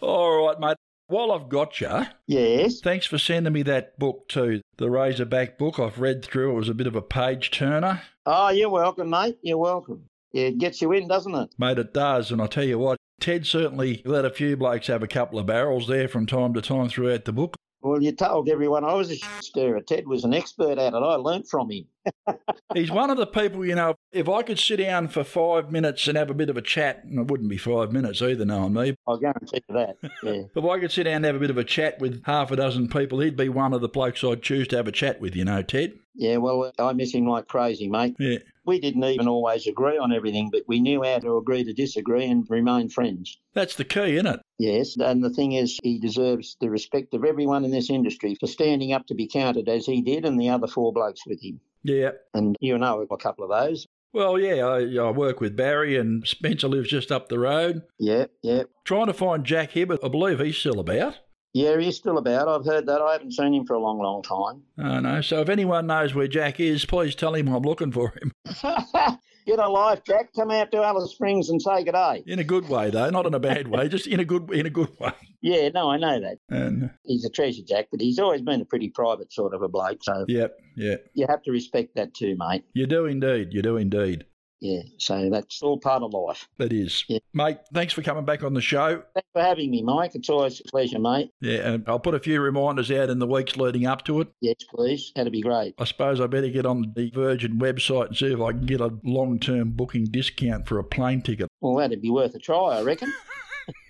all 0.00 0.46
right, 0.46 0.60
mate. 0.60 0.76
While 1.08 1.32
I've 1.32 1.48
got 1.50 1.80
you, 1.80 2.06
Yes. 2.26 2.80
thanks 2.80 3.04
for 3.06 3.18
sending 3.18 3.52
me 3.52 3.62
that 3.64 3.98
book 3.98 4.28
too. 4.28 4.62
The 4.78 4.88
Razorback 4.88 5.58
book. 5.58 5.78
I've 5.78 5.98
read 5.98 6.24
through. 6.24 6.52
It 6.52 6.54
was 6.54 6.68
a 6.70 6.74
bit 6.74 6.86
of 6.86 6.96
a 6.96 7.02
page 7.02 7.50
turner. 7.50 8.00
Oh, 8.24 8.48
you're 8.48 8.70
welcome, 8.70 9.10
mate. 9.10 9.36
You're 9.42 9.58
welcome. 9.58 10.04
Yeah, 10.32 10.44
it 10.46 10.58
gets 10.58 10.80
you 10.80 10.92
in, 10.92 11.08
doesn't 11.08 11.34
it? 11.34 11.50
Mate, 11.58 11.78
it 11.78 11.92
does. 11.92 12.30
And 12.30 12.40
I 12.40 12.46
tell 12.46 12.64
you 12.64 12.78
what, 12.78 12.96
Ted 13.20 13.46
certainly 13.46 14.00
let 14.06 14.24
a 14.24 14.30
few 14.30 14.56
blokes 14.56 14.86
have 14.86 15.02
a 15.02 15.06
couple 15.08 15.38
of 15.38 15.44
barrels 15.46 15.86
there 15.86 16.08
from 16.08 16.24
time 16.26 16.54
to 16.54 16.62
time 16.62 16.88
throughout 16.88 17.26
the 17.26 17.32
book. 17.32 17.56
Well, 17.82 18.00
you 18.00 18.12
told 18.12 18.48
everyone 18.48 18.84
I 18.84 18.94
was 18.94 19.10
a 19.10 19.16
stirrer. 19.40 19.80
Ted 19.80 20.06
was 20.06 20.22
an 20.22 20.32
expert 20.32 20.78
at 20.78 20.94
it. 20.94 20.96
I 20.96 21.14
learnt 21.16 21.48
from 21.48 21.70
him. 21.70 21.86
He's 22.74 22.90
one 22.92 23.10
of 23.10 23.16
the 23.16 23.26
people, 23.26 23.64
you 23.66 23.74
know, 23.74 23.96
if 24.12 24.28
I 24.28 24.42
could 24.42 24.58
sit 24.58 24.76
down 24.76 25.08
for 25.08 25.24
five 25.24 25.72
minutes 25.72 26.06
and 26.06 26.16
have 26.16 26.30
a 26.30 26.34
bit 26.34 26.48
of 26.48 26.56
a 26.56 26.62
chat, 26.62 27.02
and 27.04 27.18
it 27.18 27.28
wouldn't 27.28 27.50
be 27.50 27.56
five 27.56 27.92
minutes 27.92 28.22
either, 28.22 28.44
knowing 28.44 28.72
me, 28.72 28.96
I'll 29.06 29.18
guarantee 29.18 29.62
you 29.68 29.74
that. 29.74 29.96
Yeah. 30.22 30.42
if 30.54 30.64
I 30.64 30.78
could 30.78 30.92
sit 30.92 31.04
down 31.04 31.16
and 31.16 31.24
have 31.24 31.36
a 31.36 31.40
bit 31.40 31.50
of 31.50 31.58
a 31.58 31.64
chat 31.64 31.98
with 31.98 32.22
half 32.24 32.52
a 32.52 32.56
dozen 32.56 32.88
people, 32.88 33.18
he'd 33.18 33.36
be 33.36 33.48
one 33.48 33.72
of 33.72 33.80
the 33.80 33.88
blokes 33.88 34.22
I'd 34.22 34.42
choose 34.42 34.68
to 34.68 34.76
have 34.76 34.86
a 34.86 34.92
chat 34.92 35.20
with, 35.20 35.34
you 35.34 35.44
know, 35.44 35.62
Ted. 35.62 35.94
yeah, 36.14 36.36
well, 36.36 36.72
I 36.78 36.92
miss 36.92 37.12
him 37.12 37.26
like 37.26 37.48
crazy, 37.48 37.88
mate. 37.88 38.14
Yeah. 38.18 38.38
We 38.64 38.80
didn't 38.80 39.04
even 39.04 39.28
always 39.28 39.66
agree 39.66 39.98
on 39.98 40.12
everything, 40.12 40.50
but 40.50 40.62
we 40.68 40.80
knew 40.80 41.02
how 41.02 41.18
to 41.18 41.36
agree 41.36 41.64
to 41.64 41.72
disagree 41.72 42.26
and 42.26 42.48
remain 42.48 42.88
friends. 42.88 43.38
That's 43.54 43.74
the 43.74 43.84
key, 43.84 44.14
isn't 44.16 44.26
it? 44.26 44.40
Yes, 44.58 44.96
and 44.96 45.24
the 45.24 45.30
thing 45.30 45.52
is, 45.52 45.78
he 45.82 45.98
deserves 45.98 46.56
the 46.60 46.70
respect 46.70 47.14
of 47.14 47.24
everyone 47.24 47.64
in 47.64 47.70
this 47.70 47.90
industry 47.90 48.36
for 48.38 48.46
standing 48.46 48.92
up 48.92 49.06
to 49.06 49.14
be 49.14 49.26
counted 49.26 49.68
as 49.68 49.86
he 49.86 50.00
did 50.00 50.24
and 50.24 50.40
the 50.40 50.48
other 50.48 50.68
four 50.68 50.92
blokes 50.92 51.26
with 51.26 51.42
him. 51.42 51.60
Yeah. 51.82 52.12
And 52.34 52.56
you 52.60 52.78
know 52.78 53.06
a 53.10 53.16
couple 53.16 53.44
of 53.44 53.50
those. 53.50 53.86
Well, 54.12 54.38
yeah, 54.38 54.66
I, 54.66 55.06
I 55.06 55.10
work 55.10 55.40
with 55.40 55.56
Barry, 55.56 55.96
and 55.96 56.26
Spencer 56.26 56.68
lives 56.68 56.90
just 56.90 57.10
up 57.10 57.28
the 57.28 57.38
road. 57.38 57.82
Yeah, 57.98 58.26
yeah. 58.42 58.64
Trying 58.84 59.06
to 59.06 59.14
find 59.14 59.44
Jack 59.44 59.70
Hibbert. 59.72 60.00
I 60.04 60.08
believe 60.08 60.38
he's 60.38 60.58
still 60.58 60.80
about. 60.80 61.18
Yeah, 61.54 61.78
he's 61.78 61.96
still 61.96 62.16
about. 62.18 62.48
I've 62.48 62.64
heard 62.64 62.86
that. 62.86 63.02
I 63.02 63.12
haven't 63.12 63.32
seen 63.32 63.52
him 63.52 63.66
for 63.66 63.74
a 63.74 63.78
long, 63.78 63.98
long 63.98 64.22
time. 64.22 64.62
I 64.78 65.00
know. 65.00 65.20
So 65.20 65.40
if 65.40 65.48
anyone 65.50 65.86
knows 65.86 66.14
where 66.14 66.26
Jack 66.28 66.60
is, 66.60 66.84
please 66.86 67.14
tell 67.14 67.34
him 67.34 67.48
I'm 67.48 67.62
looking 67.62 67.92
for 67.92 68.14
him. 68.22 68.32
Get 69.44 69.58
a 69.58 69.68
life, 69.68 70.02
Jack. 70.06 70.32
Come 70.36 70.52
out 70.52 70.70
to 70.70 70.78
Alice 70.84 71.10
Springs 71.10 71.50
and 71.50 71.60
say 71.60 71.82
good 71.82 71.92
day. 71.92 72.22
In 72.26 72.38
a 72.38 72.44
good 72.44 72.68
way, 72.68 72.90
though, 72.90 73.10
not 73.10 73.26
in 73.26 73.34
a 73.34 73.40
bad 73.40 73.66
way. 73.68 73.88
Just 73.88 74.06
in 74.06 74.20
a 74.20 74.24
good 74.24 74.50
in 74.52 74.66
a 74.66 74.70
good 74.70 74.96
way. 75.00 75.12
Yeah, 75.40 75.68
no, 75.70 75.90
I 75.90 75.96
know 75.96 76.20
that. 76.20 76.38
And 76.48 76.90
He's 77.04 77.24
a 77.24 77.30
treasure, 77.30 77.62
Jack, 77.66 77.88
but 77.90 78.00
he's 78.00 78.20
always 78.20 78.40
been 78.40 78.60
a 78.60 78.64
pretty 78.64 78.88
private 78.90 79.32
sort 79.32 79.52
of 79.52 79.60
a 79.62 79.68
bloke. 79.68 80.04
So 80.04 80.24
yep, 80.28 80.56
yeah, 80.76 80.94
you 81.14 81.26
have 81.28 81.42
to 81.42 81.50
respect 81.50 81.96
that 81.96 82.14
too, 82.14 82.36
mate. 82.38 82.62
you 82.72 82.86
do 82.86 83.06
indeed. 83.06 83.48
You 83.52 83.62
do 83.62 83.76
indeed. 83.76 84.24
Yeah, 84.62 84.82
so 84.96 85.28
that's 85.28 85.60
all 85.60 85.76
part 85.76 86.04
of 86.04 86.12
life. 86.14 86.48
That 86.58 86.72
is, 86.72 87.04
Yeah. 87.08 87.18
mate. 87.34 87.58
Thanks 87.74 87.92
for 87.92 88.00
coming 88.02 88.24
back 88.24 88.44
on 88.44 88.54
the 88.54 88.60
show. 88.60 89.02
Thanks 89.12 89.28
for 89.32 89.42
having 89.42 89.72
me, 89.72 89.82
Mike. 89.82 90.14
It's 90.14 90.30
always 90.30 90.60
a 90.60 90.64
pleasure, 90.70 91.00
mate. 91.00 91.32
Yeah, 91.40 91.68
and 91.72 91.84
I'll 91.88 91.98
put 91.98 92.14
a 92.14 92.20
few 92.20 92.40
reminders 92.40 92.88
out 92.92 93.10
in 93.10 93.18
the 93.18 93.26
weeks 93.26 93.56
leading 93.56 93.86
up 93.86 94.04
to 94.04 94.20
it. 94.20 94.28
Yes, 94.40 94.54
please. 94.72 95.10
That'd 95.16 95.32
be 95.32 95.40
great. 95.40 95.74
I 95.80 95.84
suppose 95.84 96.20
I 96.20 96.28
better 96.28 96.48
get 96.48 96.64
on 96.64 96.92
the 96.94 97.10
Virgin 97.10 97.58
website 97.58 98.06
and 98.06 98.16
see 98.16 98.32
if 98.32 98.40
I 98.40 98.52
can 98.52 98.64
get 98.64 98.80
a 98.80 98.94
long 99.02 99.40
term 99.40 99.70
booking 99.72 100.04
discount 100.04 100.68
for 100.68 100.78
a 100.78 100.84
plane 100.84 101.22
ticket. 101.22 101.48
Well, 101.60 101.74
that'd 101.74 102.00
be 102.00 102.10
worth 102.10 102.36
a 102.36 102.38
try, 102.38 102.78
I 102.78 102.82
reckon. 102.82 103.12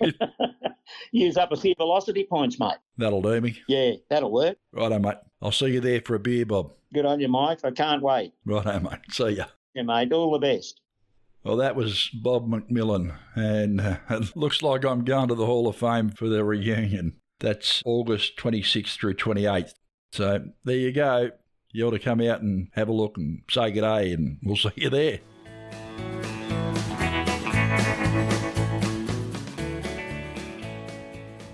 Use 1.12 1.36
up 1.36 1.52
a 1.52 1.56
few 1.56 1.74
velocity 1.76 2.24
points, 2.24 2.58
mate. 2.58 2.78
That'll 2.96 3.20
do 3.20 3.42
me. 3.42 3.58
Yeah, 3.68 3.92
that'll 4.08 4.32
work. 4.32 4.56
Righto, 4.72 4.98
mate. 4.98 5.16
I'll 5.42 5.52
see 5.52 5.66
you 5.66 5.80
there 5.80 6.00
for 6.00 6.14
a 6.14 6.18
beer, 6.18 6.46
Bob. 6.46 6.72
Good 6.94 7.04
on 7.04 7.20
you, 7.20 7.28
Mike. 7.28 7.60
I 7.62 7.70
can't 7.72 8.02
wait. 8.02 8.32
Righto, 8.46 8.80
mate. 8.80 9.00
See 9.10 9.30
ya. 9.32 9.44
Yeah, 9.74 9.82
mate. 9.82 10.12
All 10.12 10.32
the 10.32 10.38
best. 10.38 10.80
Well, 11.44 11.56
that 11.56 11.74
was 11.74 12.08
Bob 12.22 12.48
McMillan, 12.48 13.14
and 13.34 13.80
uh, 13.80 13.96
it 14.10 14.36
looks 14.36 14.62
like 14.62 14.84
I'm 14.84 15.04
going 15.04 15.28
to 15.28 15.34
the 15.34 15.46
Hall 15.46 15.66
of 15.66 15.76
Fame 15.76 16.10
for 16.10 16.28
the 16.28 16.44
reunion. 16.44 17.16
That's 17.40 17.82
August 17.84 18.36
26th 18.36 18.96
through 18.96 19.14
28th. 19.14 19.72
So 20.12 20.44
there 20.64 20.76
you 20.76 20.92
go. 20.92 21.30
You 21.72 21.88
ought 21.88 21.92
to 21.92 21.98
come 21.98 22.20
out 22.20 22.42
and 22.42 22.68
have 22.74 22.88
a 22.88 22.92
look 22.92 23.16
and 23.16 23.42
say 23.50 23.72
good 23.72 23.80
day, 23.80 24.12
and 24.12 24.38
we'll 24.42 24.56
see 24.56 24.70
you 24.76 24.90
there. 24.90 25.20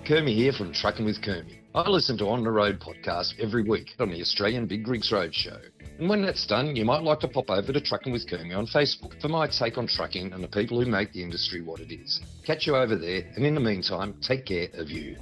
Kermie 0.05 0.35
here 0.35 0.51
from 0.51 0.73
Trucking 0.73 1.05
with 1.05 1.21
Kermie. 1.21 1.58
I 1.75 1.87
listen 1.87 2.17
to 2.17 2.29
On 2.29 2.43
the 2.43 2.49
Road 2.49 2.79
podcast 2.79 3.39
every 3.39 3.61
week 3.61 3.93
on 3.99 4.09
the 4.09 4.19
Australian 4.21 4.65
Big 4.65 4.87
Rigs 4.87 5.11
Road 5.11 5.35
Show. 5.35 5.59
And 5.99 6.09
when 6.09 6.23
that's 6.23 6.47
done, 6.47 6.75
you 6.75 6.83
might 6.83 7.03
like 7.03 7.19
to 7.19 7.27
pop 7.27 7.51
over 7.51 7.71
to 7.71 7.79
Trucking 7.79 8.11
with 8.11 8.27
Kermie 8.27 8.57
on 8.57 8.65
Facebook 8.65 9.21
for 9.21 9.27
my 9.27 9.45
take 9.45 9.77
on 9.77 9.85
trucking 9.85 10.33
and 10.33 10.43
the 10.43 10.47
people 10.47 10.83
who 10.83 10.89
make 10.89 11.13
the 11.13 11.21
industry 11.21 11.61
what 11.61 11.79
it 11.79 11.93
is. 11.93 12.21
Catch 12.43 12.65
you 12.65 12.75
over 12.75 12.95
there, 12.95 13.21
and 13.35 13.45
in 13.45 13.53
the 13.53 13.61
meantime, 13.61 14.15
take 14.19 14.47
care 14.47 14.69
of 14.73 14.89
you. 14.89 15.15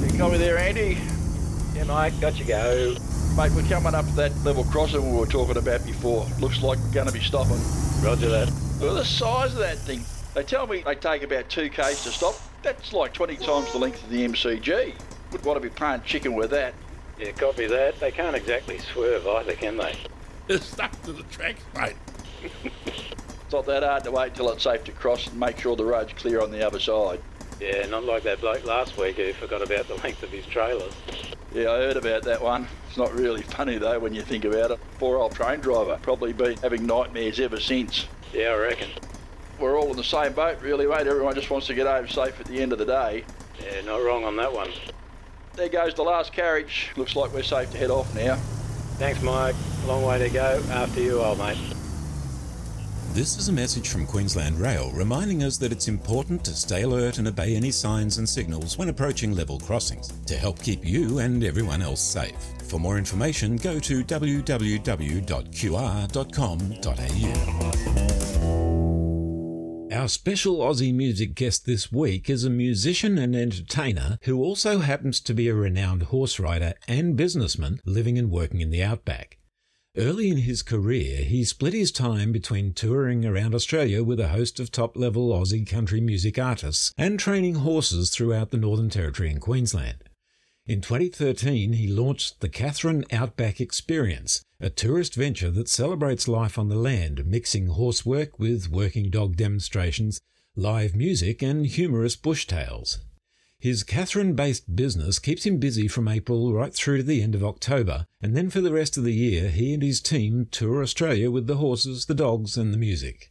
You 0.00 0.18
got 0.18 0.32
me 0.32 0.38
there, 0.38 0.56
Andy? 0.56 0.96
Yeah, 1.74 1.84
mate, 1.84 2.18
got 2.18 2.38
you 2.38 2.46
go. 2.46 2.96
Mate, 3.36 3.52
we're 3.52 3.68
coming 3.68 3.94
up 3.94 4.06
that 4.14 4.34
level 4.42 4.64
crossing 4.64 5.12
we 5.12 5.18
were 5.18 5.26
talking 5.26 5.58
about 5.58 5.84
before. 5.84 6.26
Looks 6.40 6.62
like 6.62 6.78
we're 6.78 6.94
going 6.94 7.08
to 7.08 7.12
be 7.12 7.20
stopping. 7.20 7.60
Roger 8.02 8.30
that. 8.30 8.50
Look 8.80 8.92
at 8.92 8.96
the 8.96 9.04
size 9.04 9.52
of 9.52 9.58
that 9.58 9.76
thing. 9.76 10.02
They 10.34 10.42
tell 10.42 10.66
me 10.66 10.82
they 10.82 10.94
take 10.94 11.22
about 11.22 11.48
2 11.50 11.68
k's 11.68 12.04
to 12.04 12.10
stop. 12.10 12.34
That's 12.62 12.92
like 12.92 13.12
20 13.12 13.36
times 13.36 13.70
the 13.72 13.78
length 13.78 14.02
of 14.02 14.10
the 14.10 14.26
MCG. 14.26 14.94
Would 15.32 15.44
want 15.44 15.56
to 15.56 15.60
be 15.60 15.74
playing 15.74 16.02
chicken 16.02 16.34
with 16.34 16.50
that. 16.50 16.74
Yeah, 17.18 17.32
copy 17.32 17.66
that. 17.66 18.00
They 18.00 18.10
can't 18.10 18.34
exactly 18.34 18.78
swerve 18.78 19.26
either, 19.26 19.54
can 19.54 19.76
they? 19.76 19.96
It's 20.48 20.66
stuck 20.66 20.90
to 21.02 21.12
the 21.12 21.22
tracks, 21.24 21.62
mate. 21.76 21.94
it's 22.64 23.52
not 23.52 23.64
that 23.66 23.84
hard 23.84 24.02
to 24.04 24.10
wait 24.10 24.34
till 24.34 24.50
it's 24.50 24.64
safe 24.64 24.82
to 24.84 24.92
cross 24.92 25.28
and 25.28 25.38
make 25.38 25.56
sure 25.60 25.76
the 25.76 25.84
road's 25.84 26.12
clear 26.14 26.42
on 26.42 26.50
the 26.50 26.66
other 26.66 26.80
side. 26.80 27.20
Yeah, 27.60 27.86
not 27.86 28.04
like 28.04 28.24
that 28.24 28.40
bloke 28.40 28.64
last 28.64 28.98
week 28.98 29.16
who 29.16 29.32
forgot 29.34 29.62
about 29.62 29.86
the 29.86 29.94
length 29.94 30.20
of 30.24 30.30
his 30.30 30.44
trailers. 30.46 30.92
Yeah, 31.54 31.70
I 31.70 31.76
heard 31.76 31.96
about 31.96 32.24
that 32.24 32.42
one. 32.42 32.66
It's 32.88 32.96
not 32.96 33.14
really 33.14 33.42
funny 33.42 33.78
though 33.78 34.00
when 34.00 34.14
you 34.14 34.22
think 34.22 34.44
about 34.44 34.72
it. 34.72 34.80
Poor 34.98 35.16
old 35.16 35.32
train 35.32 35.60
driver. 35.60 35.96
Probably 36.02 36.32
been 36.32 36.56
having 36.56 36.84
nightmares 36.84 37.38
ever 37.38 37.60
since. 37.60 38.06
Yeah, 38.34 38.48
I 38.48 38.56
reckon. 38.56 38.88
We're 39.58 39.78
all 39.78 39.90
in 39.90 39.96
the 39.96 40.04
same 40.04 40.32
boat, 40.32 40.60
really, 40.60 40.86
mate. 40.86 41.06
Everyone 41.06 41.34
just 41.34 41.50
wants 41.50 41.66
to 41.68 41.74
get 41.74 41.86
home 41.86 42.08
safe 42.08 42.40
at 42.40 42.46
the 42.46 42.60
end 42.60 42.72
of 42.72 42.78
the 42.78 42.86
day. 42.86 43.24
Yeah, 43.60 43.80
not 43.82 44.02
wrong 44.02 44.24
on 44.24 44.36
that 44.36 44.52
one. 44.52 44.70
There 45.54 45.68
goes 45.68 45.94
the 45.94 46.02
last 46.02 46.32
carriage. 46.32 46.90
Looks 46.96 47.14
like 47.14 47.32
we're 47.32 47.42
safe 47.42 47.70
to 47.72 47.78
head 47.78 47.90
off 47.90 48.14
now. 48.14 48.36
Thanks, 48.98 49.22
Mike. 49.22 49.54
Long 49.86 50.02
way 50.04 50.18
to 50.18 50.28
go. 50.30 50.62
After 50.70 51.00
you, 51.00 51.20
old 51.20 51.38
mate. 51.38 51.58
This 53.12 53.36
is 53.36 53.48
a 53.50 53.52
message 53.52 53.88
from 53.90 54.06
Queensland 54.06 54.58
Rail 54.58 54.90
reminding 54.92 55.42
us 55.42 55.58
that 55.58 55.70
it's 55.70 55.86
important 55.86 56.42
to 56.46 56.54
stay 56.54 56.80
alert 56.82 57.18
and 57.18 57.28
obey 57.28 57.54
any 57.54 57.70
signs 57.70 58.16
and 58.16 58.26
signals 58.26 58.78
when 58.78 58.88
approaching 58.88 59.34
level 59.34 59.60
crossings 59.60 60.08
to 60.24 60.34
help 60.34 60.58
keep 60.62 60.82
you 60.82 61.18
and 61.18 61.44
everyone 61.44 61.82
else 61.82 62.00
safe. 62.00 62.34
For 62.68 62.80
more 62.80 62.96
information, 62.96 63.56
go 63.56 63.78
to 63.80 64.02
www.qr.com.au. 64.02 64.62
Our 69.92 70.08
special 70.08 70.60
Aussie 70.60 70.94
music 70.94 71.34
guest 71.34 71.66
this 71.66 71.92
week 71.92 72.30
is 72.30 72.44
a 72.44 72.50
musician 72.50 73.18
and 73.18 73.36
entertainer 73.36 74.16
who 74.22 74.42
also 74.42 74.78
happens 74.78 75.20
to 75.20 75.34
be 75.34 75.48
a 75.48 75.54
renowned 75.54 76.04
horse 76.04 76.40
rider 76.40 76.72
and 76.88 77.14
businessman 77.14 77.78
living 77.84 78.16
and 78.16 78.30
working 78.30 78.62
in 78.62 78.70
the 78.70 78.82
outback. 78.82 79.36
Early 79.94 80.30
in 80.30 80.38
his 80.38 80.62
career, 80.62 81.24
he 81.24 81.44
split 81.44 81.74
his 81.74 81.92
time 81.92 82.32
between 82.32 82.72
touring 82.72 83.26
around 83.26 83.54
Australia 83.54 84.02
with 84.02 84.18
a 84.18 84.28
host 84.28 84.58
of 84.58 84.70
top 84.70 84.96
level 84.96 85.28
Aussie 85.28 85.66
country 85.66 86.00
music 86.00 86.38
artists 86.38 86.94
and 86.96 87.20
training 87.20 87.56
horses 87.56 88.08
throughout 88.08 88.50
the 88.50 88.56
Northern 88.56 88.88
Territory 88.88 89.28
and 89.28 89.42
Queensland. 89.42 90.04
In 90.72 90.80
2013, 90.80 91.74
he 91.74 91.86
launched 91.86 92.40
the 92.40 92.48
Katherine 92.48 93.04
Outback 93.12 93.60
Experience, 93.60 94.42
a 94.58 94.70
tourist 94.70 95.14
venture 95.14 95.50
that 95.50 95.68
celebrates 95.68 96.26
life 96.26 96.58
on 96.58 96.70
the 96.70 96.76
land, 96.76 97.26
mixing 97.26 97.66
horse 97.66 98.06
work 98.06 98.38
with 98.38 98.70
working 98.70 99.10
dog 99.10 99.36
demonstrations, 99.36 100.18
live 100.56 100.96
music, 100.96 101.42
and 101.42 101.66
humorous 101.66 102.16
bush 102.16 102.46
tales. 102.46 103.00
His 103.58 103.84
Katherine 103.84 104.32
based 104.32 104.74
business 104.74 105.18
keeps 105.18 105.44
him 105.44 105.58
busy 105.58 105.88
from 105.88 106.08
April 106.08 106.54
right 106.54 106.72
through 106.72 106.96
to 106.96 107.02
the 107.02 107.20
end 107.20 107.34
of 107.34 107.44
October, 107.44 108.06
and 108.22 108.34
then 108.34 108.48
for 108.48 108.62
the 108.62 108.72
rest 108.72 108.96
of 108.96 109.04
the 109.04 109.12
year, 109.12 109.50
he 109.50 109.74
and 109.74 109.82
his 109.82 110.00
team 110.00 110.48
tour 110.50 110.80
Australia 110.80 111.30
with 111.30 111.48
the 111.48 111.56
horses, 111.56 112.06
the 112.06 112.14
dogs, 112.14 112.56
and 112.56 112.72
the 112.72 112.78
music. 112.78 113.30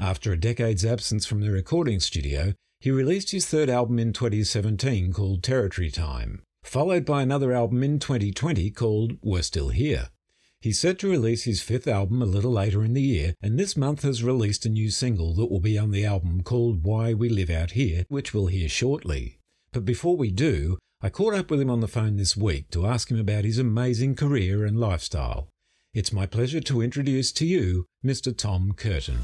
After 0.00 0.32
a 0.32 0.40
decade's 0.40 0.86
absence 0.86 1.26
from 1.26 1.42
the 1.42 1.50
recording 1.50 2.00
studio, 2.00 2.54
he 2.80 2.90
released 2.90 3.32
his 3.32 3.44
third 3.44 3.68
album 3.68 3.98
in 3.98 4.14
2017 4.14 5.12
called 5.12 5.42
Territory 5.42 5.90
Time, 5.90 6.40
followed 6.62 7.04
by 7.04 7.22
another 7.22 7.52
album 7.52 7.82
in 7.82 7.98
2020 7.98 8.70
called 8.70 9.18
We're 9.22 9.42
Still 9.42 9.70
Here. 9.70 10.08
He's 10.60 10.80
set 10.80 10.98
to 10.98 11.10
release 11.10 11.44
his 11.44 11.62
fifth 11.62 11.86
album 11.86 12.20
a 12.20 12.26
little 12.26 12.50
later 12.50 12.82
in 12.84 12.92
the 12.92 13.02
year, 13.02 13.34
and 13.40 13.58
this 13.58 13.76
month 13.76 14.02
has 14.02 14.24
released 14.24 14.66
a 14.66 14.68
new 14.68 14.90
single 14.90 15.32
that 15.34 15.50
will 15.50 15.60
be 15.60 15.78
on 15.78 15.92
the 15.92 16.04
album 16.04 16.42
called 16.42 16.82
Why 16.82 17.14
We 17.14 17.28
Live 17.28 17.50
Out 17.50 17.72
Here, 17.72 18.04
which 18.08 18.34
we'll 18.34 18.46
hear 18.46 18.68
shortly. 18.68 19.38
But 19.72 19.84
before 19.84 20.16
we 20.16 20.32
do, 20.32 20.78
I 21.00 21.10
caught 21.10 21.34
up 21.34 21.48
with 21.48 21.60
him 21.60 21.70
on 21.70 21.78
the 21.78 21.86
phone 21.86 22.16
this 22.16 22.36
week 22.36 22.70
to 22.70 22.86
ask 22.86 23.08
him 23.08 23.20
about 23.20 23.44
his 23.44 23.58
amazing 23.58 24.16
career 24.16 24.64
and 24.64 24.80
lifestyle. 24.80 25.48
It's 25.94 26.12
my 26.12 26.26
pleasure 26.26 26.60
to 26.60 26.82
introduce 26.82 27.30
to 27.32 27.46
you 27.46 27.86
Mr. 28.04 28.36
Tom 28.36 28.72
Curtin. 28.72 29.18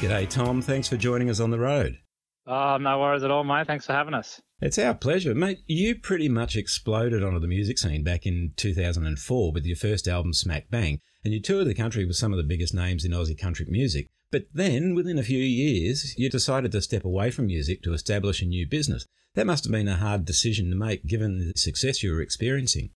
G'day, 0.00 0.26
Tom. 0.30 0.62
Thanks 0.62 0.88
for 0.88 0.96
joining 0.96 1.28
us 1.28 1.40
on 1.40 1.50
the 1.50 1.58
road. 1.58 1.98
Oh, 2.46 2.78
no 2.78 2.98
worries 2.98 3.22
at 3.22 3.30
all, 3.30 3.44
mate. 3.44 3.66
Thanks 3.66 3.84
for 3.84 3.92
having 3.92 4.14
us. 4.14 4.40
It's 4.58 4.78
our 4.78 4.94
pleasure. 4.94 5.34
Mate, 5.34 5.58
you 5.66 5.94
pretty 5.94 6.26
much 6.26 6.56
exploded 6.56 7.22
onto 7.22 7.38
the 7.38 7.46
music 7.46 7.76
scene 7.76 8.02
back 8.02 8.24
in 8.24 8.54
2004 8.56 9.52
with 9.52 9.66
your 9.66 9.76
first 9.76 10.08
album, 10.08 10.32
Smack 10.32 10.70
Bang, 10.70 11.00
and 11.22 11.34
you 11.34 11.42
toured 11.42 11.66
the 11.66 11.74
country 11.74 12.06
with 12.06 12.16
some 12.16 12.32
of 12.32 12.38
the 12.38 12.44
biggest 12.44 12.72
names 12.72 13.04
in 13.04 13.12
Aussie 13.12 13.38
country 13.38 13.66
music. 13.68 14.08
But 14.32 14.44
then, 14.54 14.94
within 14.94 15.18
a 15.18 15.22
few 15.22 15.38
years, 15.38 16.14
you 16.16 16.30
decided 16.30 16.72
to 16.72 16.80
step 16.80 17.04
away 17.04 17.30
from 17.30 17.48
music 17.48 17.82
to 17.82 17.92
establish 17.92 18.40
a 18.40 18.46
new 18.46 18.66
business. 18.66 19.04
That 19.34 19.46
must 19.46 19.64
have 19.64 19.72
been 19.72 19.86
a 19.86 19.96
hard 19.96 20.24
decision 20.24 20.70
to 20.70 20.76
make 20.76 21.04
given 21.04 21.38
the 21.38 21.52
success 21.60 22.02
you 22.02 22.12
were 22.12 22.22
experiencing. 22.22 22.88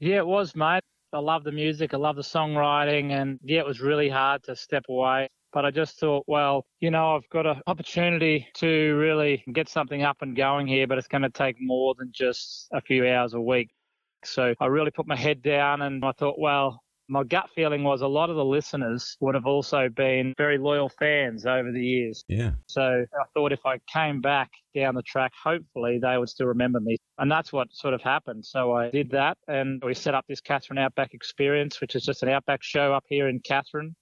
Yeah, 0.00 0.18
it 0.18 0.26
was, 0.26 0.54
mate. 0.54 0.82
I 1.14 1.18
love 1.18 1.44
the 1.44 1.52
music, 1.52 1.94
I 1.94 1.96
love 1.96 2.16
the 2.16 2.22
songwriting, 2.22 3.12
and 3.12 3.40
yeah, 3.42 3.60
it 3.60 3.66
was 3.66 3.80
really 3.80 4.10
hard 4.10 4.42
to 4.44 4.54
step 4.54 4.84
away. 4.90 5.30
But 5.56 5.64
I 5.64 5.70
just 5.70 5.98
thought, 5.98 6.24
well, 6.26 6.66
you 6.80 6.90
know, 6.90 7.16
I've 7.16 7.26
got 7.30 7.46
an 7.46 7.62
opportunity 7.66 8.46
to 8.56 8.94
really 8.96 9.42
get 9.54 9.70
something 9.70 10.02
up 10.02 10.18
and 10.20 10.36
going 10.36 10.66
here, 10.66 10.86
but 10.86 10.98
it's 10.98 11.08
going 11.08 11.22
to 11.22 11.30
take 11.30 11.56
more 11.58 11.94
than 11.98 12.12
just 12.12 12.68
a 12.74 12.80
few 12.82 13.08
hours 13.08 13.32
a 13.32 13.40
week. 13.40 13.70
So 14.22 14.54
I 14.60 14.66
really 14.66 14.90
put 14.90 15.06
my 15.06 15.16
head 15.16 15.40
down 15.40 15.80
and 15.80 16.04
I 16.04 16.12
thought, 16.12 16.38
well, 16.38 16.82
my 17.08 17.24
gut 17.24 17.48
feeling 17.54 17.84
was 17.84 18.02
a 18.02 18.06
lot 18.06 18.28
of 18.28 18.36
the 18.36 18.44
listeners 18.44 19.16
would 19.20 19.34
have 19.34 19.46
also 19.46 19.88
been 19.88 20.34
very 20.36 20.58
loyal 20.58 20.90
fans 20.90 21.46
over 21.46 21.72
the 21.72 21.82
years. 21.82 22.22
Yeah. 22.28 22.50
So 22.66 22.82
I 22.82 23.24
thought 23.32 23.50
if 23.50 23.64
I 23.64 23.78
came 23.90 24.20
back 24.20 24.50
down 24.74 24.94
the 24.94 25.02
track, 25.04 25.32
hopefully 25.42 25.98
they 26.02 26.18
would 26.18 26.28
still 26.28 26.48
remember 26.48 26.80
me. 26.80 26.98
And 27.16 27.32
that's 27.32 27.50
what 27.50 27.68
sort 27.72 27.94
of 27.94 28.02
happened. 28.02 28.44
So 28.44 28.72
I 28.72 28.90
did 28.90 29.10
that 29.12 29.38
and 29.48 29.82
we 29.82 29.94
set 29.94 30.14
up 30.14 30.26
this 30.28 30.42
Katherine 30.42 30.76
Outback 30.76 31.14
Experience, 31.14 31.80
which 31.80 31.94
is 31.94 32.04
just 32.04 32.22
an 32.22 32.28
outback 32.28 32.62
show 32.62 32.92
up 32.92 33.04
here 33.08 33.28
in 33.28 33.40
Katherine. 33.40 33.96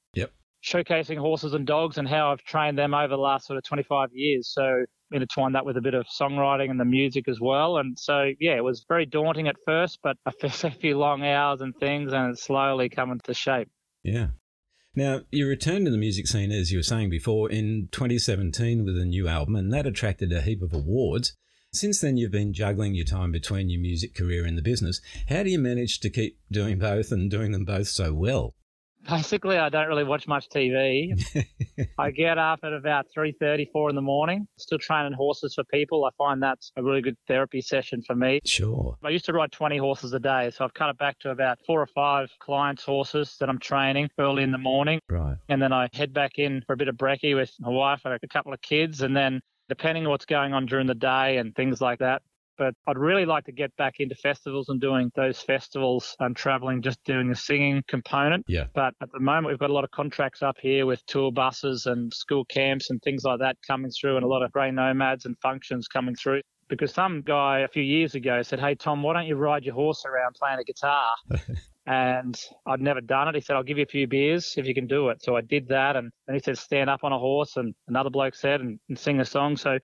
Showcasing 0.64 1.18
horses 1.18 1.52
and 1.52 1.66
dogs 1.66 1.98
and 1.98 2.08
how 2.08 2.32
I've 2.32 2.42
trained 2.42 2.78
them 2.78 2.94
over 2.94 3.08
the 3.08 3.16
last 3.18 3.46
sort 3.46 3.58
of 3.58 3.64
25 3.64 4.08
years. 4.12 4.48
So 4.48 4.84
intertwined 5.12 5.54
that 5.54 5.66
with 5.66 5.76
a 5.76 5.80
bit 5.80 5.94
of 5.94 6.06
songwriting 6.06 6.70
and 6.70 6.80
the 6.80 6.84
music 6.84 7.28
as 7.28 7.38
well. 7.40 7.78
And 7.78 7.98
so, 7.98 8.30
yeah, 8.40 8.56
it 8.56 8.64
was 8.64 8.84
very 8.88 9.06
daunting 9.06 9.48
at 9.48 9.56
first, 9.66 9.98
but 10.02 10.16
a 10.26 10.70
few 10.70 10.98
long 10.98 11.24
hours 11.24 11.60
and 11.60 11.74
things, 11.76 12.12
and 12.12 12.32
it's 12.32 12.44
slowly 12.44 12.88
coming 12.88 13.20
to 13.24 13.34
shape. 13.34 13.68
Yeah. 14.02 14.28
Now, 14.96 15.22
you 15.30 15.48
returned 15.48 15.86
to 15.86 15.90
the 15.90 15.98
music 15.98 16.28
scene, 16.28 16.52
as 16.52 16.70
you 16.70 16.78
were 16.78 16.84
saying 16.84 17.10
before, 17.10 17.50
in 17.50 17.88
2017 17.90 18.84
with 18.84 18.96
a 18.96 19.04
new 19.04 19.26
album, 19.26 19.56
and 19.56 19.72
that 19.72 19.86
attracted 19.86 20.32
a 20.32 20.40
heap 20.40 20.62
of 20.62 20.72
awards. 20.72 21.36
Since 21.72 22.00
then, 22.00 22.16
you've 22.16 22.30
been 22.30 22.52
juggling 22.52 22.94
your 22.94 23.04
time 23.04 23.32
between 23.32 23.68
your 23.68 23.80
music 23.80 24.14
career 24.14 24.44
and 24.44 24.56
the 24.56 24.62
business. 24.62 25.00
How 25.28 25.42
do 25.42 25.50
you 25.50 25.58
manage 25.58 25.98
to 26.00 26.10
keep 26.10 26.38
doing 26.50 26.78
both 26.78 27.10
and 27.10 27.28
doing 27.28 27.50
them 27.50 27.64
both 27.64 27.88
so 27.88 28.14
well? 28.14 28.54
Basically, 29.08 29.58
I 29.58 29.68
don't 29.68 29.88
really 29.88 30.04
watch 30.04 30.26
much 30.26 30.48
TV. 30.48 31.12
I 31.98 32.10
get 32.10 32.38
up 32.38 32.60
at 32.62 32.72
about 32.72 33.06
3.30, 33.16 33.70
4 33.72 33.90
in 33.90 33.96
the 33.96 34.02
morning, 34.02 34.46
still 34.58 34.78
training 34.78 35.12
horses 35.12 35.54
for 35.54 35.64
people. 35.64 36.04
I 36.04 36.10
find 36.16 36.42
that's 36.42 36.72
a 36.76 36.82
really 36.82 37.02
good 37.02 37.16
therapy 37.26 37.60
session 37.60 38.02
for 38.02 38.14
me. 38.14 38.40
Sure. 38.44 38.96
I 39.04 39.10
used 39.10 39.24
to 39.26 39.32
ride 39.32 39.52
20 39.52 39.78
horses 39.78 40.12
a 40.12 40.20
day, 40.20 40.50
so 40.54 40.64
I've 40.64 40.74
cut 40.74 40.90
it 40.90 40.98
back 40.98 41.18
to 41.20 41.30
about 41.30 41.58
four 41.66 41.80
or 41.80 41.86
five 41.86 42.30
clients' 42.40 42.84
horses 42.84 43.36
that 43.40 43.48
I'm 43.48 43.58
training 43.58 44.10
early 44.18 44.42
in 44.42 44.52
the 44.52 44.58
morning. 44.58 45.00
Right. 45.08 45.36
And 45.48 45.60
then 45.60 45.72
I 45.72 45.88
head 45.92 46.12
back 46.12 46.38
in 46.38 46.62
for 46.66 46.72
a 46.72 46.76
bit 46.76 46.88
of 46.88 46.96
brekkie 46.96 47.34
with 47.34 47.52
my 47.60 47.70
wife 47.70 48.02
and 48.04 48.14
a 48.14 48.28
couple 48.28 48.52
of 48.52 48.60
kids. 48.62 49.02
And 49.02 49.16
then 49.16 49.40
depending 49.68 50.04
on 50.04 50.10
what's 50.10 50.26
going 50.26 50.52
on 50.52 50.66
during 50.66 50.86
the 50.86 50.94
day 50.94 51.38
and 51.38 51.54
things 51.54 51.80
like 51.80 51.98
that, 51.98 52.22
but 52.56 52.74
I'd 52.86 52.98
really 52.98 53.24
like 53.26 53.44
to 53.44 53.52
get 53.52 53.74
back 53.76 53.94
into 53.98 54.14
festivals 54.14 54.68
and 54.68 54.80
doing 54.80 55.10
those 55.14 55.40
festivals 55.40 56.16
and 56.20 56.36
traveling, 56.36 56.82
just 56.82 57.02
doing 57.04 57.28
the 57.28 57.36
singing 57.36 57.82
component. 57.88 58.44
Yeah. 58.48 58.66
But 58.74 58.94
at 59.00 59.10
the 59.12 59.20
moment, 59.20 59.48
we've 59.48 59.58
got 59.58 59.70
a 59.70 59.72
lot 59.72 59.84
of 59.84 59.90
contracts 59.90 60.42
up 60.42 60.56
here 60.60 60.86
with 60.86 61.04
tour 61.06 61.32
buses 61.32 61.86
and 61.86 62.12
school 62.12 62.44
camps 62.44 62.90
and 62.90 63.00
things 63.02 63.24
like 63.24 63.40
that 63.40 63.56
coming 63.66 63.90
through, 63.90 64.16
and 64.16 64.24
a 64.24 64.28
lot 64.28 64.42
of 64.42 64.52
grey 64.52 64.70
nomads 64.70 65.26
and 65.26 65.36
functions 65.40 65.88
coming 65.88 66.14
through. 66.14 66.40
Because 66.68 66.94
some 66.94 67.20
guy 67.20 67.60
a 67.60 67.68
few 67.68 67.82
years 67.82 68.14
ago 68.14 68.40
said, 68.42 68.58
Hey, 68.58 68.74
Tom, 68.74 69.02
why 69.02 69.12
don't 69.12 69.26
you 69.26 69.36
ride 69.36 69.64
your 69.64 69.74
horse 69.74 70.04
around 70.06 70.34
playing 70.34 70.58
a 70.58 70.64
guitar? 70.64 71.12
and 71.86 72.40
I'd 72.66 72.80
never 72.80 73.02
done 73.02 73.28
it. 73.28 73.34
He 73.34 73.40
said, 73.42 73.56
I'll 73.56 73.62
give 73.62 73.76
you 73.76 73.84
a 73.84 73.86
few 73.86 74.06
beers 74.06 74.54
if 74.56 74.66
you 74.66 74.74
can 74.74 74.86
do 74.86 75.10
it. 75.10 75.22
So 75.22 75.36
I 75.36 75.42
did 75.42 75.68
that. 75.68 75.96
And 75.96 76.10
then 76.26 76.34
he 76.34 76.40
said, 76.40 76.56
stand 76.56 76.88
up 76.88 77.04
on 77.04 77.12
a 77.12 77.18
horse. 77.18 77.56
And 77.56 77.74
another 77.88 78.08
bloke 78.08 78.34
said, 78.34 78.60
and, 78.62 78.80
and 78.88 78.98
sing 78.98 79.20
a 79.20 79.24
song. 79.24 79.56
So 79.56 79.78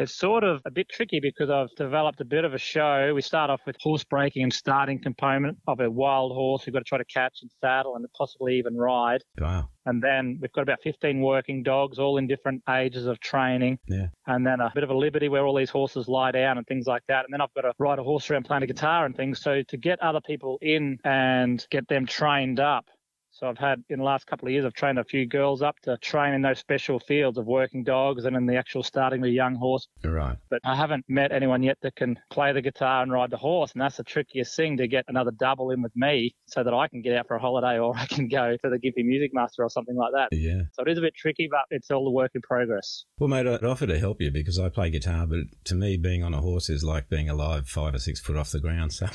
it's 0.00 0.16
sort 0.16 0.44
of 0.44 0.62
a 0.64 0.70
bit 0.70 0.88
tricky 0.88 1.20
because 1.20 1.50
I've 1.50 1.68
developed 1.76 2.20
a 2.22 2.24
bit 2.24 2.44
of 2.46 2.54
a 2.54 2.58
show. 2.58 3.12
We 3.14 3.20
start 3.20 3.50
off 3.50 3.60
with 3.66 3.76
horse 3.80 4.02
breaking 4.02 4.42
and 4.42 4.52
starting 4.52 5.00
component 5.00 5.58
of 5.66 5.80
a 5.80 5.90
wild 5.90 6.32
horse. 6.32 6.64
We've 6.64 6.72
got 6.72 6.78
to 6.80 6.84
try 6.84 6.98
to 6.98 7.04
catch 7.04 7.40
and 7.42 7.50
saddle 7.60 7.96
and 7.96 8.06
possibly 8.16 8.56
even 8.56 8.76
ride. 8.76 9.22
Wow. 9.38 9.68
And 9.84 10.02
then 10.02 10.38
we've 10.40 10.52
got 10.52 10.62
about 10.62 10.78
15 10.82 11.20
working 11.20 11.62
dogs, 11.62 11.98
all 11.98 12.16
in 12.16 12.26
different 12.26 12.62
ages 12.70 13.06
of 13.06 13.20
training. 13.20 13.78
Yeah. 13.88 14.06
And 14.26 14.46
then 14.46 14.60
a 14.60 14.72
bit 14.74 14.84
of 14.84 14.90
a 14.90 14.96
liberty 14.96 15.28
where 15.28 15.44
all 15.44 15.54
these 15.54 15.70
horses 15.70 16.08
lie 16.08 16.32
down 16.32 16.56
and 16.56 16.66
things 16.66 16.86
like 16.86 17.02
that. 17.08 17.26
And 17.26 17.32
then 17.32 17.42
I've 17.42 17.52
got 17.54 17.62
to 17.62 17.72
ride 17.78 17.98
a 17.98 18.02
horse 18.02 18.30
around 18.30 18.44
playing 18.44 18.62
a 18.62 18.66
guitar 18.66 19.04
and 19.04 19.14
things. 19.14 19.42
So 19.42 19.62
to 19.68 19.76
get 19.76 20.00
other 20.00 20.20
people 20.22 20.58
in 20.62 20.98
and 21.04 21.64
get 21.70 21.88
them 21.88 22.06
trained 22.06 22.58
up 22.58 22.86
so 23.32 23.46
I've 23.46 23.58
had 23.58 23.82
in 23.88 23.98
the 23.98 24.04
last 24.04 24.26
couple 24.26 24.48
of 24.48 24.52
years, 24.52 24.64
I've 24.64 24.74
trained 24.74 24.98
a 24.98 25.04
few 25.04 25.26
girls 25.26 25.62
up 25.62 25.78
to 25.80 25.96
train 25.98 26.34
in 26.34 26.42
those 26.42 26.58
special 26.58 26.98
fields 26.98 27.38
of 27.38 27.46
working 27.46 27.84
dogs 27.84 28.24
and 28.24 28.36
in 28.36 28.46
the 28.46 28.56
actual 28.56 28.82
starting 28.82 29.20
the 29.20 29.30
young 29.30 29.54
horse. 29.54 29.88
Right. 30.04 30.36
But 30.50 30.60
I 30.64 30.74
haven't 30.74 31.04
met 31.08 31.32
anyone 31.32 31.62
yet 31.62 31.78
that 31.82 31.96
can 31.96 32.18
play 32.30 32.52
the 32.52 32.60
guitar 32.60 33.02
and 33.02 33.12
ride 33.12 33.30
the 33.30 33.36
horse, 33.36 33.72
and 33.72 33.80
that's 33.80 33.96
the 33.96 34.04
trickiest 34.04 34.54
thing 34.56 34.76
to 34.78 34.88
get 34.88 35.04
another 35.08 35.30
double 35.30 35.70
in 35.70 35.82
with 35.82 35.92
me, 35.94 36.34
so 36.46 36.62
that 36.64 36.74
I 36.74 36.88
can 36.88 37.02
get 37.02 37.16
out 37.16 37.28
for 37.28 37.36
a 37.36 37.40
holiday 37.40 37.78
or 37.78 37.96
I 37.96 38.06
can 38.06 38.28
go 38.28 38.56
to 38.62 38.70
the 38.70 38.78
Gympie 38.78 39.04
Music 39.04 39.30
Muster 39.32 39.62
or 39.62 39.70
something 39.70 39.96
like 39.96 40.12
that. 40.12 40.28
Yeah. 40.32 40.62
So 40.72 40.82
it 40.82 40.88
is 40.88 40.98
a 40.98 41.02
bit 41.02 41.14
tricky, 41.14 41.48
but 41.50 41.60
it's 41.70 41.90
all 41.90 42.04
the 42.04 42.10
work 42.10 42.32
in 42.34 42.42
progress. 42.42 43.04
Well, 43.18 43.28
mate, 43.28 43.46
I'd 43.46 43.64
offer 43.64 43.86
to 43.86 43.98
help 43.98 44.20
you 44.20 44.30
because 44.30 44.58
I 44.58 44.68
play 44.68 44.90
guitar, 44.90 45.26
but 45.26 45.40
to 45.64 45.74
me, 45.74 45.96
being 45.96 46.22
on 46.22 46.34
a 46.34 46.40
horse 46.40 46.68
is 46.68 46.82
like 46.82 47.08
being 47.08 47.28
alive 47.28 47.68
five 47.68 47.94
or 47.94 47.98
six 47.98 48.20
foot 48.20 48.36
off 48.36 48.50
the 48.50 48.60
ground. 48.60 48.92
So 48.92 49.06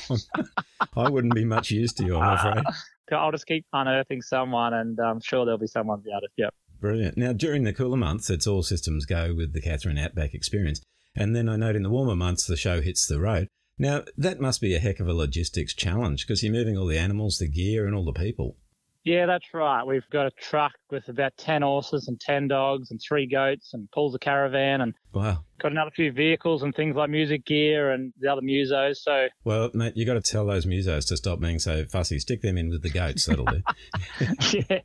I 0.96 1.08
wouldn't 1.08 1.34
be 1.34 1.44
much 1.44 1.70
use 1.70 1.92
to 1.94 2.04
you, 2.04 2.16
I'm 2.16 2.38
afraid. 2.38 2.64
I'll 3.10 3.32
just 3.32 3.46
keep 3.46 3.64
unearthing 3.72 4.22
someone, 4.22 4.74
and 4.74 4.98
I'm 4.98 5.20
sure 5.20 5.44
there'll 5.44 5.58
be 5.58 5.66
someone 5.66 6.00
about 6.00 6.22
it. 6.22 6.30
Yep. 6.36 6.54
Brilliant. 6.80 7.16
Now, 7.16 7.32
during 7.32 7.64
the 7.64 7.72
cooler 7.72 7.96
months, 7.96 8.28
it's 8.30 8.46
all 8.46 8.62
systems 8.62 9.06
go 9.06 9.34
with 9.34 9.52
the 9.52 9.60
Katherine 9.60 9.98
Outback 9.98 10.34
experience. 10.34 10.82
And 11.16 11.34
then 11.34 11.48
I 11.48 11.56
note 11.56 11.76
in 11.76 11.82
the 11.82 11.90
warmer 11.90 12.16
months, 12.16 12.46
the 12.46 12.56
show 12.56 12.80
hits 12.82 13.06
the 13.06 13.18
road. 13.18 13.48
Now, 13.78 14.04
that 14.16 14.40
must 14.40 14.60
be 14.60 14.74
a 14.74 14.78
heck 14.78 15.00
of 15.00 15.08
a 15.08 15.14
logistics 15.14 15.74
challenge 15.74 16.26
because 16.26 16.42
you're 16.42 16.52
moving 16.52 16.76
all 16.76 16.86
the 16.86 16.98
animals, 16.98 17.38
the 17.38 17.48
gear, 17.48 17.86
and 17.86 17.94
all 17.94 18.04
the 18.04 18.12
people. 18.12 18.56
Yeah, 19.06 19.26
that's 19.26 19.54
right. 19.54 19.86
We've 19.86 20.08
got 20.10 20.26
a 20.26 20.32
truck 20.32 20.72
with 20.90 21.08
about 21.08 21.36
10 21.36 21.62
horses 21.62 22.08
and 22.08 22.18
10 22.18 22.48
dogs 22.48 22.90
and 22.90 23.00
three 23.00 23.28
goats 23.28 23.72
and 23.72 23.88
pulls 23.92 24.16
a 24.16 24.18
caravan 24.18 24.80
and 24.80 24.94
wow. 25.14 25.44
got 25.60 25.70
another 25.70 25.92
few 25.94 26.10
vehicles 26.10 26.64
and 26.64 26.74
things 26.74 26.96
like 26.96 27.08
music 27.08 27.46
gear 27.46 27.92
and 27.92 28.12
the 28.18 28.26
other 28.26 28.42
musos. 28.42 28.96
So, 28.96 29.28
well, 29.44 29.70
mate, 29.74 29.92
you 29.96 30.04
got 30.06 30.14
to 30.14 30.20
tell 30.20 30.44
those 30.44 30.66
musos 30.66 31.06
to 31.06 31.16
stop 31.16 31.38
being 31.38 31.60
so 31.60 31.84
fussy. 31.84 32.18
Stick 32.18 32.42
them 32.42 32.58
in 32.58 32.68
with 32.68 32.82
the 32.82 32.90
goats. 32.90 33.26
That'll 33.26 33.44
do. 33.44 33.62
yeah, 34.68 34.80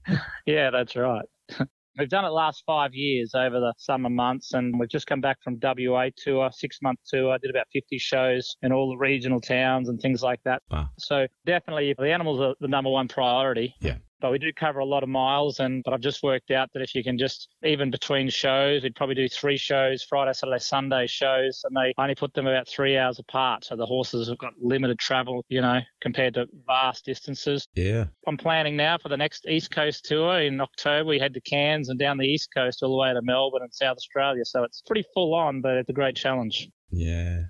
yeah, 0.46 0.70
that's 0.70 0.96
right. 0.96 1.26
We've 1.98 2.08
done 2.08 2.24
it 2.24 2.30
last 2.30 2.62
five 2.68 2.94
years 2.94 3.34
over 3.34 3.60
the 3.60 3.74
summer 3.78 4.10
months, 4.10 4.54
and 4.54 4.80
we've 4.80 4.90
just 4.90 5.08
come 5.08 5.20
back 5.20 5.40
from 5.44 5.60
WA 5.62 6.08
tour, 6.16 6.50
six 6.54 6.78
month 6.82 7.00
tour. 7.06 7.34
I 7.34 7.38
did 7.38 7.50
about 7.50 7.66
50 7.74 7.98
shows 7.98 8.56
in 8.62 8.72
all 8.72 8.92
the 8.92 8.98
regional 8.98 9.42
towns 9.42 9.90
and 9.90 10.00
things 10.00 10.24
like 10.24 10.40
that. 10.46 10.62
Wow. 10.72 10.90
So 10.98 11.28
definitely 11.46 11.94
the 12.00 12.10
animals 12.10 12.40
are 12.40 12.56
the 12.62 12.70
number 12.70 12.90
one 12.90 13.10
priority. 13.10 13.76
Yeah 13.82 13.98
but 14.22 14.32
we 14.32 14.38
do 14.38 14.52
cover 14.54 14.80
a 14.80 14.86
lot 14.86 15.04
of 15.04 15.10
miles 15.10 15.60
and 15.60 15.84
but 15.84 15.94
I've 15.94 16.02
just 16.02 16.24
worked 16.24 16.52
out 16.52 16.70
that 16.74 16.82
if 16.82 16.96
you 16.96 17.04
can 17.04 17.18
just 17.18 17.50
even 17.64 17.92
between 17.92 18.30
shows 18.30 18.84
we'd 18.84 18.96
probably 18.96 19.16
do 19.16 19.28
three 19.28 19.58
shows 19.58 20.04
Friday 20.04 20.34
Saturday 20.34 20.60
Sunday 20.60 21.08
shows 21.08 21.62
and 21.66 21.76
they 21.76 21.94
only 21.98 22.16
put 22.16 22.34
them 22.34 22.48
about 22.48 22.68
three 22.68 22.98
hours 22.98 23.20
apart. 23.20 23.66
So 23.66 23.76
the 23.76 23.86
horses 23.86 24.30
have 24.30 24.38
got 24.38 24.54
limited 24.62 25.00
travel 25.00 25.44
you 25.50 25.62
know 25.62 25.80
compared 26.02 26.36
to 26.36 26.48
vast 26.66 27.06
distances. 27.06 27.68
Yeah. 27.76 28.06
I'm 28.28 28.38
planning 28.38 28.78
now 28.78 28.98
for 28.98 29.10
the 29.10 29.18
next 29.18 29.48
East 29.48 29.72
Coast 29.72 30.06
tour 30.06 30.40
in 30.40 30.62
October. 30.62 31.10
We 31.10 31.20
head 31.20 31.34
to 31.34 31.42
Cairns 31.42 31.90
and 31.90 32.00
down 32.00 32.18
the 32.18 32.28
East 32.28 32.50
Coast 32.56 32.84
all 32.84 32.92
the 32.92 32.98
way 32.98 33.14
to 33.14 33.22
Melbourne 33.22 33.64
and 33.64 33.74
South 33.74 33.98
Australia. 33.98 34.46
So 34.46 34.64
it's 34.64 34.82
pretty 34.86 35.04
full 35.14 35.34
on 35.34 35.62
but 35.62 35.78
it's 35.78 35.90
a 35.90 35.94
great 35.94 36.16
challenge. 36.16 36.70
Yeah 36.92 37.44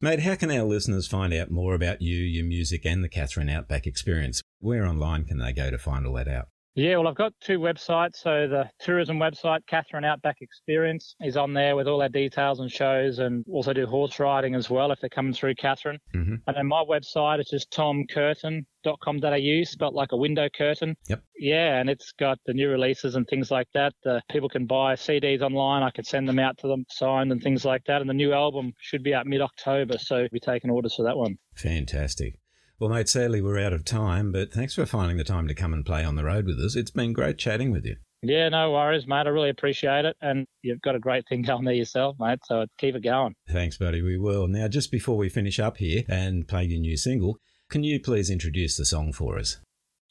Mate, 0.00 0.20
how 0.20 0.36
can 0.36 0.52
our 0.52 0.62
listeners 0.62 1.08
find 1.08 1.34
out 1.34 1.50
more 1.50 1.74
about 1.74 2.00
you, 2.00 2.18
your 2.18 2.44
music, 2.44 2.86
and 2.86 3.02
the 3.02 3.08
Katherine 3.08 3.48
Outback 3.48 3.84
experience? 3.84 4.40
Where 4.60 4.86
online 4.86 5.24
can 5.24 5.38
they 5.38 5.52
go 5.52 5.72
to 5.72 5.78
find 5.78 6.06
all 6.06 6.14
that 6.14 6.28
out? 6.28 6.46
Yeah, 6.78 6.96
well, 6.96 7.08
I've 7.08 7.16
got 7.16 7.32
two 7.40 7.58
websites. 7.58 8.18
So 8.18 8.46
the 8.46 8.70
tourism 8.78 9.18
website, 9.18 9.66
Katherine 9.66 10.04
Outback 10.04 10.36
Experience, 10.40 11.16
is 11.20 11.36
on 11.36 11.52
there 11.52 11.74
with 11.74 11.88
all 11.88 12.00
our 12.02 12.08
details 12.08 12.60
and 12.60 12.70
shows, 12.70 13.18
and 13.18 13.44
also 13.50 13.72
do 13.72 13.84
horse 13.84 14.20
riding 14.20 14.54
as 14.54 14.70
well 14.70 14.92
if 14.92 15.00
they're 15.00 15.10
coming 15.10 15.32
through 15.32 15.56
Katherine. 15.56 15.98
Mm-hmm. 16.14 16.36
And 16.46 16.56
then 16.56 16.68
my 16.68 16.84
website 16.88 17.40
is 17.40 17.48
just 17.50 17.72
tomcurtain.com.au, 17.72 19.64
spelt 19.64 19.94
like 19.94 20.12
a 20.12 20.16
window 20.16 20.48
curtain. 20.56 20.94
Yep. 21.08 21.20
Yeah, 21.36 21.80
and 21.80 21.90
it's 21.90 22.12
got 22.12 22.38
the 22.46 22.54
new 22.54 22.68
releases 22.68 23.16
and 23.16 23.26
things 23.26 23.50
like 23.50 23.66
that. 23.74 23.94
Uh, 24.06 24.20
people 24.30 24.48
can 24.48 24.66
buy 24.66 24.94
CDs 24.94 25.42
online. 25.42 25.82
I 25.82 25.90
can 25.90 26.04
send 26.04 26.28
them 26.28 26.38
out 26.38 26.58
to 26.58 26.68
them 26.68 26.84
signed 26.90 27.32
and 27.32 27.42
things 27.42 27.64
like 27.64 27.82
that. 27.88 28.02
And 28.02 28.08
the 28.08 28.14
new 28.14 28.32
album 28.32 28.72
should 28.80 29.02
be 29.02 29.14
out 29.14 29.26
mid 29.26 29.40
October, 29.40 29.98
so 29.98 30.18
we'll 30.18 30.28
be 30.30 30.38
taking 30.38 30.70
orders 30.70 30.94
for 30.94 31.02
that 31.02 31.16
one. 31.16 31.38
Fantastic. 31.56 32.37
Well, 32.80 32.90
mate, 32.90 33.08
sadly 33.08 33.42
we're 33.42 33.58
out 33.58 33.72
of 33.72 33.84
time, 33.84 34.30
but 34.30 34.52
thanks 34.52 34.74
for 34.74 34.86
finding 34.86 35.16
the 35.16 35.24
time 35.24 35.48
to 35.48 35.54
come 35.54 35.72
and 35.72 35.84
play 35.84 36.04
on 36.04 36.14
the 36.14 36.22
road 36.22 36.46
with 36.46 36.60
us. 36.60 36.76
It's 36.76 36.92
been 36.92 37.12
great 37.12 37.36
chatting 37.36 37.72
with 37.72 37.84
you. 37.84 37.96
Yeah, 38.22 38.48
no 38.50 38.70
worries, 38.70 39.04
mate. 39.04 39.26
I 39.26 39.30
really 39.30 39.50
appreciate 39.50 40.04
it. 40.04 40.16
And 40.20 40.46
you've 40.62 40.80
got 40.80 40.94
a 40.94 41.00
great 41.00 41.24
thing 41.28 41.42
going 41.46 41.64
there 41.64 41.74
yourself, 41.74 42.14
mate. 42.20 42.38
So 42.44 42.66
keep 42.78 42.94
it 42.94 43.02
going. 43.02 43.34
Thanks, 43.48 43.78
buddy. 43.78 44.00
We 44.00 44.16
will. 44.16 44.46
Now, 44.46 44.68
just 44.68 44.92
before 44.92 45.16
we 45.16 45.28
finish 45.28 45.58
up 45.58 45.78
here 45.78 46.04
and 46.08 46.46
play 46.46 46.64
your 46.64 46.80
new 46.80 46.96
single, 46.96 47.38
can 47.68 47.82
you 47.82 47.98
please 47.98 48.30
introduce 48.30 48.76
the 48.76 48.84
song 48.84 49.12
for 49.12 49.38
us? 49.38 49.56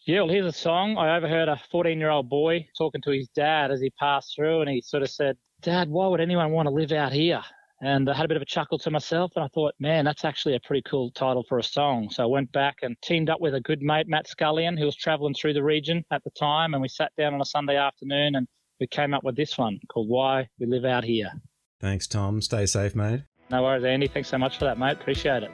Yeah, 0.05 0.21
well, 0.21 0.33
here's 0.33 0.53
a 0.53 0.57
song. 0.57 0.97
I 0.97 1.15
overheard 1.15 1.47
a 1.47 1.61
14 1.71 1.97
year 1.97 2.09
old 2.09 2.29
boy 2.29 2.67
talking 2.77 3.01
to 3.01 3.11
his 3.11 3.29
dad 3.29 3.71
as 3.71 3.79
he 3.79 3.91
passed 3.91 4.35
through, 4.35 4.61
and 4.61 4.69
he 4.69 4.81
sort 4.81 5.03
of 5.03 5.09
said, 5.09 5.37
Dad, 5.61 5.89
why 5.89 6.07
would 6.07 6.21
anyone 6.21 6.51
want 6.51 6.67
to 6.67 6.73
live 6.73 6.91
out 6.91 7.13
here? 7.13 7.41
And 7.81 8.09
I 8.09 8.15
had 8.15 8.25
a 8.25 8.27
bit 8.27 8.37
of 8.37 8.41
a 8.41 8.45
chuckle 8.45 8.79
to 8.79 8.89
myself, 8.89 9.31
and 9.35 9.45
I 9.45 9.47
thought, 9.49 9.75
man, 9.79 10.05
that's 10.05 10.25
actually 10.25 10.55
a 10.55 10.59
pretty 10.59 10.81
cool 10.89 11.11
title 11.11 11.45
for 11.47 11.59
a 11.59 11.63
song. 11.63 12.09
So 12.09 12.23
I 12.23 12.25
went 12.25 12.51
back 12.51 12.77
and 12.81 12.95
teamed 13.03 13.29
up 13.29 13.39
with 13.39 13.53
a 13.53 13.61
good 13.61 13.81
mate, 13.81 14.07
Matt 14.07 14.27
Scullion, 14.27 14.77
who 14.77 14.85
was 14.85 14.95
traveling 14.95 15.35
through 15.35 15.53
the 15.53 15.63
region 15.63 16.03
at 16.11 16.23
the 16.23 16.31
time, 16.31 16.73
and 16.73 16.81
we 16.81 16.87
sat 16.87 17.11
down 17.17 17.35
on 17.35 17.41
a 17.41 17.45
Sunday 17.45 17.77
afternoon 17.77 18.35
and 18.35 18.47
we 18.79 18.87
came 18.87 19.13
up 19.13 19.23
with 19.23 19.35
this 19.35 19.57
one 19.57 19.79
called 19.89 20.09
Why 20.09 20.47
We 20.59 20.65
Live 20.65 20.85
Out 20.85 21.03
Here. 21.03 21.31
Thanks, 21.79 22.07
Tom. 22.07 22.41
Stay 22.41 22.65
safe, 22.65 22.95
mate. 22.95 23.21
No 23.49 23.63
worries, 23.63 23.83
Andy. 23.83 24.07
Thanks 24.07 24.29
so 24.29 24.37
much 24.37 24.57
for 24.57 24.65
that, 24.65 24.79
mate. 24.79 24.97
Appreciate 24.99 25.43
it. 25.43 25.51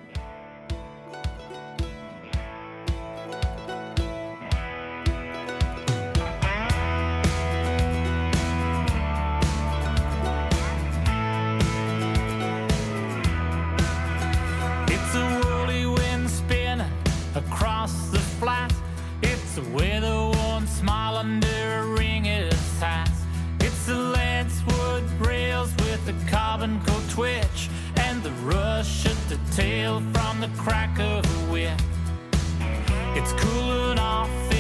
The 26.06 26.13
carbon 26.30 26.82
coat 26.82 27.04
twitch 27.10 27.70
and 27.96 28.22
the 28.24 28.32
rush 28.44 29.06
at 29.06 29.16
the 29.30 29.39
tail 29.56 30.02
from 30.13 30.42
the 30.42 30.50
crack 30.58 31.00
of 31.00 31.24
a 31.26 31.52
whip. 31.52 31.80
It's 33.16 33.32
cooling 33.34 34.00
off 34.00 34.53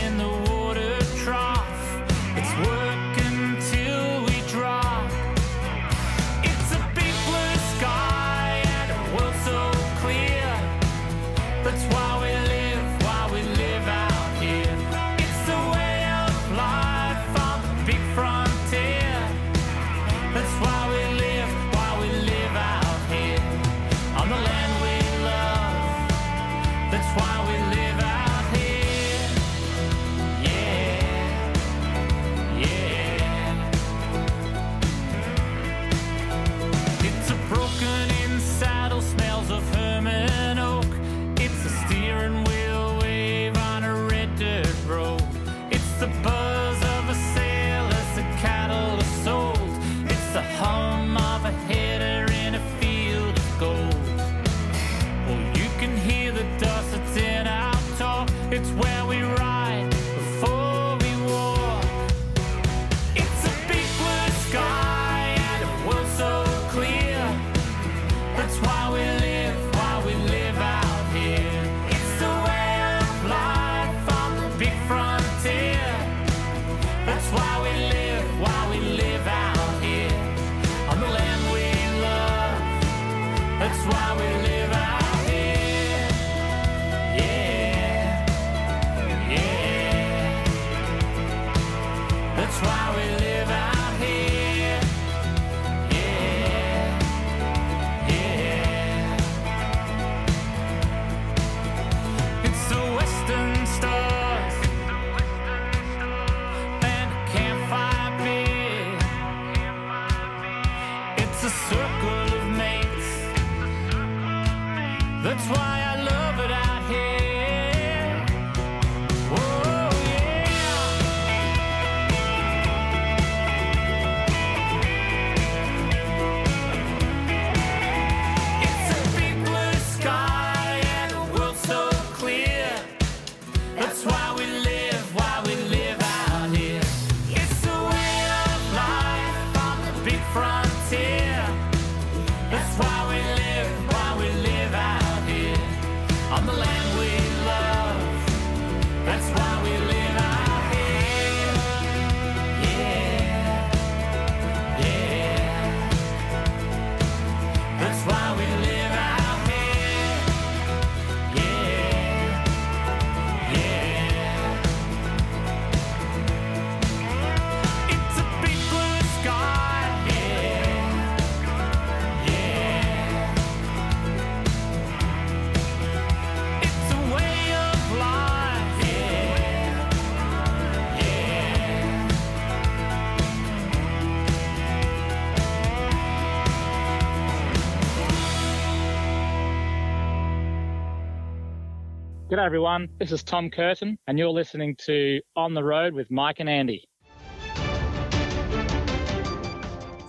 G'day 192.33 192.45
everyone, 192.47 192.89
this 192.97 193.11
is 193.11 193.21
Tom 193.21 193.51
Curtin, 193.51 193.95
and 194.07 194.17
you're 194.17 194.31
listening 194.31 194.75
to 194.87 195.21
On 195.35 195.53
the 195.53 195.63
Road 195.63 195.93
with 195.93 196.09
Mike 196.09 196.39
and 196.39 196.49
Andy. 196.49 196.89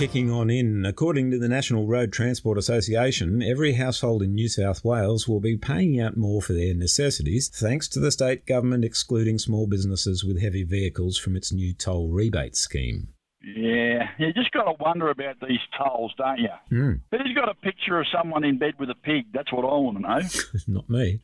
Kicking 0.00 0.30
on 0.30 0.48
in, 0.48 0.86
according 0.86 1.30
to 1.30 1.38
the 1.38 1.46
National 1.46 1.86
Road 1.86 2.10
Transport 2.10 2.56
Association, 2.56 3.42
every 3.42 3.74
household 3.74 4.22
in 4.22 4.34
New 4.34 4.48
South 4.48 4.82
Wales 4.82 5.28
will 5.28 5.40
be 5.40 5.58
paying 5.58 6.00
out 6.00 6.16
more 6.16 6.40
for 6.40 6.54
their 6.54 6.72
necessities 6.72 7.48
thanks 7.50 7.86
to 7.88 8.00
the 8.00 8.10
state 8.10 8.46
government 8.46 8.82
excluding 8.82 9.38
small 9.38 9.66
businesses 9.66 10.24
with 10.24 10.40
heavy 10.40 10.62
vehicles 10.64 11.18
from 11.18 11.36
its 11.36 11.52
new 11.52 11.74
toll 11.74 12.08
rebate 12.08 12.56
scheme. 12.56 13.08
Yeah, 13.44 14.08
you 14.18 14.32
just 14.32 14.52
got 14.52 14.64
to 14.64 14.82
wonder 14.82 15.10
about 15.10 15.36
these 15.46 15.60
tolls, 15.76 16.14
don't 16.16 16.38
you? 16.38 16.48
Hmm, 16.70 16.92
Who's 17.10 17.34
got 17.34 17.50
a 17.50 17.54
picture 17.54 18.00
of 18.00 18.06
someone 18.10 18.42
in 18.42 18.56
bed 18.58 18.74
with 18.78 18.88
a 18.88 18.94
pig? 18.94 19.26
That's 19.34 19.52
what 19.52 19.66
I 19.66 19.76
want 19.76 19.98
to 19.98 20.02
know. 20.02 20.20
not 20.66 20.88
me. 20.88 21.20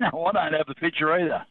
no, 0.00 0.24
I 0.26 0.32
don't 0.32 0.52
have 0.56 0.68
the 0.68 0.76
picture 0.76 1.12
either. 1.12 1.44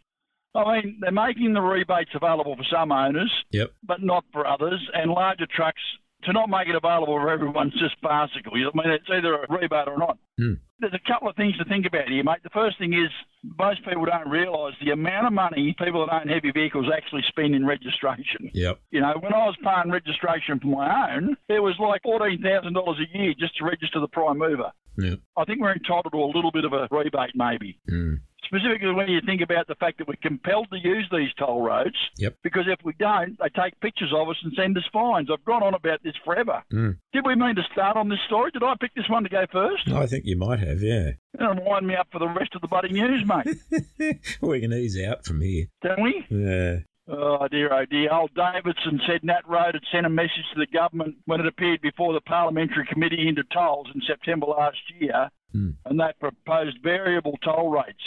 I 0.55 0.75
mean, 0.81 0.99
they're 1.01 1.11
making 1.11 1.53
the 1.55 1.61
rebates 1.61 2.11
available 2.15 2.55
for 2.55 2.63
some 2.71 2.93
owners, 2.93 3.31
Yep. 3.51 3.71
but 3.85 4.01
not 4.01 4.23
for 4.31 4.47
others, 4.47 4.79
and 4.93 5.11
larger 5.11 5.47
trucks 5.47 5.81
to 6.25 6.33
not 6.33 6.49
make 6.49 6.67
it 6.67 6.75
available 6.75 7.17
for 7.17 7.29
everyone's 7.29 7.73
just 7.73 7.95
farcical. 8.01 8.57
You 8.57 8.65
know, 8.65 8.71
I 8.73 8.87
mean, 8.87 8.95
it's 8.95 9.09
either 9.09 9.33
a 9.35 9.45
rebate 9.49 9.87
or 9.87 9.97
not. 9.97 10.17
Hmm. 10.37 10.53
There's 10.79 10.93
a 10.93 11.07
couple 11.11 11.29
of 11.29 11.35
things 11.35 11.57
to 11.57 11.65
think 11.65 11.85
about 11.85 12.09
here, 12.09 12.23
mate. 12.23 12.43
The 12.43 12.49
first 12.49 12.77
thing 12.77 12.93
is 12.93 13.09
most 13.57 13.83
people 13.85 14.05
don't 14.05 14.29
realise 14.29 14.75
the 14.83 14.91
amount 14.91 15.27
of 15.27 15.33
money 15.33 15.75
people 15.77 16.05
that 16.05 16.13
own 16.13 16.27
heavy 16.27 16.51
vehicles 16.51 16.87
actually 16.93 17.23
spend 17.27 17.55
in 17.55 17.65
registration. 17.65 18.51
Yep. 18.53 18.79
You 18.91 19.01
know, 19.01 19.13
when 19.19 19.33
I 19.33 19.45
was 19.45 19.55
paying 19.63 19.91
registration 19.91 20.59
for 20.59 20.67
my 20.67 21.15
own, 21.15 21.37
it 21.47 21.59
was 21.59 21.75
like 21.79 22.01
fourteen 22.03 22.41
thousand 22.41 22.73
dollars 22.73 22.99
a 22.99 23.17
year 23.17 23.33
just 23.39 23.55
to 23.57 23.65
register 23.65 23.99
the 23.99 24.07
prime 24.07 24.37
mover. 24.37 24.71
Yep. 24.97 25.19
I 25.37 25.45
think 25.45 25.61
we're 25.61 25.73
entitled 25.73 26.11
to 26.11 26.19
a 26.19 26.33
little 26.35 26.51
bit 26.51 26.65
of 26.65 26.73
a 26.73 26.87
rebate, 26.91 27.31
maybe. 27.35 27.79
Hmm. 27.87 28.15
Specifically, 28.45 28.91
when 28.93 29.07
you 29.09 29.19
think 29.25 29.41
about 29.41 29.67
the 29.67 29.75
fact 29.75 29.97
that 29.97 30.07
we're 30.07 30.15
compelled 30.21 30.67
to 30.71 30.77
use 30.77 31.07
these 31.11 31.29
toll 31.39 31.61
roads, 31.61 31.95
Yep. 32.17 32.35
because 32.43 32.65
if 32.67 32.79
we 32.83 32.93
don't, 32.99 33.37
they 33.39 33.49
take 33.49 33.79
pictures 33.79 34.11
of 34.15 34.27
us 34.29 34.35
and 34.43 34.53
send 34.55 34.77
us 34.77 34.83
fines. 34.91 35.29
I've 35.31 35.43
gone 35.45 35.63
on 35.63 35.73
about 35.73 36.03
this 36.03 36.13
forever. 36.25 36.61
Hmm. 36.69 36.91
Did 37.13 37.25
we 37.25 37.35
mean 37.35 37.55
to 37.55 37.63
start 37.71 37.95
on 37.97 38.09
this 38.09 38.19
story? 38.27 38.51
Did 38.51 38.63
I 38.63 38.75
pick 38.79 38.93
this 38.95 39.09
one 39.09 39.23
to 39.23 39.29
go 39.29 39.45
first? 39.51 39.87
I 39.89 40.05
think 40.07 40.25
you 40.25 40.37
might 40.37 40.59
have, 40.59 40.81
yeah. 40.81 41.11
It'll 41.39 41.63
wind 41.63 41.87
me 41.87 41.95
up 41.95 42.07
for 42.11 42.19
the 42.19 42.27
rest 42.27 42.53
of 42.55 42.61
the 42.61 42.67
bloody 42.67 42.91
news, 42.91 43.25
mate. 43.25 44.19
we 44.41 44.59
can 44.61 44.73
ease 44.73 44.99
out 45.01 45.25
from 45.25 45.41
here. 45.41 45.65
Can 45.81 46.03
we? 46.03 46.25
Yeah. 46.29 46.79
Oh 47.07 47.47
dear, 47.49 47.73
oh 47.73 47.85
dear. 47.85 48.13
Old 48.13 48.31
Davidson 48.33 49.01
said 49.05 49.23
Nat 49.23 49.41
Road 49.47 49.73
had 49.73 49.83
sent 49.91 50.05
a 50.05 50.09
message 50.09 50.45
to 50.53 50.59
the 50.59 50.67
government 50.67 51.15
when 51.25 51.41
it 51.41 51.45
appeared 51.47 51.81
before 51.81 52.13
the 52.13 52.21
Parliamentary 52.21 52.85
Committee 52.85 53.27
into 53.27 53.43
Tolls 53.53 53.87
in 53.93 54.01
September 54.07 54.45
last 54.45 54.77
year, 54.99 55.29
Hmm. 55.51 55.71
and 55.85 55.99
they 55.99 56.11
proposed 56.19 56.77
variable 56.81 57.37
toll 57.43 57.69
rates. 57.69 57.99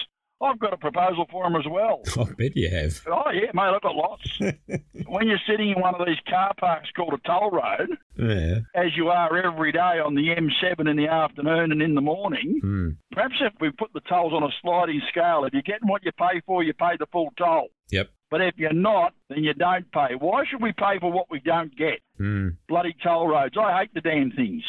I've 0.43 0.59
got 0.59 0.75
a 0.75 0.77
proposal 0.77 1.27
for 1.31 1.45
them 1.45 1.57
as 1.57 1.65
well. 1.71 2.03
I 2.19 2.31
bet 2.37 2.55
you 2.57 2.69
have. 2.71 3.01
Oh 3.07 3.31
yeah, 3.33 3.51
mate, 3.55 3.73
I've 3.75 3.81
got 3.81 3.95
lots. 3.95 4.39
when 5.07 5.29
you're 5.29 5.41
sitting 5.49 5.71
in 5.71 5.81
one 5.81 5.95
of 5.95 6.07
these 6.07 6.21
car 6.29 6.53
parks 6.59 6.91
called 6.95 7.15
a 7.15 7.27
toll 7.27 7.51
road, 7.51 7.89
Yeah. 8.19 8.59
as 8.75 8.95
you 8.97 9.09
are 9.09 9.35
every 9.39 9.73
day 9.73 9.99
on 10.05 10.15
the 10.15 10.29
M7 10.29 10.91
in 10.91 10.97
the 10.97 11.09
afternoon 11.09 11.73
and 11.73 11.81
in 11.81 11.95
the 11.95 12.01
morning, 12.03 12.59
Hmm. 12.63 12.89
perhaps 13.13 13.37
if 13.41 13.55
we 13.61 13.71
put 13.71 13.93
the 13.95 14.01
tolls 14.09 14.33
on 14.35 14.43
a 14.43 14.51
sliding 14.61 15.01
scale, 15.09 15.45
if 15.47 15.53
you're 15.55 15.63
getting 15.63 15.89
what 15.89 16.05
you 16.05 16.13
pay 16.13 16.41
for, 16.45 16.63
you 16.63 16.75
pay 16.75 16.97
the 16.99 17.07
full 17.13 17.31
toll. 17.39 17.69
Yep. 17.91 18.11
But 18.31 18.41
if 18.43 18.55
you're 18.59 18.73
not, 18.75 19.15
then 19.31 19.43
you 19.45 19.55
don't 19.55 19.91
pay. 19.93 20.17
Why 20.19 20.45
should 20.51 20.61
we 20.61 20.73
pay 20.73 20.99
for 21.01 21.11
what 21.13 21.31
we 21.31 21.41
don't 21.41 21.75
get? 21.77 22.01
Hmm. 22.19 22.49
Bloody 22.69 22.95
toll 23.03 23.29
roads. 23.29 23.57
I 23.59 23.79
hate 23.81 23.95
the 23.95 24.01
damn 24.03 24.33
things. 24.33 24.65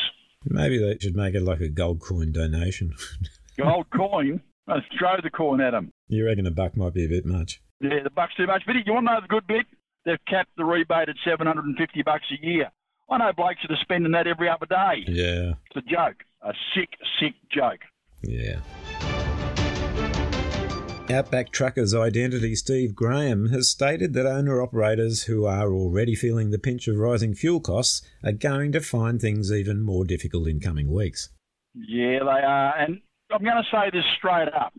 Maybe 0.46 0.78
they 0.78 0.98
should 1.02 1.16
make 1.16 1.34
it 1.36 1.42
like 1.42 1.60
a 1.60 1.68
gold 1.68 2.00
coin 2.00 2.32
donation. 2.32 2.94
Gold 3.58 3.88
coin. 3.90 4.40
Let's 4.68 4.86
throw 5.00 5.16
the 5.24 5.30
corn 5.30 5.62
at 5.62 5.72
them. 5.72 5.92
you 6.08 6.26
reckon 6.26 6.46
a 6.46 6.52
buck 6.52 6.76
might 6.76 6.94
be 6.94 7.06
a 7.06 7.10
bit 7.10 7.26
much? 7.26 7.62
Yeah, 7.80 8.04
the 8.04 8.10
buck's 8.10 8.36
too 8.36 8.48
much. 8.48 8.64
But 8.66 8.76
you 8.86 8.94
want 8.94 9.08
to 9.08 9.14
know 9.14 9.22
the 9.22 9.28
good 9.28 9.48
bit? 9.48 9.66
They've 10.06 10.24
capped 10.28 10.56
the 10.58 10.66
rebate 10.66 11.10
at 11.10 11.16
750 11.26 12.02
bucks 12.04 12.26
a 12.32 12.46
year. 12.46 12.72
I 13.10 13.18
know 13.18 13.32
blokes 13.36 13.60
that 13.62 13.74
are 13.74 13.80
spending 13.82 14.12
that 14.12 14.28
every 14.28 14.50
other 14.50 14.66
day. 14.66 15.04
Yeah. 15.08 15.54
It's 15.74 15.78
a 15.78 15.82
joke. 15.82 16.24
A 16.42 16.54
sick, 16.76 16.90
sick 17.20 17.34
joke. 17.52 17.80
Yeah. 18.24 18.60
Outback 21.10 21.52
Truckers 21.52 21.96
Identity 21.96 22.54
Steve 22.56 22.94
Graham 22.94 23.48
has 23.50 23.70
stated 23.70 24.14
that 24.14 24.26
owner 24.26 24.62
operators 24.62 25.24
who 25.24 25.46
are 25.46 25.72
already 25.72 26.16
feeling 26.16 26.52
the 26.52 26.60
pinch 26.60 26.90
of 26.90 26.98
rising 26.98 27.34
fuel 27.34 27.62
costs 27.62 28.02
are 28.26 28.34
going 28.34 28.74
to 28.74 28.82
find 28.82 29.22
things 29.22 29.50
even 29.50 29.82
more 29.82 30.04
difficult 30.04 30.50
in 30.50 30.60
coming 30.60 30.92
weeks. 30.92 31.30
Yeah, 31.74 32.20
they 32.20 32.44
are. 32.46 32.78
And 32.78 33.00
I'm 33.32 33.44
going 33.44 33.62
to 33.64 33.70
say 33.72 33.90
this 33.92 34.06
straight 34.18 34.50
up. 34.54 34.74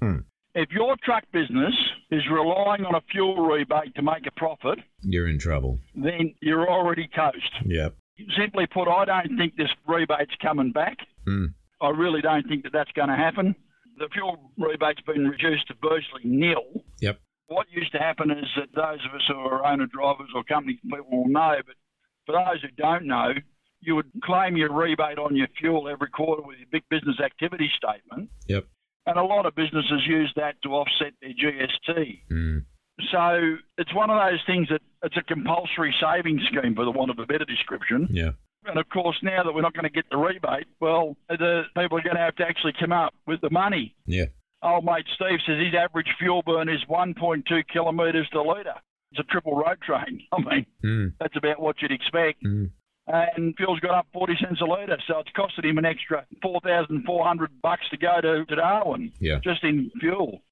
Hmm. 0.00 0.18
If 0.54 0.70
your 0.72 0.96
truck 1.04 1.24
business 1.32 1.74
is 2.10 2.22
relying 2.30 2.84
on 2.84 2.94
a 2.94 3.00
fuel 3.12 3.36
rebate 3.46 3.94
to 3.94 4.02
make 4.02 4.26
a 4.26 4.32
profit, 4.32 4.78
You're 5.02 5.28
in 5.28 5.38
trouble. 5.38 5.78
then 5.94 6.34
you're 6.40 6.68
already 6.68 7.08
toast. 7.14 7.52
Yep. 7.66 7.94
Simply 8.36 8.66
put, 8.66 8.88
I 8.88 9.04
don't 9.04 9.36
think 9.38 9.56
this 9.56 9.70
rebate's 9.86 10.34
coming 10.42 10.72
back. 10.72 10.96
Hmm. 11.26 11.46
I 11.80 11.90
really 11.90 12.20
don't 12.20 12.46
think 12.48 12.64
that 12.64 12.72
that's 12.72 12.90
going 12.92 13.08
to 13.08 13.16
happen. 13.16 13.54
The 13.98 14.08
fuel 14.12 14.50
rebate's 14.58 15.00
been 15.02 15.28
reduced 15.28 15.68
to 15.68 15.74
virtually 15.80 16.22
nil. 16.24 16.82
Yep. 17.00 17.18
What 17.46 17.66
used 17.70 17.92
to 17.92 17.98
happen 17.98 18.30
is 18.30 18.44
that 18.56 18.68
those 18.74 19.00
of 19.08 19.14
us 19.14 19.22
who 19.28 19.34
are 19.34 19.64
owner 19.64 19.86
drivers 19.86 20.28
or 20.34 20.42
company 20.44 20.78
people 20.82 20.98
will 21.10 21.28
know, 21.28 21.56
but 21.66 21.74
for 22.26 22.32
those 22.32 22.60
who 22.62 22.68
don't 22.76 23.06
know, 23.06 23.32
you 23.80 23.94
would 23.96 24.10
claim 24.24 24.56
your 24.56 24.72
rebate 24.72 25.18
on 25.18 25.34
your 25.36 25.48
fuel 25.58 25.88
every 25.88 26.08
quarter 26.10 26.42
with 26.42 26.58
your 26.58 26.68
big 26.70 26.82
business 26.90 27.16
activity 27.24 27.70
statement. 27.76 28.30
Yep. 28.46 28.66
And 29.06 29.18
a 29.18 29.24
lot 29.24 29.46
of 29.46 29.54
businesses 29.54 30.02
use 30.06 30.32
that 30.36 30.56
to 30.62 30.70
offset 30.74 31.12
their 31.22 31.30
GST. 31.32 32.20
Hmm. 32.28 32.58
So 33.10 33.56
it's 33.78 33.94
one 33.94 34.10
of 34.10 34.18
those 34.20 34.40
things 34.46 34.68
that 34.68 34.82
it's 35.02 35.16
a 35.16 35.22
compulsory 35.22 35.94
savings 36.00 36.42
scheme, 36.52 36.74
for 36.74 36.84
the 36.84 36.90
want 36.90 37.10
of 37.10 37.18
a 37.18 37.26
better 37.26 37.46
description. 37.46 38.08
Yeah. 38.10 38.30
And 38.66 38.78
of 38.78 38.86
course, 38.90 39.16
now 39.22 39.42
that 39.42 39.52
we're 39.54 39.62
not 39.62 39.72
going 39.72 39.84
to 39.84 39.90
get 39.90 40.04
the 40.10 40.18
rebate, 40.18 40.66
well, 40.80 41.16
the 41.30 41.62
people 41.74 41.96
are 41.98 42.02
going 42.02 42.16
to 42.16 42.20
have 42.22 42.36
to 42.36 42.44
actually 42.44 42.74
come 42.78 42.92
up 42.92 43.14
with 43.26 43.40
the 43.40 43.48
money. 43.50 43.94
Yeah. 44.04 44.26
Old 44.62 44.84
mate 44.84 45.06
Steve 45.14 45.38
says 45.46 45.56
his 45.58 45.74
average 45.74 46.08
fuel 46.18 46.42
burn 46.44 46.68
is 46.68 46.80
1.2 46.90 47.42
kilometres 47.72 48.28
to 48.32 48.42
litre. 48.42 48.74
It's 49.12 49.20
a 49.20 49.32
triple 49.32 49.56
road 49.56 49.78
train. 49.80 50.20
I 50.32 50.38
mean, 50.38 50.66
Hmm. 50.82 51.06
that's 51.18 51.34
about 51.36 51.58
what 51.60 51.76
you'd 51.80 51.90
expect. 51.92 52.42
Hmm. 52.42 52.66
And 53.12 53.54
fuel's 53.56 53.80
got 53.80 53.92
up 53.98 54.06
40 54.12 54.34
cents 54.42 54.60
a 54.60 54.64
litre, 54.64 54.98
so 55.06 55.18
it's 55.18 55.30
costed 55.36 55.64
him 55.68 55.78
an 55.78 55.84
extra 55.84 56.24
4,400 56.42 57.50
bucks 57.62 57.82
to 57.90 57.96
go 57.96 58.20
to, 58.20 58.44
to 58.44 58.54
Darwin 58.56 59.12
Yeah. 59.20 59.38
just 59.42 59.62
in 59.64 59.90
fuel. 60.00 60.42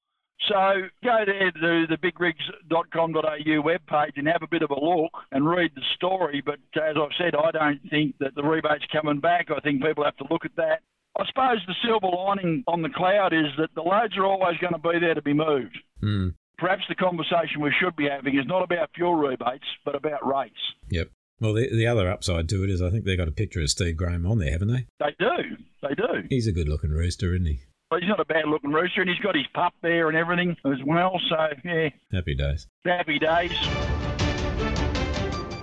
So 0.49 0.55
go 1.03 1.25
there 1.27 1.51
to 1.51 1.87
the 1.89 1.97
bigrigs.com.au 2.01 3.63
webpage 3.63 4.13
and 4.17 4.29
have 4.29 4.43
a 4.43 4.47
bit 4.49 4.63
of 4.63 4.71
a 4.71 4.81
look 4.81 5.11
and 5.33 5.49
read 5.49 5.73
the 5.75 5.83
story. 5.97 6.43
But 6.45 6.59
as 6.81 6.97
I've 6.97 7.11
said, 7.19 7.35
I 7.35 7.51
don't 7.51 7.81
think 7.91 8.17
that 8.21 8.35
the 8.35 8.43
rebate's 8.43 8.85
coming 8.93 9.21
back. 9.21 9.49
I 9.51 9.61
think 9.61 9.83
people 9.83 10.05
have 10.05 10.17
to 10.19 10.27
look 10.31 10.45
at 10.45 10.55
that. 10.57 10.81
I 11.19 11.27
suppose 11.27 11.59
the 11.67 11.75
silver 11.85 12.07
lining 12.07 12.63
on 12.69 12.83
the 12.83 12.89
cloud 12.91 13.33
is 13.33 13.47
that 13.59 13.75
the 13.75 13.83
loads 13.83 14.17
are 14.17 14.25
always 14.25 14.57
going 14.59 14.75
to 14.75 14.79
be 14.79 14.99
there 15.01 15.15
to 15.15 15.23
be 15.23 15.33
moved. 15.35 15.77
Hmm. 16.01 16.29
perhaps 16.59 16.83
the 16.89 16.95
conversation 16.95 17.61
we 17.61 17.73
should 17.81 17.95
be 17.97 18.09
having 18.09 18.37
is 18.39 18.47
not 18.47 18.63
about 18.63 18.91
fuel 18.95 19.15
rebates, 19.17 19.65
but 19.85 19.95
about 19.97 20.25
rates. 20.27 20.59
Yep. 20.91 21.09
Well, 21.41 21.55
the, 21.55 21.69
the 21.71 21.87
other 21.87 22.11
upside 22.11 22.49
to 22.49 22.65
it 22.65 22.71
is 22.71 22.83
I 22.83 22.91
think 22.91 23.05
they've 23.05 23.17
got 23.19 23.29
a 23.29 23.33
picture 23.33 23.61
of 23.61 23.71
Steve 23.71 23.97
Graham 23.97 24.27
on 24.27 24.39
there, 24.39 24.51
haven't 24.51 24.69
they? 24.69 24.87
They 24.99 25.15
do. 25.19 25.57
They 25.83 25.95
do. 25.95 26.27
He's 26.29 26.47
a 26.49 26.53
good 26.53 26.69
looking 26.69 26.91
rooster, 26.91 27.33
isn't 27.35 27.47
he? 27.47 27.61
But 27.91 28.01
he's 28.01 28.09
not 28.09 28.21
a 28.21 28.25
bad 28.25 28.47
looking 28.49 28.73
rooster, 28.73 29.01
and 29.01 29.09
he's 29.09 29.21
got 29.21 29.35
his 29.37 29.47
pup 29.55 29.73
there 29.81 30.09
and 30.09 30.17
everything 30.17 30.57
as 30.67 30.79
well. 30.85 31.19
So, 31.29 31.37
yeah, 31.65 31.89
Happy 32.13 32.35
days. 32.35 32.67
happy 32.85 33.19
days. 33.19 33.53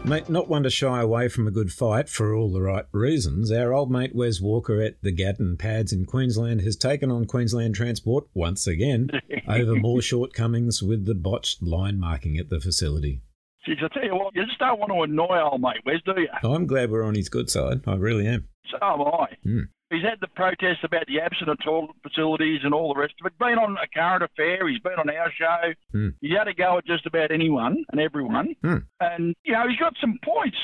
Mate, 0.05 0.29
not 0.29 0.47
one 0.47 0.61
to 0.63 0.69
shy 0.69 1.01
away 1.01 1.27
from 1.29 1.47
a 1.47 1.51
good 1.51 1.71
fight 1.71 2.09
for 2.09 2.33
all 2.35 2.53
the 2.53 2.61
right 2.61 2.85
reasons. 2.91 3.51
Our 3.51 3.73
old 3.73 3.89
mate 3.91 4.13
Wes 4.15 4.39
Walker 4.39 4.79
at 4.79 5.01
the 5.01 5.11
Gatton 5.11 5.57
Pads 5.57 5.91
in 5.91 6.05
Queensland 6.05 6.61
has 6.61 6.75
taken 6.75 7.09
on 7.09 7.25
Queensland 7.25 7.73
Transport 7.73 8.25
once 8.35 8.67
again 8.67 9.09
over 9.47 9.75
more 9.75 10.03
shortcomings 10.03 10.83
with 10.83 11.05
the 11.05 11.15
botched 11.15 11.63
line 11.63 11.99
marking 11.99 12.37
at 12.37 12.49
the 12.49 12.59
facility. 12.59 13.21
Jeez, 13.67 13.83
I 13.83 13.87
tell 13.93 14.03
you 14.03 14.15
what, 14.15 14.35
you 14.35 14.45
just 14.45 14.59
don't 14.59 14.79
want 14.79 14.91
to 14.91 15.01
annoy 15.01 15.41
old 15.41 15.61
mate 15.61 15.81
Wes, 15.85 16.01
do 16.05 16.13
you? 16.19 16.27
I'm 16.43 16.67
glad 16.67 16.91
we're 16.91 17.03
on 17.03 17.15
his 17.15 17.29
good 17.29 17.49
side. 17.49 17.81
I 17.87 17.95
really 17.95 18.27
am. 18.27 18.47
So 18.69 18.77
am 18.81 19.01
I. 19.01 19.27
Hmm. 19.43 19.61
He's 19.91 20.03
had 20.03 20.19
the 20.19 20.27
protests 20.27 20.83
about 20.83 21.05
the 21.07 21.21
absent 21.21 21.49
of 21.49 21.57
toilet 21.63 21.95
facilities 22.01 22.61
and 22.63 22.73
all 22.73 22.93
the 22.93 22.99
rest 22.99 23.13
of 23.21 23.27
it. 23.27 23.37
Been 23.37 23.59
on 23.59 23.77
a 23.77 23.87
current 23.87 24.23
affair. 24.23 24.67
He's 24.67 24.79
been 24.79 24.97
on 24.97 25.09
our 25.09 25.31
show. 25.31 25.73
Hmm. 25.91 26.09
He's 26.21 26.35
had 26.35 26.47
a 26.47 26.53
go 26.53 26.79
at 26.79 26.85
just 26.85 27.05
about 27.05 27.31
anyone 27.31 27.85
and 27.91 28.01
everyone. 28.01 28.55
Hmm. 28.63 28.77
And, 28.99 29.35
you 29.43 29.53
know, 29.53 29.67
he's 29.69 29.79
got 29.79 29.93
some 30.01 30.17
points. 30.23 30.57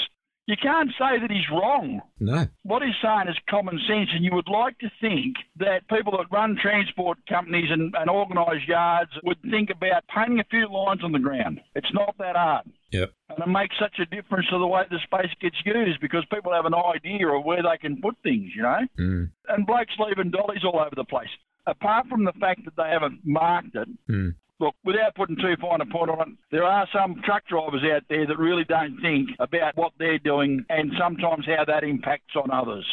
You 0.52 0.58
can't 0.62 0.90
say 1.00 1.18
that 1.18 1.32
he's 1.32 1.50
wrong. 1.50 2.02
No. 2.20 2.46
What 2.64 2.82
he's 2.82 3.00
saying 3.02 3.30
is 3.30 3.38
common 3.50 3.80
sense, 3.88 4.10
and 4.14 4.22
you 4.26 4.32
would 4.34 4.50
like 4.50 4.78
to 4.80 4.92
think 5.00 5.38
that 5.56 5.88
people 5.88 6.12
that 6.18 6.28
run 6.30 6.58
transport 6.62 7.20
companies 7.26 7.70
and, 7.72 7.96
and 7.98 8.10
organise 8.10 8.68
yards 8.68 9.12
would 9.24 9.38
think 9.50 9.70
about 9.70 10.04
painting 10.14 10.42
a 10.42 10.44
few 10.52 10.68
lines 10.70 11.06
on 11.06 11.14
the 11.14 11.20
ground. 11.20 11.62
It's 11.74 11.94
not 11.94 12.18
that 12.18 12.36
hard. 12.36 12.66
Yep. 12.92 13.14
And 13.30 13.40
it 13.40 13.48
makes 13.48 13.78
such 13.80 13.98
a 14.00 14.06
difference 14.14 14.48
to 14.50 14.60
the 14.60 14.68
way 14.68 14.82
the 14.90 15.00
space 15.06 15.32
gets 15.40 15.56
used 15.64 16.02
because 16.02 16.26
people 16.34 16.52
have 16.52 16.66
an 16.66 16.76
idea 16.76 17.30
of 17.30 17.46
where 17.46 17.64
they 17.64 17.78
can 17.80 18.02
put 18.02 18.18
things, 18.22 18.52
you 18.54 18.64
know? 18.64 18.82
Mm. 19.00 19.32
And 19.48 19.66
blokes 19.66 19.94
leaving 20.00 20.32
dollies 20.32 20.66
all 20.66 20.82
over 20.82 20.98
the 20.98 21.06
place. 21.06 21.30
Apart 21.66 22.08
from 22.10 22.26
the 22.26 22.34
fact 22.42 22.66
that 22.66 22.76
they 22.76 22.90
haven't 22.90 23.22
marked 23.24 23.76
it, 23.76 23.88
Mm. 24.10 24.36
Look, 24.62 24.76
without 24.86 25.16
putting 25.16 25.36
too 25.36 25.56
fine 25.60 25.82
a 25.82 25.86
point 25.86 26.10
on 26.10 26.22
it, 26.22 26.38
there 26.52 26.64
are 26.64 26.88
some 26.94 27.22
truck 27.26 27.44
drivers 27.48 27.82
out 27.94 28.04
there 28.10 28.26
that 28.28 28.38
really 28.38 28.64
don't 28.64 29.02
think 29.02 29.30
about 29.40 29.76
what 29.76 29.92
they're 30.00 30.20
doing 30.20 30.64
and 30.70 30.92
sometimes 30.98 31.46
how 31.46 31.66
that 31.66 31.84
impacts 31.84 32.36
on 32.36 32.52
others. 32.52 32.86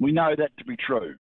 We 0.00 0.12
know 0.12 0.34
that 0.36 0.50
to 0.58 0.64
be 0.64 0.76
true. 0.76 1.14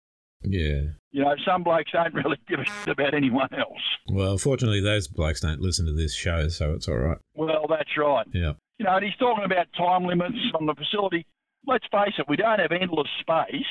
Yeah. 0.44 0.82
You 1.12 1.24
know, 1.24 1.36
some 1.46 1.64
blokes 1.64 1.92
don't 1.94 2.14
really 2.26 2.38
give 2.50 2.60
a 2.60 2.66
shit 2.66 2.90
about 2.90 3.14
anyone 3.14 3.50
else. 3.54 3.82
Well, 4.08 4.38
fortunately, 4.38 4.82
those 4.82 5.08
blokes 5.08 5.40
don't 5.40 5.62
listen 5.62 5.86
to 5.86 5.94
this 5.94 6.16
show, 6.16 6.50
so 6.50 6.74
it's 6.74 6.88
all 6.88 6.98
right. 6.98 7.20
Well, 7.36 7.68
that's 7.70 7.96
right. 7.98 8.26
Yeah. 8.34 8.54
You 8.80 8.86
know, 8.86 8.96
and 8.96 9.06
he's 9.06 9.16
talking 9.18 9.46
about 9.46 9.68
time 9.78 10.06
limits 10.06 10.40
on 10.60 10.66
the 10.66 10.74
facility. 10.74 11.28
Let's 11.68 11.86
face 11.92 12.16
it, 12.18 12.26
we 12.28 12.38
don't 12.38 12.60
have 12.60 12.72
endless 12.72 13.08
space. 13.20 13.64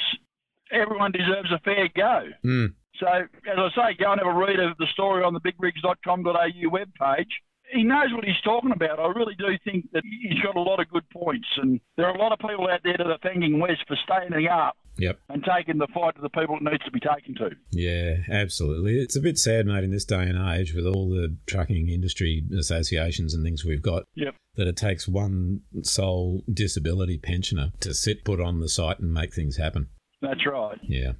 Everyone 0.72 1.12
deserves 1.12 1.50
a 1.52 1.58
fair 1.60 1.88
go. 1.94 2.28
Mm. 2.44 2.74
So, 2.98 3.06
as 3.06 3.56
I 3.58 3.68
say, 3.74 3.96
go 3.98 4.12
and 4.12 4.20
have 4.20 4.34
a 4.34 4.38
read 4.38 4.60
of 4.60 4.76
the 4.78 4.86
story 4.92 5.24
on 5.24 5.32
the 5.34 5.40
bigrigs.com.au 5.40 6.70
webpage. 6.70 7.30
He 7.72 7.84
knows 7.84 8.08
what 8.12 8.24
he's 8.24 8.40
talking 8.44 8.72
about. 8.72 8.98
I 8.98 9.06
really 9.16 9.36
do 9.38 9.46
think 9.64 9.86
that 9.92 10.02
he's 10.22 10.40
got 10.42 10.56
a 10.56 10.60
lot 10.60 10.80
of 10.80 10.88
good 10.90 11.08
points. 11.10 11.46
And 11.56 11.80
there 11.96 12.06
are 12.06 12.14
a 12.14 12.18
lot 12.18 12.32
of 12.32 12.40
people 12.40 12.68
out 12.68 12.80
there 12.82 12.96
that 12.98 13.06
are 13.06 13.18
thanking 13.22 13.60
Wes 13.60 13.76
for 13.86 13.96
standing 14.04 14.48
up 14.48 14.76
Yep. 14.98 15.18
and 15.28 15.44
taking 15.44 15.78
the 15.78 15.86
fight 15.94 16.16
to 16.16 16.20
the 16.20 16.28
people 16.30 16.56
it 16.56 16.64
needs 16.64 16.84
to 16.84 16.90
be 16.90 16.98
taken 16.98 17.36
to. 17.36 17.50
Yeah, 17.70 18.16
absolutely. 18.28 18.98
It's 18.98 19.16
a 19.16 19.20
bit 19.20 19.38
sad, 19.38 19.66
mate, 19.66 19.84
in 19.84 19.92
this 19.92 20.04
day 20.04 20.24
and 20.28 20.36
age 20.36 20.74
with 20.74 20.84
all 20.84 21.08
the 21.08 21.36
trucking 21.46 21.88
industry 21.88 22.42
associations 22.58 23.32
and 23.34 23.44
things 23.44 23.64
we've 23.64 23.80
got. 23.80 24.02
Yep. 24.16 24.34
That 24.56 24.66
it 24.66 24.76
takes 24.76 25.06
one 25.06 25.60
sole 25.82 26.42
disability 26.52 27.18
pensioner 27.18 27.70
to 27.80 27.94
sit, 27.94 28.24
put 28.24 28.40
on 28.40 28.58
the 28.58 28.68
site, 28.68 28.98
and 28.98 29.14
make 29.14 29.32
things 29.32 29.58
happen. 29.58 29.88
That's 30.20 30.46
right. 30.46 30.78
Yeah. 30.82 31.12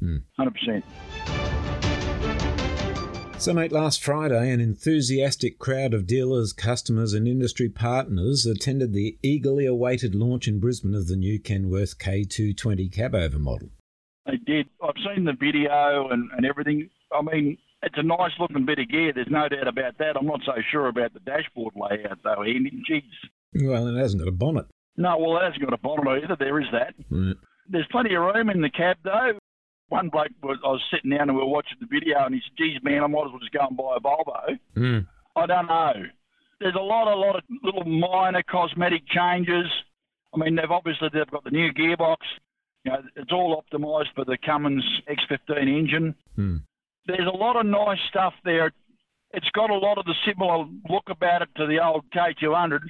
Hmm. 0.00 0.18
100%. 0.38 0.82
So, 3.38 3.52
mate, 3.52 3.70
last 3.70 4.02
Friday, 4.02 4.50
an 4.50 4.60
enthusiastic 4.60 5.58
crowd 5.58 5.92
of 5.92 6.06
dealers, 6.06 6.54
customers, 6.54 7.12
and 7.12 7.28
industry 7.28 7.68
partners 7.68 8.46
attended 8.46 8.94
the 8.94 9.18
eagerly 9.22 9.66
awaited 9.66 10.14
launch 10.14 10.48
in 10.48 10.58
Brisbane 10.58 10.94
of 10.94 11.06
the 11.06 11.16
new 11.16 11.38
Kenworth 11.38 11.98
K220 11.98 12.90
cabover 12.90 13.38
model. 13.38 13.68
They 14.24 14.38
did. 14.38 14.68
I've 14.82 14.94
seen 15.14 15.24
the 15.26 15.34
video 15.38 16.08
and, 16.10 16.30
and 16.34 16.46
everything. 16.46 16.88
I 17.12 17.20
mean, 17.20 17.58
it's 17.82 17.98
a 17.98 18.02
nice 18.02 18.32
looking 18.40 18.64
bit 18.64 18.78
of 18.78 18.88
gear. 18.88 19.12
There's 19.14 19.28
no 19.30 19.48
doubt 19.48 19.68
about 19.68 19.98
that. 19.98 20.16
I'm 20.18 20.26
not 20.26 20.40
so 20.46 20.52
sure 20.72 20.88
about 20.88 21.12
the 21.12 21.20
dashboard 21.20 21.74
layout, 21.76 22.18
though, 22.24 22.42
Andy. 22.42 22.82
Jeez. 22.90 23.02
Well, 23.54 23.86
it 23.86 24.00
hasn't 24.00 24.22
got 24.22 24.28
a 24.28 24.32
bonnet. 24.32 24.66
No, 24.96 25.18
well, 25.18 25.36
it 25.36 25.44
hasn't 25.44 25.62
got 25.62 25.74
a 25.74 25.78
bonnet 25.78 26.24
either. 26.24 26.36
There 26.38 26.58
is 26.58 26.68
that. 26.72 26.94
Right. 27.10 27.36
There's 27.68 27.86
plenty 27.90 28.14
of 28.14 28.22
room 28.22 28.50
in 28.50 28.60
the 28.60 28.70
cab, 28.70 28.96
though. 29.04 29.38
One 29.88 30.08
bloke, 30.08 30.28
was, 30.42 30.58
I 30.64 30.68
was 30.68 30.82
sitting 30.92 31.10
down 31.10 31.28
and 31.28 31.34
we 31.34 31.42
were 31.42 31.48
watching 31.48 31.78
the 31.80 31.86
video, 31.86 32.24
and 32.24 32.34
he 32.34 32.40
said, 32.40 32.56
geez, 32.58 32.78
man, 32.82 33.04
I 33.04 33.06
might 33.06 33.26
as 33.26 33.30
well 33.30 33.38
just 33.38 33.52
go 33.52 33.66
and 33.66 33.76
buy 33.76 33.96
a 33.96 34.00
Volvo. 34.00 34.58
Mm. 34.76 35.06
I 35.36 35.46
don't 35.46 35.66
know. 35.66 35.92
There's 36.60 36.74
a 36.74 36.82
lot, 36.82 37.12
a 37.12 37.14
lot 37.14 37.36
of 37.36 37.42
little 37.62 37.84
minor 37.84 38.42
cosmetic 38.42 39.06
changes. 39.08 39.66
I 40.34 40.38
mean, 40.38 40.56
they've 40.56 40.70
obviously 40.70 41.08
they've 41.12 41.30
got 41.30 41.44
the 41.44 41.50
new 41.50 41.72
gearbox. 41.72 42.16
You 42.84 42.92
know, 42.92 43.02
it's 43.14 43.32
all 43.32 43.62
optimised 43.62 44.14
for 44.14 44.24
the 44.24 44.38
Cummins 44.44 44.84
X15 45.08 45.68
engine. 45.68 46.14
Hmm. 46.34 46.56
There's 47.06 47.28
a 47.32 47.36
lot 47.36 47.56
of 47.56 47.66
nice 47.66 47.98
stuff 48.08 48.34
there. 48.44 48.72
It's 49.32 49.48
got 49.54 49.70
a 49.70 49.74
lot 49.74 49.98
of 49.98 50.04
the 50.04 50.14
similar 50.26 50.66
look 50.88 51.04
about 51.08 51.42
it 51.42 51.48
to 51.56 51.66
the 51.66 51.84
old 51.84 52.04
K200. 52.14 52.80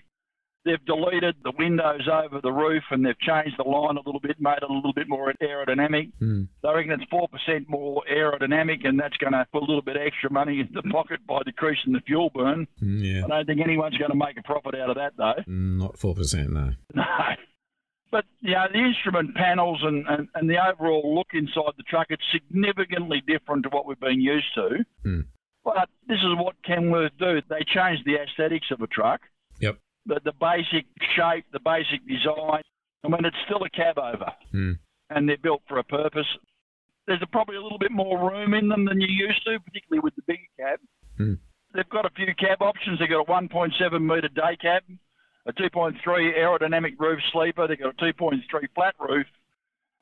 They've 0.67 0.85
deleted 0.85 1.37
the 1.45 1.53
windows 1.59 2.07
over 2.13 2.41
the 2.43 2.51
roof 2.53 2.83
and 2.91 3.07
they've 3.07 3.19
changed 3.21 3.57
the 3.57 3.63
line 3.63 3.97
a 3.97 4.01
little 4.05 4.21
bit, 4.21 4.37
made 4.41 4.59
it 4.59 4.69
a 4.69 4.73
little 4.73 4.93
bit 4.93 5.09
more 5.09 5.33
aerodynamic. 5.41 6.11
Hmm. 6.19 6.43
They 6.63 6.69
reckon 6.75 6.91
it's 6.93 7.05
four 7.09 7.29
percent 7.29 7.69
more 7.71 8.03
aerodynamic, 8.13 8.85
and 8.87 8.99
that's 9.01 9.17
going 9.17 9.33
to 9.33 9.47
put 9.53 9.63
a 9.63 9.67
little 9.67 9.81
bit 9.81 9.97
extra 9.97 10.31
money 10.31 10.61
in 10.61 10.69
the 10.75 10.83
pocket 10.91 11.21
by 11.27 11.39
decreasing 11.47 11.93
the 11.95 12.01
fuel 12.01 12.31
burn. 12.35 12.67
Mm, 12.83 13.01
Yeah. 13.01 13.25
I 13.25 13.29
don't 13.29 13.47
think 13.47 13.61
anyone's 13.63 13.97
going 13.97 14.11
to 14.11 14.17
make 14.17 14.37
a 14.39 14.43
profit 14.43 14.75
out 14.75 14.91
of 14.91 14.97
that, 14.97 15.13
though. 15.17 15.41
Mm, 15.49 15.79
Not 15.79 15.95
4%, 15.97 16.49
no. 16.51 16.73
No. 16.95 17.05
But, 18.13 18.25
you 18.41 18.53
know, 18.53 18.67
the 18.73 18.79
instrument 18.79 19.35
panels 19.35 19.81
and, 19.83 20.07
and, 20.09 20.29
and 20.35 20.49
the 20.49 20.57
overall 20.65 21.15
look 21.15 21.29
inside 21.33 21.73
the 21.77 21.83
truck, 21.83 22.07
it's 22.11 22.23
significantly 22.33 23.21
different 23.27 23.65
to 23.65 23.69
what 23.69 23.85
we've 23.87 23.99
been 24.01 24.21
used 24.21 24.47
to. 24.55 24.85
Hmm. 25.03 25.21
But 25.65 25.89
this 26.09 26.19
is 26.19 26.37
what 26.39 26.55
Kenworth 26.67 27.11
do. 27.19 27.41
They 27.49 27.65
change 27.67 27.99
the 28.05 28.15
aesthetics 28.17 28.69
of 28.71 28.81
a 28.81 28.87
truck, 28.87 29.23
Yep. 29.61 29.79
The, 30.07 30.21
the 30.25 30.33
basic 30.41 30.87
shape, 31.17 31.45
the 31.53 31.61
basic 31.61 32.01
design. 32.07 32.63
I 33.05 33.09
mean, 33.09 33.25
it's 33.25 33.37
still 33.47 33.63
a 33.65 33.71
cab 33.71 33.99
over, 33.99 34.33
Hmm. 34.53 34.73
and 35.11 35.29
they're 35.29 35.37
built 35.43 35.63
for 35.69 35.79
a 35.79 35.85
purpose. 35.85 36.27
There's 37.07 37.23
a, 37.23 37.27
probably 37.27 37.57
a 37.57 37.63
little 37.63 37.79
bit 37.79 37.93
more 37.93 38.31
room 38.31 38.53
in 38.55 38.69
them 38.69 38.85
than 38.85 39.01
you 39.01 39.07
used 39.07 39.45
to, 39.45 39.61
particularly 39.61 40.01
with 40.01 40.17
the 40.17 40.23
bigger 40.27 40.43
cab. 40.59 40.81
Hmm. 41.17 41.35
They've 41.75 41.89
got 41.89 42.05
a 42.07 42.11
few 42.11 42.27
cab 42.39 42.63
options. 42.63 42.99
They've 42.99 43.09
got 43.09 43.21
a 43.21 43.31
1.7 43.31 44.01
metre 44.03 44.29
day 44.29 44.57
cab, 44.61 44.83
a 45.47 45.53
2.3 45.53 45.95
aerodynamic 46.05 46.99
roof 46.99 47.21
sleeper. 47.33 47.69
They've 47.69 47.79
got 47.79 47.95
a 47.95 48.05
2.3 48.05 48.41
flat 48.75 48.95
roof, 48.99 49.27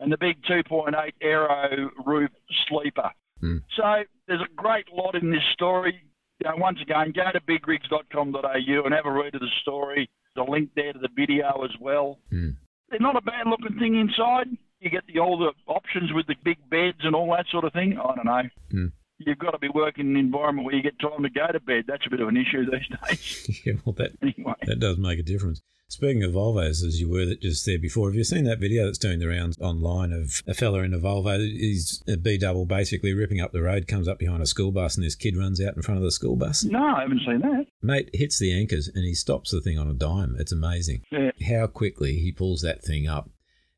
and 0.01 0.11
the 0.11 0.17
big 0.19 0.37
2.8 0.45 0.95
aero 1.21 1.91
roof 2.07 2.31
sleeper. 2.69 3.11
Hmm. 3.41 3.59
So 3.77 4.05
there's 4.29 4.41
a 4.41 4.55
great 4.55 4.87
lot 4.93 5.15
in 5.15 5.31
this 5.31 5.43
story. 5.53 6.01
You 6.41 6.51
know, 6.51 6.57
once 6.57 6.79
again, 6.83 7.13
go 7.15 7.31
to 7.33 7.41
bigrigs.com.au 7.41 8.85
and 8.85 8.95
have 8.95 9.07
a 9.07 9.13
read 9.13 9.35
of 9.35 9.41
the 9.41 9.51
story. 9.63 10.09
There's 10.35 10.47
a 10.47 10.51
link 10.51 10.71
there 10.75 10.93
to 10.93 10.99
the 10.99 11.09
video 11.15 11.65
as 11.65 11.71
well. 11.81 12.19
Hmm. 12.31 12.51
They're 12.91 13.01
not 13.01 13.17
a 13.17 13.23
bad 13.23 13.47
looking 13.47 13.79
thing 13.79 13.99
inside. 13.99 14.49
You 14.81 14.91
get 14.91 15.07
the 15.07 15.21
all 15.21 15.39
the 15.39 15.53
options 15.73 16.13
with 16.13 16.27
the 16.27 16.35
big 16.45 16.59
beds 16.69 16.99
and 17.03 17.15
all 17.15 17.31
that 17.31 17.47
sort 17.51 17.65
of 17.65 17.73
thing. 17.73 17.99
I 17.99 18.15
don't 18.15 18.27
know. 18.27 18.43
Hmm. 18.71 18.87
You've 19.19 19.39
got 19.39 19.53
to 19.53 19.59
be 19.59 19.69
working 19.69 20.11
in 20.11 20.17
an 20.17 20.21
environment 20.21 20.67
where 20.67 20.75
you 20.75 20.83
get 20.83 20.99
time 20.99 21.23
to 21.23 21.31
go 21.31 21.47
to 21.47 21.61
bed. 21.61 21.85
That's 21.87 22.05
a 22.07 22.11
bit 22.11 22.21
of 22.21 22.29
an 22.29 22.37
issue 22.37 22.69
these 22.69 22.89
days. 23.09 23.63
yeah, 23.67 23.75
well, 23.85 23.95
that, 23.95 24.11
anyway. 24.21 24.55
that 24.63 24.81
does 24.81 24.99
make 24.99 25.19
a 25.19 25.23
difference. 25.23 25.63
Speaking 25.95 26.25
of 26.25 26.33
Volvos, 26.33 26.83
as 26.85 27.01
you 27.01 27.09
were 27.09 27.25
that 27.25 27.41
just 27.41 27.65
there 27.67 27.79
before, 27.79 28.09
have 28.09 28.17
you 28.17 28.25
seen 28.25 28.43
that 28.47 28.59
video 28.59 28.85
that's 28.87 28.99
doing 28.99 29.21
the 29.21 29.29
rounds 29.29 29.57
online 29.61 30.13
of 30.13 30.43
a 30.45 30.53
fella 30.53 30.81
in 30.83 30.93
a 30.93 30.99
Volvo? 30.99 31.39
He's 31.39 32.03
a 32.09 32.17
B 32.17 32.37
double 32.37 32.67
basically 32.67 33.13
ripping 33.15 33.41
up 33.41 33.53
the 33.53 33.63
road, 33.63 33.87
comes 33.87 34.09
up 34.09 34.19
behind 34.19 34.43
a 34.43 34.47
school 34.47 34.73
bus, 34.73 34.97
and 34.97 35.07
this 35.07 35.15
kid 35.15 35.37
runs 35.37 35.61
out 35.61 35.77
in 35.77 35.83
front 35.83 35.99
of 35.99 36.03
the 36.05 36.11
school 36.11 36.35
bus. 36.35 36.65
No, 36.65 36.83
I 36.85 37.03
haven't 37.03 37.21
seen 37.25 37.39
that. 37.43 37.67
Mate 37.81 38.11
hits 38.13 38.41
the 38.41 38.53
anchors 38.53 38.89
and 38.89 39.05
he 39.05 39.15
stops 39.15 39.53
the 39.53 39.61
thing 39.61 39.79
on 39.79 39.89
a 39.89 39.95
dime. 39.95 40.35
It's 40.37 40.51
amazing 40.51 41.03
Yeah. 41.13 41.31
how 41.49 41.69
quickly 41.69 42.17
he 42.17 42.33
pulls 42.33 42.63
that 42.63 42.83
thing 42.83 43.07
up. 43.07 43.31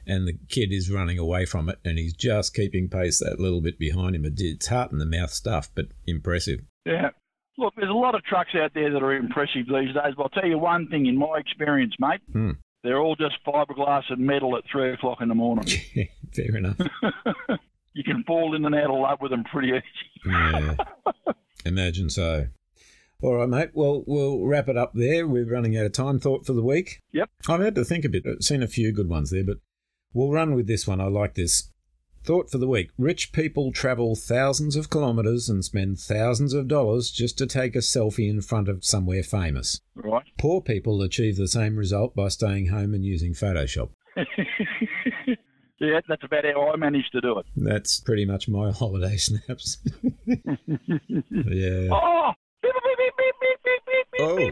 And 0.06 0.26
the 0.26 0.38
kid 0.48 0.72
is 0.72 0.90
running 0.90 1.18
away 1.18 1.44
from 1.44 1.68
it 1.68 1.80
and 1.84 1.98
he's 1.98 2.14
just 2.14 2.54
keeping 2.54 2.88
pace 2.88 3.18
that 3.18 3.38
little 3.40 3.60
bit 3.60 3.78
behind 3.78 4.16
him. 4.16 4.24
It- 4.24 4.40
It's 4.40 4.68
heart 4.68 4.90
in 4.90 4.96
the 4.98 5.04
mouth 5.04 5.32
stuff, 5.34 5.70
but 5.74 5.88
impressive. 6.06 6.60
Yeah. 6.86 7.10
Look, 7.58 7.74
there's 7.76 7.90
a 7.90 7.92
lot 7.92 8.14
of 8.14 8.22
trucks 8.24 8.50
out 8.54 8.72
there 8.74 8.92
that 8.92 9.02
are 9.02 9.14
impressive 9.14 9.66
these 9.66 9.94
days, 9.94 10.14
but 10.16 10.22
I'll 10.24 10.28
tell 10.28 10.46
you 10.46 10.58
one 10.58 10.88
thing 10.88 11.06
in 11.06 11.16
my 11.16 11.38
experience, 11.38 11.94
mate. 11.98 12.20
Hmm. 12.32 12.50
They're 12.82 12.98
all 12.98 13.16
just 13.16 13.36
fiberglass 13.46 14.04
and 14.10 14.20
metal 14.20 14.56
at 14.56 14.64
three 14.70 14.92
o'clock 14.92 15.18
in 15.20 15.28
the 15.28 15.34
morning. 15.34 15.66
Fair 16.34 16.56
enough. 16.56 16.76
you 17.94 18.04
can 18.04 18.22
fall 18.24 18.54
in 18.54 18.64
and 18.64 18.74
out 18.74 18.90
of 18.90 19.00
love 19.00 19.18
with 19.20 19.30
them 19.30 19.44
pretty 19.44 19.68
easy. 19.68 19.82
Yeah. 20.26 20.74
Imagine 21.64 22.10
so. 22.10 22.46
All 23.22 23.34
right, 23.34 23.48
mate. 23.48 23.70
Well, 23.74 24.04
we'll 24.06 24.44
wrap 24.44 24.68
it 24.68 24.76
up 24.76 24.92
there. 24.94 25.26
We're 25.26 25.50
running 25.50 25.76
out 25.76 25.86
of 25.86 25.92
time. 25.92 26.20
Thought 26.20 26.46
for 26.46 26.52
the 26.52 26.62
week? 26.62 27.02
Yep. 27.12 27.30
I've 27.48 27.60
had 27.60 27.74
to 27.76 27.84
think 27.84 28.04
a 28.04 28.08
bit. 28.08 28.24
I've 28.24 28.44
seen 28.44 28.62
a 28.62 28.68
few 28.68 28.92
good 28.92 29.08
ones 29.08 29.30
there, 29.30 29.42
but 29.42 29.56
we'll 30.12 30.30
run 30.30 30.54
with 30.54 30.66
this 30.68 30.86
one. 30.86 31.00
I 31.00 31.06
like 31.06 31.34
this. 31.34 31.72
Thought 32.26 32.50
for 32.50 32.58
the 32.58 32.66
week. 32.66 32.90
Rich 32.98 33.30
people 33.30 33.70
travel 33.70 34.16
thousands 34.16 34.74
of 34.74 34.90
kilometres 34.90 35.48
and 35.48 35.64
spend 35.64 36.00
thousands 36.00 36.54
of 36.54 36.66
dollars 36.66 37.12
just 37.12 37.38
to 37.38 37.46
take 37.46 37.76
a 37.76 37.78
selfie 37.78 38.28
in 38.28 38.40
front 38.40 38.68
of 38.68 38.84
somewhere 38.84 39.22
famous. 39.22 39.80
Right. 39.94 40.24
Poor 40.36 40.60
people 40.60 41.02
achieve 41.02 41.36
the 41.36 41.46
same 41.46 41.76
result 41.76 42.16
by 42.16 42.26
staying 42.26 42.66
home 42.66 42.94
and 42.94 43.04
using 43.04 43.32
Photoshop. 43.32 43.90
yeah, 45.78 46.00
that's 46.08 46.24
about 46.24 46.44
how 46.44 46.68
I 46.72 46.74
managed 46.74 47.12
to 47.12 47.20
do 47.20 47.38
it. 47.38 47.46
That's 47.54 48.00
pretty 48.00 48.24
much 48.24 48.48
my 48.48 48.72
holiday 48.72 49.16
snaps. 49.18 49.78
yeah. 50.26 51.88
Oh! 51.92 52.32
Oh. 54.18 54.50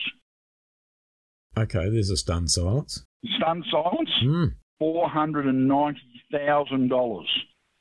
Okay. 1.57 1.89
There's 1.89 2.09
a 2.09 2.17
stunned 2.17 2.51
silence. 2.51 3.05
Stunned 3.37 3.63
silence? 3.71 4.09
Hmm. 4.21 4.45
$490,000. 4.81 7.25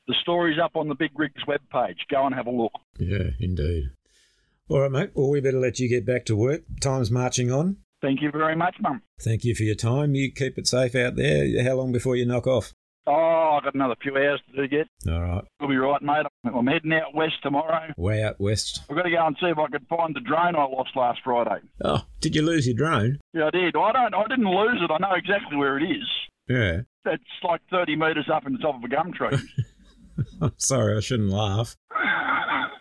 The 0.06 0.14
story's 0.20 0.58
up 0.62 0.76
on 0.76 0.88
the 0.88 0.94
Big 0.94 1.10
Rigs 1.16 1.42
webpage. 1.48 1.96
Go 2.10 2.26
and 2.26 2.34
have 2.34 2.46
a 2.46 2.50
look. 2.50 2.72
Yeah. 2.98 3.30
Indeed. 3.40 3.84
All 4.68 4.80
right, 4.80 4.90
mate. 4.90 5.10
Well, 5.14 5.28
we 5.30 5.40
better 5.40 5.58
let 5.60 5.78
you 5.78 5.88
get 5.88 6.06
back 6.06 6.24
to 6.26 6.36
work. 6.36 6.62
Time's 6.80 7.10
marching 7.10 7.50
on. 7.52 7.76
Thank 8.00 8.22
you 8.22 8.30
very 8.30 8.56
much, 8.56 8.76
Mum. 8.80 9.02
Thank 9.22 9.44
you 9.44 9.54
for 9.54 9.62
your 9.62 9.74
time. 9.74 10.14
You 10.14 10.32
keep 10.32 10.58
it 10.58 10.66
safe 10.66 10.94
out 10.94 11.16
there. 11.16 11.62
How 11.62 11.74
long 11.74 11.92
before 11.92 12.16
you 12.16 12.26
knock 12.26 12.46
off? 12.46 12.72
Oh, 13.06 13.56
I've 13.58 13.64
got 13.64 13.74
another 13.74 13.94
few 14.02 14.16
hours 14.16 14.40
to 14.54 14.66
do 14.66 14.76
yet. 14.76 14.86
All 15.12 15.20
right. 15.20 15.44
We'll 15.60 15.68
be 15.68 15.76
right, 15.76 16.00
mate. 16.00 16.24
I'm 16.46 16.66
heading 16.66 16.94
out 16.94 17.14
west 17.14 17.34
tomorrow. 17.42 17.92
Way 17.98 18.22
out 18.22 18.40
west. 18.40 18.80
I've 18.88 18.96
got 18.96 19.02
to 19.02 19.10
go 19.10 19.26
and 19.26 19.36
see 19.38 19.48
if 19.48 19.58
I 19.58 19.66
can 19.68 19.84
find 19.86 20.16
the 20.16 20.20
drone 20.20 20.56
I 20.56 20.64
lost 20.64 20.96
last 20.96 21.20
Friday. 21.22 21.60
Oh, 21.84 22.06
did 22.20 22.34
you 22.34 22.40
lose 22.40 22.66
your 22.66 22.76
drone? 22.76 23.18
Yeah, 23.34 23.48
I 23.48 23.50
did. 23.50 23.76
I 23.76 23.92
don't. 23.92 24.14
I 24.14 24.22
didn't 24.28 24.48
lose 24.50 24.80
it. 24.82 24.90
I 24.90 24.96
know 24.98 25.14
exactly 25.14 25.58
where 25.58 25.76
it 25.78 25.84
is. 25.84 26.08
Yeah. 26.48 26.80
It's 27.04 27.22
like 27.42 27.60
30 27.70 27.96
metres 27.96 28.30
up 28.32 28.46
in 28.46 28.54
the 28.54 28.58
top 28.58 28.76
of 28.76 28.84
a 28.84 28.88
gum 28.88 29.12
tree. 29.12 29.38
I'm 30.40 30.54
sorry, 30.56 30.96
I 30.96 31.00
shouldn't 31.00 31.30
laugh. 31.30 31.76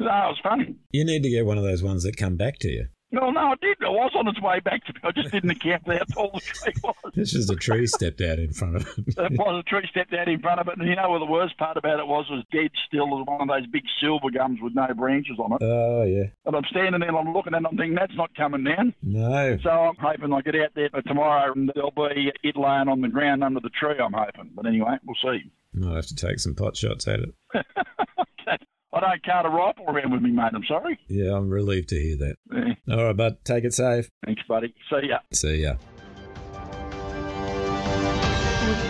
it 0.27 0.29
was 0.29 0.39
funny. 0.43 0.75
You 0.91 1.05
need 1.05 1.23
to 1.23 1.29
get 1.29 1.45
one 1.45 1.57
of 1.57 1.63
those 1.63 1.83
ones 1.83 2.03
that 2.03 2.17
come 2.17 2.35
back 2.35 2.59
to 2.59 2.69
you. 2.69 2.87
No, 3.13 3.29
no, 3.29 3.39
I 3.41 3.53
did. 3.61 3.77
I 3.85 3.89
was 3.89 4.11
on 4.15 4.27
its 4.27 4.41
way 4.41 4.59
back 4.59 4.83
to 4.85 4.93
me. 4.93 4.99
I 5.03 5.11
just 5.11 5.29
didn't 5.31 5.51
account 5.51 5.85
for 5.85 5.93
how 5.93 6.03
tall 6.05 6.31
the 6.33 6.39
tree 6.39 6.73
was. 6.83 6.95
This 7.13 7.31
just 7.31 7.51
a 7.51 7.55
tree 7.55 7.85
stepped 7.85 8.21
out 8.21 8.39
in 8.39 8.51
front 8.53 8.77
of 8.77 8.87
it. 8.87 9.05
it 9.15 9.37
was 9.37 9.63
a 9.63 9.69
tree 9.69 9.87
stepped 9.87 10.13
out 10.15 10.27
in 10.27 10.39
front 10.41 10.59
of 10.59 10.67
it, 10.67 10.79
and 10.79 10.89
you 10.89 10.95
know 10.95 11.11
what 11.11 11.19
the 11.19 11.25
worst 11.25 11.55
part 11.59 11.77
about 11.77 11.99
it 11.99 12.07
was? 12.07 12.25
It 12.27 12.33
was 12.33 12.45
dead 12.51 12.71
still. 12.87 13.03
It 13.03 13.09
was 13.09 13.25
one 13.27 13.47
of 13.47 13.47
those 13.55 13.67
big 13.67 13.83
silver 14.01 14.31
gums 14.33 14.57
with 14.63 14.73
no 14.73 14.87
branches 14.95 15.37
on 15.37 15.53
it. 15.53 15.59
Oh, 15.61 16.01
yeah. 16.05 16.33
And 16.47 16.55
I'm 16.55 16.63
standing 16.71 17.01
there 17.01 17.09
and 17.09 17.17
I'm 17.19 17.33
looking 17.35 17.53
and 17.53 17.67
I'm 17.67 17.77
thinking, 17.77 17.93
that's 17.93 18.15
not 18.17 18.33
coming 18.33 18.63
down. 18.63 18.95
No. 19.03 19.59
So 19.61 19.69
I'm 19.69 19.95
hoping 20.01 20.33
I 20.33 20.41
get 20.41 20.55
out 20.55 20.71
there 20.73 20.89
for 20.89 21.03
tomorrow 21.03 21.53
and 21.53 21.71
there'll 21.75 21.91
be 21.91 22.31
it 22.41 22.57
laying 22.57 22.87
on 22.87 23.01
the 23.01 23.09
ground 23.09 23.43
under 23.43 23.59
the 23.59 23.69
tree, 23.69 23.99
I'm 24.03 24.13
hoping. 24.13 24.49
But 24.55 24.65
anyway, 24.65 24.97
we'll 25.05 25.15
see. 25.21 25.51
Might 25.73 25.95
have 25.97 26.07
to 26.07 26.15
take 26.15 26.39
some 26.39 26.55
pot 26.55 26.75
shots 26.75 27.07
at 27.07 27.19
it. 27.19 27.35
I 28.93 28.99
don't 28.99 29.25
cart 29.25 29.45
a 29.47 29.49
rifle 29.49 29.85
around 29.87 30.11
with 30.11 30.21
me, 30.21 30.29
mate. 30.31 30.51
I'm 30.53 30.63
sorry. 30.65 30.99
Yeah, 31.07 31.35
I'm 31.35 31.49
relieved 31.49 31.89
to 31.89 31.99
hear 31.99 32.15
that. 32.17 32.35
Yeah. 32.51 32.95
All 32.95 33.05
right, 33.05 33.17
bud. 33.17 33.37
Take 33.43 33.63
it 33.63 33.73
safe. 33.73 34.11
Thanks, 34.23 34.43
buddy. 34.47 34.73
See 34.89 35.07
ya. 35.07 35.17
See 35.31 35.63
ya. 35.63 35.77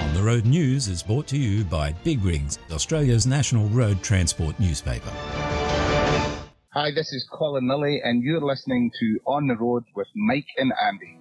On 0.04 0.14
the 0.14 0.22
Road 0.22 0.46
News 0.46 0.90
is 0.90 1.02
brought 1.02 1.26
to 1.28 1.38
you 1.38 1.64
by 1.64 1.94
Big 2.04 2.24
Rigs, 2.24 2.60
Australia's 2.72 3.26
national 3.26 3.70
road 3.70 4.04
transport 4.04 4.60
newspaper. 4.60 5.10
Hi, 6.74 6.92
this 6.94 7.14
is 7.14 7.26
Colin 7.32 7.70
Lilly, 7.70 8.02
and 8.04 8.24
you're 8.24 8.42
listening 8.42 8.92
to 9.00 9.20
On 9.26 9.48
the 9.48 9.56
Road 9.56 9.86
with 9.96 10.08
Mike 10.16 10.48
and 10.58 10.74
Andy. 10.86 11.18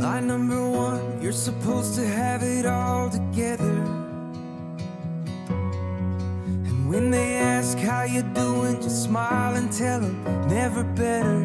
Line 0.00 0.26
number 0.28 0.70
one, 0.70 1.20
you're 1.20 1.32
supposed 1.32 1.94
to 1.96 2.06
have 2.06 2.42
it 2.42 2.64
all 2.64 3.10
together. 3.10 4.03
When 6.94 7.10
they 7.10 7.34
ask 7.38 7.76
how 7.78 8.04
you 8.04 8.22
doing, 8.22 8.80
just 8.80 9.02
smile 9.02 9.56
and 9.56 9.72
tell 9.72 9.98
them 9.98 10.22
never 10.48 10.84
better. 10.84 11.40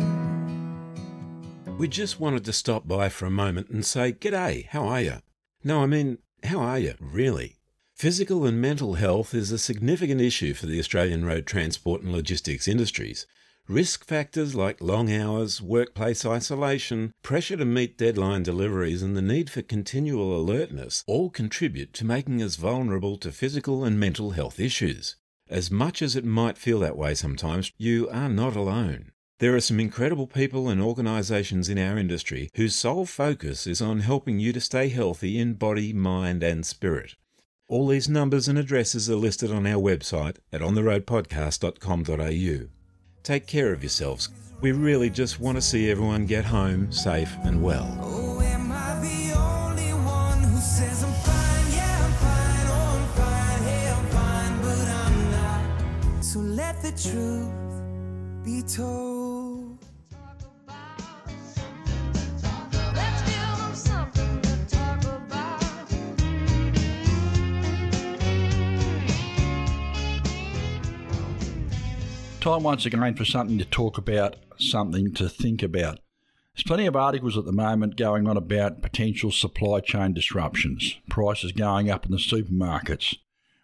We 1.76 1.88
just 1.88 2.20
wanted 2.20 2.46
to 2.46 2.54
stop 2.54 2.88
by 2.88 3.10
for 3.10 3.26
a 3.26 3.32
moment 3.32 3.70
and 3.70 3.84
say, 3.84 4.14
G'day, 4.14 4.68
how 4.68 4.84
are 4.84 5.02
you? 5.02 5.16
No, 5.64 5.82
I 5.82 5.88
mean, 5.88 6.20
how 6.44 6.60
are 6.60 6.78
you, 6.78 6.94
really? 7.00 7.56
Physical 7.96 8.46
and 8.46 8.62
mental 8.62 8.94
health 8.94 9.34
is 9.34 9.52
a 9.52 9.58
significant 9.58 10.22
issue 10.22 10.54
for 10.54 10.68
the 10.68 10.78
Australian 10.78 11.26
road 11.26 11.48
transport 11.48 12.04
and 12.04 12.12
logistics 12.12 12.68
industries. 12.68 13.26
Risk 13.68 14.06
factors 14.06 14.54
like 14.54 14.82
long 14.82 15.12
hours, 15.12 15.64
workplace 15.64 16.28
isolation, 16.28 17.12
pressure 17.24 17.58
to 17.58 17.66
meet 17.66 17.98
deadline 17.98 18.44
deliveries, 18.44 19.02
and 19.02 19.18
the 19.18 19.22
need 19.24 19.50
for 19.50 19.64
continual 19.64 20.40
alertness 20.40 21.04
all 21.08 21.32
contribute 21.32 21.92
to 21.96 22.06
making 22.06 22.40
us 22.40 22.56
vulnerable 22.56 23.18
to 23.18 23.32
physical 23.32 23.84
and 23.84 24.00
mental 24.00 24.32
health 24.32 24.60
issues. 24.60 25.16
As 25.50 25.72
much 25.72 26.04
as 26.04 26.16
it 26.16 26.24
might 26.24 26.60
feel 26.60 26.80
that 26.80 26.96
way 26.96 27.16
sometimes, 27.16 27.72
you 27.78 28.08
are 28.10 28.30
not 28.30 28.56
alone. 28.56 29.12
There 29.40 29.56
are 29.56 29.62
some 29.62 29.80
incredible 29.80 30.28
people 30.28 30.70
and 30.70 30.80
organisations 30.80 31.70
in 31.70 31.80
our 31.80 31.98
industry 31.98 32.52
whose 32.56 32.76
sole 32.76 33.08
focus 33.08 33.66
is 33.66 33.82
on 33.82 34.02
helping 34.02 34.40
you 34.40 34.54
to 34.54 34.62
stay 34.62 34.90
healthy 34.90 35.40
in 35.40 35.54
body, 35.54 35.92
mind, 35.92 36.44
and 36.44 36.64
spirit. 36.64 37.16
All 37.68 37.88
these 37.88 38.08
numbers 38.08 38.48
and 38.48 38.60
addresses 38.60 39.10
are 39.10 39.16
listed 39.16 39.52
on 39.52 39.66
our 39.66 39.82
website 39.82 40.38
at 40.54 40.62
ontheroadpodcast.com.au. 40.62 42.68
Take 43.24 43.48
care 43.48 43.74
of 43.74 43.82
yourselves. 43.82 44.30
We 44.62 44.72
really 44.72 45.10
just 45.10 45.40
want 45.40 45.58
to 45.58 45.62
see 45.62 45.90
everyone 45.90 46.28
get 46.28 46.46
home 46.46 46.92
safe 46.92 47.36
and 47.44 47.64
well. 47.64 48.29
The 56.92 57.10
truth 57.10 58.44
be 58.44 58.62
told. 58.64 59.78
Time 72.40 72.64
once 72.64 72.86
again 72.86 73.16
for 73.16 73.26
something 73.26 73.58
to 73.58 73.66
talk 73.66 73.98
about, 73.98 74.38
something 74.58 75.14
to 75.14 75.28
think 75.28 75.62
about. 75.62 76.00
There's 76.56 76.64
plenty 76.66 76.88
of 76.88 76.96
articles 76.96 77.38
at 77.38 77.46
the 77.46 77.52
moment 77.52 77.98
going 77.98 78.28
on 78.28 78.38
about 78.38 78.82
potential 78.82 79.32
supply 79.32 79.82
chain 79.82 80.14
disruptions, 80.14 80.98
prices 81.10 81.52
going 81.52 81.92
up 81.92 82.06
in 82.06 82.12
the 82.12 82.18
supermarkets. 82.18 83.16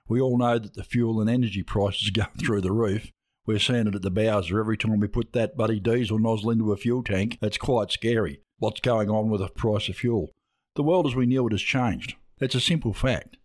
We 0.08 0.22
all 0.22 0.38
know 0.38 0.60
that 0.60 0.76
the 0.76 0.84
fuel 0.84 1.20
and 1.20 1.30
energy 1.30 1.64
prices 1.64 2.08
are 2.10 2.12
going 2.12 2.38
through 2.38 2.62
the 2.62 2.72
roof. 2.72 3.12
We're 3.46 3.60
seeing 3.60 3.88
it 3.88 3.96
at 3.96 4.02
the 4.02 4.10
Bowser 4.10 4.60
every 4.60 4.78
time 4.78 5.00
we 5.00 5.08
put 5.08 5.34
that 5.34 5.56
bloody 5.56 5.80
diesel 5.80 6.18
nozzle 6.18 6.52
into 6.52 6.72
a 6.72 6.78
fuel 6.78 7.04
tank. 7.04 7.38
It's 7.42 7.58
quite 7.58 7.92
scary 7.92 8.42
what's 8.58 8.80
going 8.80 9.10
on 9.10 9.30
with 9.30 9.42
the 9.42 9.50
price 9.50 9.90
of 9.90 9.98
fuel. 9.98 10.32
The 10.76 10.84
world 10.84 11.06
as 11.08 11.16
we 11.16 11.26
knew 11.26 11.46
it 11.48 11.52
has 11.52 11.62
changed. 11.62 12.16
It's 12.40 12.56
a 12.56 12.62
simple 12.62 12.94
fact. 12.94 13.38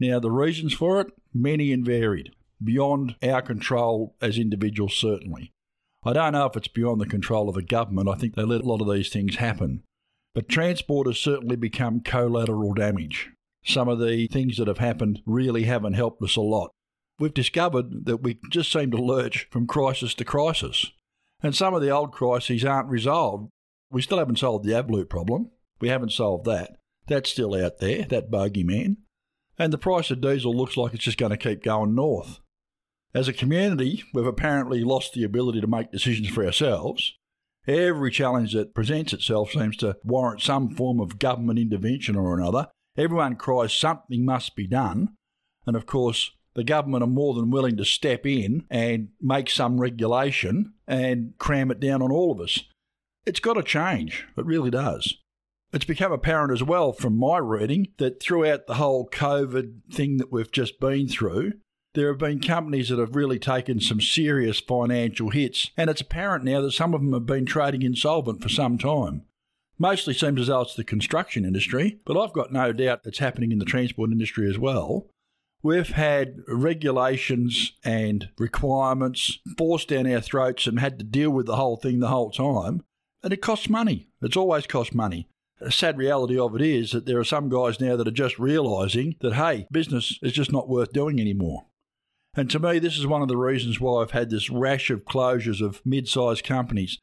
Now, 0.00 0.18
the 0.18 0.30
reasons 0.30 0.74
for 0.74 1.00
it, 1.00 1.08
many 1.32 1.72
and 1.72 1.84
varied, 1.84 2.32
beyond 2.62 3.16
our 3.22 3.40
control 3.40 4.14
as 4.20 4.38
individuals, 4.38 4.94
certainly. 4.94 5.52
I 6.04 6.12
don't 6.12 6.32
know 6.32 6.46
if 6.46 6.56
it's 6.56 6.68
beyond 6.68 7.00
the 7.00 7.06
control 7.06 7.48
of 7.48 7.54
the 7.54 7.62
government. 7.62 8.08
I 8.08 8.14
think 8.14 8.34
they 8.34 8.42
let 8.42 8.62
a 8.62 8.66
lot 8.66 8.80
of 8.80 8.92
these 8.92 9.08
things 9.08 9.36
happen. 9.36 9.82
But 10.34 10.48
transport 10.48 11.06
has 11.06 11.18
certainly 11.18 11.56
become 11.56 12.00
collateral 12.00 12.74
damage. 12.74 13.30
Some 13.64 13.88
of 13.88 13.98
the 13.98 14.28
things 14.28 14.58
that 14.58 14.68
have 14.68 14.78
happened 14.78 15.22
really 15.26 15.64
haven't 15.64 15.94
helped 15.94 16.22
us 16.22 16.36
a 16.36 16.40
lot. 16.40 16.70
We've 17.18 17.34
discovered 17.34 18.04
that 18.06 18.18
we 18.18 18.38
just 18.50 18.70
seem 18.70 18.90
to 18.90 18.96
lurch 18.96 19.48
from 19.50 19.66
crisis 19.66 20.14
to 20.14 20.24
crisis. 20.24 20.92
And 21.42 21.54
some 21.54 21.74
of 21.74 21.82
the 21.82 21.90
old 21.90 22.12
crises 22.12 22.64
aren't 22.64 22.88
resolved. 22.88 23.50
We 23.90 24.02
still 24.02 24.18
haven't 24.18 24.38
solved 24.38 24.64
the 24.64 24.72
AdBlue 24.72 25.08
problem. 25.08 25.50
We 25.80 25.88
haven't 25.88 26.12
solved 26.12 26.44
that. 26.46 26.76
That's 27.06 27.30
still 27.30 27.54
out 27.54 27.78
there, 27.78 28.04
that 28.04 28.30
bogeyman. 28.30 28.96
And 29.58 29.72
the 29.72 29.78
price 29.78 30.10
of 30.10 30.20
diesel 30.20 30.54
looks 30.54 30.76
like 30.76 30.92
it's 30.92 31.04
just 31.04 31.18
going 31.18 31.30
to 31.30 31.36
keep 31.36 31.62
going 31.62 31.94
north. 31.94 32.40
As 33.14 33.28
a 33.28 33.32
community, 33.32 34.04
we've 34.12 34.26
apparently 34.26 34.84
lost 34.84 35.14
the 35.14 35.24
ability 35.24 35.60
to 35.62 35.66
make 35.66 35.92
decisions 35.92 36.28
for 36.28 36.44
ourselves. 36.44 37.14
Every 37.66 38.10
challenge 38.10 38.52
that 38.52 38.74
presents 38.74 39.12
itself 39.12 39.52
seems 39.52 39.76
to 39.78 39.96
warrant 40.04 40.42
some 40.42 40.70
form 40.70 41.00
of 41.00 41.18
government 41.18 41.58
intervention 41.58 42.16
or 42.16 42.38
another. 42.38 42.68
Everyone 42.96 43.36
cries 43.36 43.72
something 43.72 44.24
must 44.24 44.54
be 44.54 44.66
done. 44.66 45.14
And 45.66 45.74
of 45.76 45.86
course, 45.86 46.32
the 46.56 46.64
government 46.64 47.04
are 47.04 47.08
more 47.08 47.34
than 47.34 47.50
willing 47.50 47.76
to 47.76 47.84
step 47.84 48.26
in 48.26 48.64
and 48.70 49.10
make 49.20 49.48
some 49.48 49.80
regulation 49.80 50.72
and 50.88 51.34
cram 51.38 51.70
it 51.70 51.78
down 51.78 52.02
on 52.02 52.10
all 52.10 52.32
of 52.32 52.40
us. 52.40 52.64
It's 53.26 53.40
got 53.40 53.54
to 53.54 53.62
change. 53.62 54.26
It 54.36 54.46
really 54.46 54.70
does. 54.70 55.18
It's 55.72 55.84
become 55.84 56.12
apparent 56.12 56.52
as 56.52 56.62
well 56.62 56.92
from 56.92 57.18
my 57.18 57.38
reading 57.38 57.88
that 57.98 58.22
throughout 58.22 58.66
the 58.66 58.74
whole 58.74 59.08
COVID 59.08 59.92
thing 59.92 60.16
that 60.16 60.32
we've 60.32 60.50
just 60.50 60.80
been 60.80 61.08
through, 61.08 61.52
there 61.94 62.08
have 62.08 62.18
been 62.18 62.40
companies 62.40 62.88
that 62.88 62.98
have 62.98 63.16
really 63.16 63.38
taken 63.38 63.80
some 63.80 64.00
serious 64.00 64.58
financial 64.58 65.30
hits, 65.30 65.72
and 65.76 65.90
it's 65.90 66.00
apparent 66.00 66.44
now 66.44 66.62
that 66.62 66.72
some 66.72 66.94
of 66.94 67.02
them 67.02 67.12
have 67.12 67.26
been 67.26 67.44
trading 67.44 67.82
insolvent 67.82 68.42
for 68.42 68.48
some 68.48 68.78
time. 68.78 69.22
Mostly 69.78 70.14
seems 70.14 70.40
as 70.40 70.46
though 70.46 70.62
it's 70.62 70.74
the 70.74 70.84
construction 70.84 71.44
industry, 71.44 71.98
but 72.06 72.18
I've 72.18 72.32
got 72.32 72.52
no 72.52 72.72
doubt 72.72 73.02
it's 73.04 73.18
happening 73.18 73.52
in 73.52 73.58
the 73.58 73.66
transport 73.66 74.10
industry 74.10 74.48
as 74.48 74.58
well. 74.58 75.06
We've 75.62 75.88
had 75.88 76.36
regulations 76.46 77.72
and 77.84 78.28
requirements 78.38 79.38
forced 79.56 79.88
down 79.88 80.06
our 80.06 80.20
throats 80.20 80.66
and 80.66 80.78
had 80.78 80.98
to 80.98 81.04
deal 81.04 81.30
with 81.30 81.46
the 81.46 81.56
whole 81.56 81.76
thing 81.76 81.98
the 81.98 82.08
whole 82.08 82.30
time, 82.30 82.82
and 83.22 83.32
it 83.32 83.42
costs 83.42 83.68
money. 83.68 84.08
It's 84.22 84.36
always 84.36 84.66
cost 84.66 84.94
money. 84.94 85.28
The 85.58 85.72
sad 85.72 85.96
reality 85.96 86.38
of 86.38 86.54
it 86.54 86.60
is 86.60 86.92
that 86.92 87.06
there 87.06 87.18
are 87.18 87.24
some 87.24 87.48
guys 87.48 87.80
now 87.80 87.96
that 87.96 88.06
are 88.06 88.12
just 88.12 88.38
realising 88.38 89.16
that, 89.20 89.34
hey, 89.34 89.66
business 89.72 90.18
is 90.22 90.32
just 90.32 90.52
not 90.52 90.68
worth 90.68 90.92
doing 90.92 91.18
anymore. 91.18 91.66
And 92.34 92.50
to 92.50 92.58
me, 92.58 92.78
this 92.78 92.98
is 92.98 93.06
one 93.06 93.22
of 93.22 93.28
the 93.28 93.38
reasons 93.38 93.80
why 93.80 94.02
I've 94.02 94.10
had 94.10 94.28
this 94.28 94.50
rash 94.50 94.90
of 94.90 95.06
closures 95.06 95.64
of 95.64 95.80
mid 95.86 96.06
sized 96.06 96.44
companies. 96.44 96.98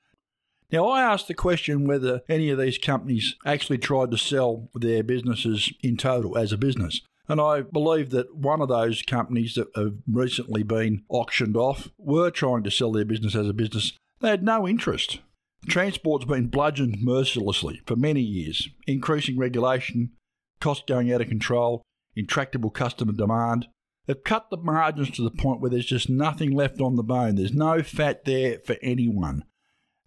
Now, 0.72 0.88
I 0.88 1.02
asked 1.02 1.28
the 1.28 1.34
question 1.34 1.88
whether 1.88 2.22
any 2.30 2.50
of 2.50 2.60
these 2.60 2.78
companies 2.78 3.36
actually 3.46 3.80
tried 3.80 4.12
to 4.12 4.18
sell 4.18 4.70
their 4.76 5.04
businesses 5.04 5.74
in 5.82 5.98
total 5.98 6.38
as 6.38 6.52
a 6.52 6.58
business. 6.58 7.02
And 7.28 7.40
I 7.40 7.62
believe 7.62 8.10
that 8.10 8.36
one 8.36 8.62
of 8.62 8.68
those 8.68 9.02
companies 9.02 9.56
that 9.56 9.70
have 9.76 9.96
recently 10.12 10.64
been 10.64 11.04
auctioned 11.10 11.56
off 11.56 11.90
were 11.98 12.30
trying 12.30 12.64
to 12.64 12.72
sell 12.72 12.92
their 12.92 13.06
business 13.06 13.36
as 13.36 13.48
a 13.48 13.54
business. 13.54 13.94
They 14.20 14.30
had 14.30 14.44
no 14.44 14.68
interest. 14.68 15.20
Transport's 15.68 16.26
been 16.26 16.48
bludgeoned 16.48 17.02
mercilessly 17.02 17.82
for 17.86 17.96
many 17.96 18.22
years, 18.22 18.68
increasing 18.86 19.38
regulation, 19.38 20.12
costs 20.60 20.84
going 20.86 21.14
out 21.14 21.22
of 21.22 21.30
control, 21.30 21.82
intractable 22.16 22.70
customer 22.70 23.14
demand. 23.14 23.68
They've 24.06 24.22
cut 24.22 24.50
the 24.50 24.58
margins 24.58 25.12
to 25.12 25.22
the 25.22 25.32
point 25.32 25.62
where 25.62 25.70
there's 25.70 25.86
just 25.86 26.10
nothing 26.10 26.52
left 26.52 26.82
on 26.82 26.98
the 26.98 27.04
bone. 27.04 27.36
There's 27.36 27.54
no 27.54 27.82
fat 27.82 28.26
there 28.26 28.60
for 28.66 28.76
anyone. 28.82 29.46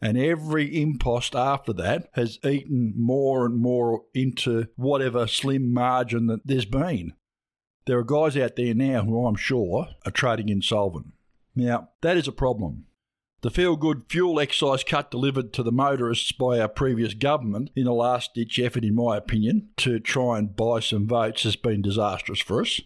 And 0.01 0.19
every 0.19 0.81
impost 0.81 1.35
after 1.35 1.73
that 1.75 2.11
has 2.13 2.39
eaten 2.45 2.93
more 2.97 3.47
and 3.47 3.57
more 3.57 4.03
into 4.15 4.67
whatever 4.77 5.27
slim 5.27 5.73
margin 5.73 6.27
that 6.27 6.47
there's 6.47 6.67
been. 6.67 7.15
There 7.87 7.99
are 7.99 8.05
guys 8.05 8.37
out 8.37 8.57
there 8.57 8.75
now 8.75 9.05
who 9.05 9.27
I'm 9.27 9.37
sure 9.37 9.89
are 10.05 10.11
trading 10.11 10.49
insolvent. 10.49 11.13
Now, 11.55 11.91
that 12.03 12.17
is 12.17 12.29
a 12.29 12.33
problem. 12.33 12.87
The 13.43 13.51
feel 13.51 13.77
good 13.77 14.03
fuel 14.09 14.41
excise 14.41 14.83
cut 14.83 15.11
delivered 15.11 15.53
to 15.53 15.63
the 15.63 15.71
motorists 15.71 16.33
by 16.33 16.59
our 16.59 16.69
previous 16.69 17.15
government 17.15 17.71
in 17.77 17.87
a 17.87 17.93
last 17.93 18.35
ditch 18.35 18.59
effort, 18.59 18.85
in 18.85 18.95
my 18.95 19.17
opinion, 19.17 19.69
to 19.79 20.01
try 20.01 20.39
and 20.39 20.57
buy 20.57 20.81
some 20.81 21.07
votes 21.07 21.45
has 21.45 21.55
been 21.55 21.81
disastrous 21.81 22.41
for 22.41 22.63
us. 22.63 22.81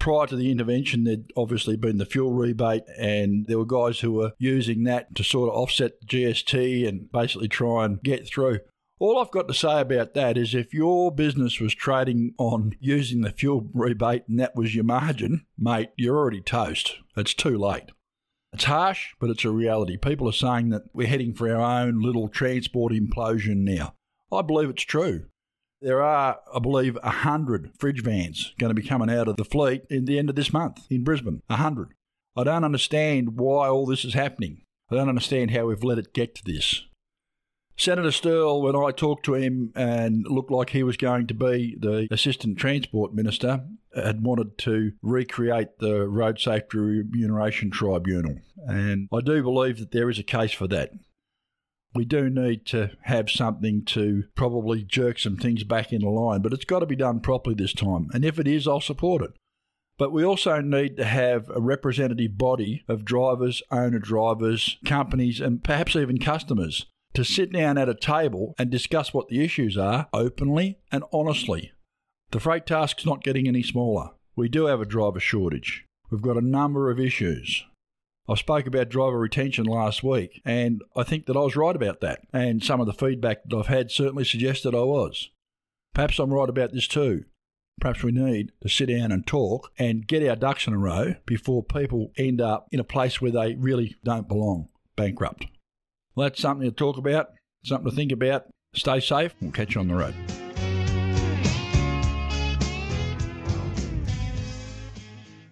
Prior 0.00 0.26
to 0.26 0.34
the 0.34 0.50
intervention, 0.50 1.04
there'd 1.04 1.30
obviously 1.36 1.76
been 1.76 1.98
the 1.98 2.06
fuel 2.06 2.32
rebate, 2.32 2.84
and 2.98 3.46
there 3.46 3.58
were 3.58 3.66
guys 3.66 4.00
who 4.00 4.12
were 4.12 4.32
using 4.38 4.84
that 4.84 5.14
to 5.14 5.22
sort 5.22 5.50
of 5.50 5.54
offset 5.54 6.00
the 6.00 6.06
GST 6.06 6.88
and 6.88 7.12
basically 7.12 7.48
try 7.48 7.84
and 7.84 8.02
get 8.02 8.26
through. 8.26 8.60
All 8.98 9.18
I've 9.18 9.30
got 9.30 9.46
to 9.48 9.54
say 9.54 9.80
about 9.80 10.14
that 10.14 10.36
is 10.36 10.54
if 10.54 10.74
your 10.74 11.10
business 11.12 11.60
was 11.60 11.74
trading 11.74 12.34
on 12.38 12.72
using 12.80 13.20
the 13.20 13.30
fuel 13.30 13.68
rebate 13.72 14.24
and 14.26 14.40
that 14.40 14.56
was 14.56 14.74
your 14.74 14.84
margin, 14.84 15.46
mate, 15.58 15.90
you're 15.96 16.16
already 16.16 16.40
toast. 16.40 16.96
It's 17.16 17.34
too 17.34 17.56
late. 17.58 17.90
It's 18.52 18.64
harsh, 18.64 19.14
but 19.20 19.30
it's 19.30 19.44
a 19.44 19.50
reality. 19.50 19.96
People 19.96 20.28
are 20.28 20.32
saying 20.32 20.70
that 20.70 20.84
we're 20.92 21.08
heading 21.08 21.34
for 21.34 21.54
our 21.54 21.82
own 21.82 22.00
little 22.00 22.28
transport 22.28 22.92
implosion 22.92 23.58
now. 23.58 23.94
I 24.32 24.42
believe 24.42 24.70
it's 24.70 24.82
true. 24.82 25.26
There 25.82 26.02
are, 26.02 26.38
I 26.54 26.58
believe, 26.58 26.98
a 27.02 27.10
hundred 27.10 27.70
fridge 27.78 28.02
vans 28.02 28.54
going 28.58 28.70
to 28.70 28.80
be 28.80 28.86
coming 28.86 29.10
out 29.10 29.28
of 29.28 29.36
the 29.36 29.44
fleet 29.44 29.82
in 29.88 30.04
the 30.04 30.18
end 30.18 30.28
of 30.28 30.36
this 30.36 30.52
month 30.52 30.86
in 30.90 31.04
Brisbane. 31.04 31.42
A 31.48 31.56
hundred. 31.56 31.94
I 32.36 32.44
don't 32.44 32.64
understand 32.64 33.38
why 33.38 33.68
all 33.68 33.86
this 33.86 34.04
is 34.04 34.14
happening. 34.14 34.62
I 34.90 34.96
don't 34.96 35.08
understand 35.08 35.52
how 35.52 35.66
we've 35.66 35.82
let 35.82 35.98
it 35.98 36.12
get 36.12 36.34
to 36.36 36.44
this. 36.44 36.84
Senator 37.76 38.10
Sterle, 38.10 38.60
when 38.60 38.76
I 38.76 38.90
talked 38.90 39.24
to 39.24 39.34
him 39.34 39.72
and 39.74 40.26
looked 40.28 40.50
like 40.50 40.70
he 40.70 40.82
was 40.82 40.98
going 40.98 41.26
to 41.28 41.34
be 41.34 41.76
the 41.80 42.08
Assistant 42.10 42.58
Transport 42.58 43.14
Minister, 43.14 43.64
had 43.94 44.22
wanted 44.22 44.58
to 44.58 44.92
recreate 45.00 45.78
the 45.78 46.06
Road 46.06 46.38
Safety 46.38 46.76
Remuneration 46.76 47.70
Tribunal. 47.70 48.36
And 48.66 49.08
I 49.10 49.20
do 49.22 49.42
believe 49.42 49.78
that 49.78 49.92
there 49.92 50.10
is 50.10 50.18
a 50.18 50.22
case 50.22 50.52
for 50.52 50.68
that. 50.68 50.90
We 51.94 52.04
do 52.04 52.30
need 52.30 52.66
to 52.66 52.90
have 53.02 53.30
something 53.30 53.84
to 53.86 54.24
probably 54.36 54.84
jerk 54.84 55.18
some 55.18 55.36
things 55.36 55.64
back 55.64 55.92
into 55.92 56.08
line, 56.08 56.40
but 56.40 56.52
it's 56.52 56.64
got 56.64 56.80
to 56.80 56.86
be 56.86 56.96
done 56.96 57.20
properly 57.20 57.54
this 57.54 57.72
time. 57.72 58.08
And 58.14 58.24
if 58.24 58.38
it 58.38 58.46
is, 58.46 58.68
I'll 58.68 58.80
support 58.80 59.22
it. 59.22 59.32
But 59.98 60.12
we 60.12 60.24
also 60.24 60.60
need 60.60 60.96
to 60.96 61.04
have 61.04 61.50
a 61.50 61.60
representative 61.60 62.38
body 62.38 62.84
of 62.88 63.04
drivers, 63.04 63.62
owner 63.70 63.98
drivers, 63.98 64.78
companies, 64.86 65.40
and 65.40 65.62
perhaps 65.62 65.94
even 65.96 66.18
customers 66.18 66.86
to 67.14 67.24
sit 67.24 67.52
down 67.52 67.76
at 67.76 67.88
a 67.88 67.94
table 67.94 68.54
and 68.58 68.70
discuss 68.70 69.12
what 69.12 69.28
the 69.28 69.44
issues 69.44 69.76
are 69.76 70.08
openly 70.12 70.78
and 70.92 71.04
honestly. 71.12 71.72
The 72.30 72.40
freight 72.40 72.66
task's 72.66 73.04
not 73.04 73.24
getting 73.24 73.48
any 73.48 73.62
smaller. 73.62 74.10
We 74.36 74.48
do 74.48 74.66
have 74.66 74.80
a 74.80 74.86
driver 74.86 75.20
shortage. 75.20 75.84
We've 76.10 76.22
got 76.22 76.36
a 76.36 76.40
number 76.40 76.90
of 76.90 77.00
issues. 77.00 77.64
I 78.30 78.36
spoke 78.36 78.68
about 78.68 78.90
driver 78.90 79.18
retention 79.18 79.64
last 79.64 80.04
week, 80.04 80.40
and 80.44 80.82
I 80.94 81.02
think 81.02 81.26
that 81.26 81.36
I 81.36 81.40
was 81.40 81.56
right 81.56 81.74
about 81.74 82.00
that. 82.00 82.20
And 82.32 82.62
some 82.62 82.80
of 82.80 82.86
the 82.86 82.92
feedback 82.92 83.38
that 83.44 83.56
I've 83.56 83.66
had 83.66 83.90
certainly 83.90 84.24
suggested 84.24 84.72
I 84.72 84.82
was. 84.82 85.30
Perhaps 85.94 86.20
I'm 86.20 86.32
right 86.32 86.48
about 86.48 86.72
this 86.72 86.86
too. 86.86 87.24
Perhaps 87.80 88.04
we 88.04 88.12
need 88.12 88.52
to 88.62 88.68
sit 88.68 88.86
down 88.86 89.10
and 89.10 89.26
talk 89.26 89.72
and 89.78 90.06
get 90.06 90.26
our 90.28 90.36
ducks 90.36 90.68
in 90.68 90.74
a 90.74 90.78
row 90.78 91.16
before 91.26 91.64
people 91.64 92.12
end 92.16 92.40
up 92.40 92.68
in 92.70 92.78
a 92.78 92.84
place 92.84 93.20
where 93.20 93.32
they 93.32 93.56
really 93.56 93.96
don't 94.04 94.28
belong, 94.28 94.68
bankrupt. 94.94 95.46
Well, 96.14 96.28
that's 96.28 96.40
something 96.40 96.68
to 96.68 96.74
talk 96.74 96.98
about, 96.98 97.30
something 97.64 97.90
to 97.90 97.96
think 97.96 98.12
about. 98.12 98.46
Stay 98.76 99.00
safe. 99.00 99.34
We'll 99.40 99.50
catch 99.50 99.74
you 99.74 99.80
on 99.80 99.88
the 99.88 99.94
road. 99.96 100.14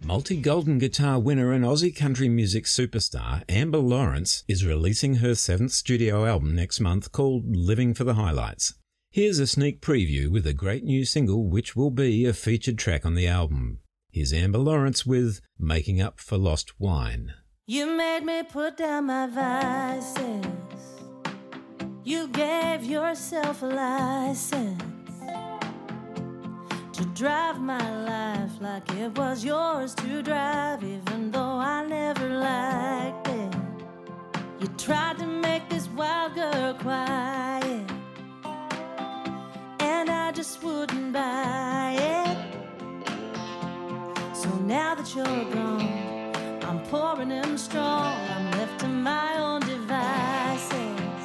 Multi 0.08 0.40
Golden 0.40 0.78
Guitar 0.78 1.20
winner 1.20 1.52
and 1.52 1.66
Aussie 1.66 1.94
country 1.94 2.30
music 2.30 2.64
superstar 2.64 3.42
Amber 3.46 3.76
Lawrence 3.76 4.42
is 4.48 4.64
releasing 4.64 5.16
her 5.16 5.34
seventh 5.34 5.72
studio 5.72 6.24
album 6.24 6.54
next 6.54 6.80
month 6.80 7.12
called 7.12 7.54
Living 7.54 7.92
for 7.92 8.04
the 8.04 8.14
Highlights. 8.14 8.72
Here's 9.10 9.38
a 9.38 9.46
sneak 9.46 9.82
preview 9.82 10.30
with 10.30 10.46
a 10.46 10.54
great 10.54 10.82
new 10.82 11.04
single 11.04 11.46
which 11.50 11.76
will 11.76 11.90
be 11.90 12.24
a 12.24 12.32
featured 12.32 12.78
track 12.78 13.04
on 13.04 13.16
the 13.16 13.26
album. 13.26 13.80
Here's 14.10 14.32
Amber 14.32 14.56
Lawrence 14.56 15.04
with 15.04 15.42
Making 15.58 16.00
Up 16.00 16.20
for 16.20 16.38
Lost 16.38 16.80
Wine. 16.80 17.34
You 17.66 17.94
made 17.94 18.24
me 18.24 18.44
put 18.44 18.78
down 18.78 19.08
my 19.08 19.26
vices. 19.26 20.46
You 22.02 22.28
gave 22.28 22.82
yourself 22.82 23.62
a 23.62 23.66
license 23.66 24.87
drive 27.18 27.60
my 27.60 28.04
life 28.04 28.52
like 28.60 28.88
it 28.94 29.18
was 29.18 29.44
yours 29.44 29.92
to 29.92 30.22
drive, 30.22 30.84
even 30.84 31.32
though 31.32 31.58
I 31.74 31.84
never 31.84 32.28
liked 32.28 33.26
it. 33.26 33.54
You 34.60 34.68
tried 34.78 35.18
to 35.18 35.26
make 35.26 35.68
this 35.68 35.88
wild 35.88 36.36
girl 36.36 36.74
quiet, 36.74 37.90
and 39.80 40.08
I 40.08 40.30
just 40.30 40.62
wouldn't 40.62 41.12
buy 41.12 41.96
it. 41.98 42.38
So 44.32 44.48
now 44.60 44.94
that 44.94 45.12
you're 45.12 45.44
gone, 45.52 46.62
I'm 46.62 46.80
pouring 46.84 47.30
them 47.30 47.58
strong. 47.58 48.14
I'm 48.30 48.52
left 48.52 48.78
to 48.82 48.86
my 48.86 49.38
own 49.38 49.62
devices. 49.62 51.22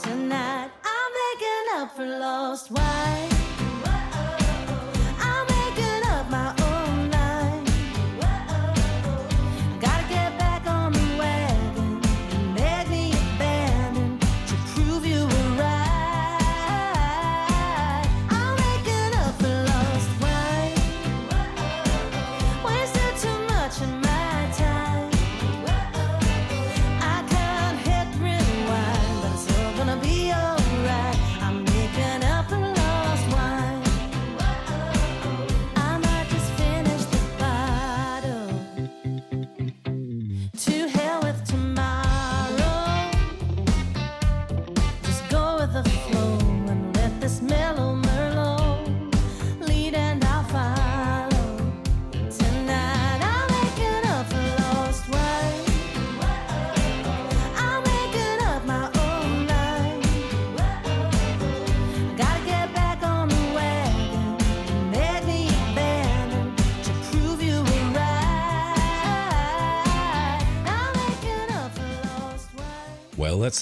Tonight, 0.00 0.70
I'm 0.84 1.10
making 1.24 1.66
up 1.80 1.96
for 1.96 2.06
lost 2.06 2.70
wine. 2.70 3.31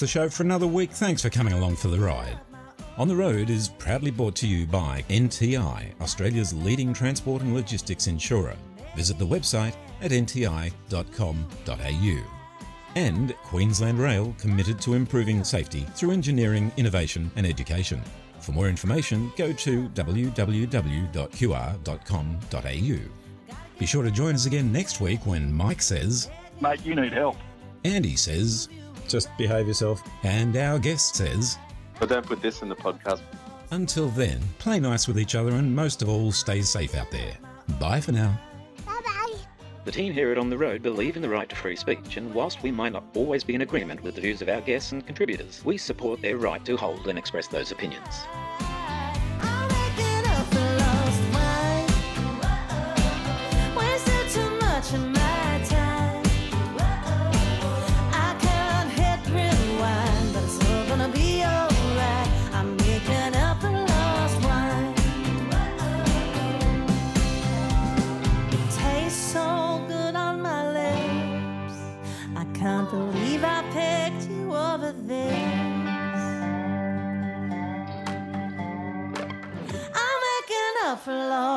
The 0.01 0.07
show 0.07 0.27
for 0.27 0.43
another 0.43 0.67
week. 0.67 0.91
Thanks 0.91 1.21
for 1.21 1.29
coming 1.29 1.53
along 1.53 1.77
for 1.77 1.87
the 1.87 1.99
ride. 1.99 2.37
On 2.97 3.07
the 3.07 3.15
Road 3.15 3.49
is 3.49 3.69
proudly 3.69 4.11
brought 4.11 4.35
to 4.37 4.47
you 4.47 4.65
by 4.65 5.05
NTI, 5.09 5.93
Australia's 6.01 6.53
leading 6.53 6.91
transport 6.93 7.41
and 7.43 7.53
logistics 7.53 8.07
insurer. 8.07 8.57
Visit 8.95 9.17
the 9.17 9.25
website 9.25 9.75
at 10.01 10.11
nti.com.au. 10.11 10.73
And 12.95 13.35
Queensland 13.43 13.99
Rail 13.99 14.35
committed 14.37 14.81
to 14.81 14.95
improving 14.95 15.43
safety 15.43 15.85
through 15.95 16.11
engineering, 16.11 16.71
innovation 16.77 17.31
and 17.35 17.45
education. 17.45 18.01
For 18.39 18.51
more 18.51 18.67
information, 18.67 19.31
go 19.37 19.53
to 19.53 19.87
www.qr.com.au. 19.89 21.11
Be 23.79 23.85
sure 23.85 24.03
to 24.03 24.11
join 24.11 24.35
us 24.35 24.47
again 24.47 24.71
next 24.71 24.99
week 24.99 25.25
when 25.25 25.53
Mike 25.53 25.81
says, 25.81 26.29
Mate, 26.59 26.83
you 26.85 26.95
need 26.95 27.13
help. 27.13 27.37
Andy 27.83 28.15
says, 28.15 28.67
Just 29.11 29.29
behave 29.37 29.67
yourself. 29.67 30.01
and 30.23 30.55
our 30.55 30.79
guest 30.79 31.15
says, 31.15 31.57
But 31.99 32.09
don't 32.09 32.25
put 32.25 32.41
this 32.41 32.61
in 32.61 32.69
the 32.69 32.75
podcast. 32.75 33.21
until 33.71 34.07
then, 34.09 34.39
play 34.59 34.79
nice 34.79 35.07
with 35.07 35.19
each 35.19 35.35
other 35.35 35.51
and 35.51 35.75
most 35.75 36.01
of 36.01 36.09
all, 36.09 36.31
stay 36.31 36.61
safe 36.61 36.95
out 36.95 37.11
there. 37.11 37.33
Bye 37.79 37.99
for 38.01 38.11
now. 38.11 38.39
Bye 38.85 38.99
bye. 39.05 39.35
The 39.85 39.91
team 39.91 40.13
here 40.13 40.31
at 40.31 40.37
On 40.37 40.49
the 40.49 40.57
Road 40.57 40.81
believe 40.81 41.15
in 41.15 41.21
the 41.21 41.29
right 41.29 41.49
to 41.49 41.55
free 41.55 41.75
speech, 41.75 42.17
and 42.17 42.33
whilst 42.33 42.61
we 42.63 42.71
might 42.71 42.93
not 42.93 43.03
always 43.15 43.43
be 43.43 43.55
in 43.55 43.61
agreement 43.61 44.01
with 44.03 44.15
the 44.15 44.21
views 44.21 44.41
of 44.41 44.49
our 44.49 44.61
guests 44.61 44.91
and 44.91 45.05
contributors, 45.05 45.61
we 45.65 45.77
support 45.77 46.21
their 46.21 46.37
right 46.37 46.63
to 46.65 46.77
hold 46.77 47.07
and 47.07 47.17
express 47.17 47.47
those 47.47 47.71
opinions. 47.71 48.25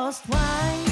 Lost 0.05 0.29
wine. 0.29 0.84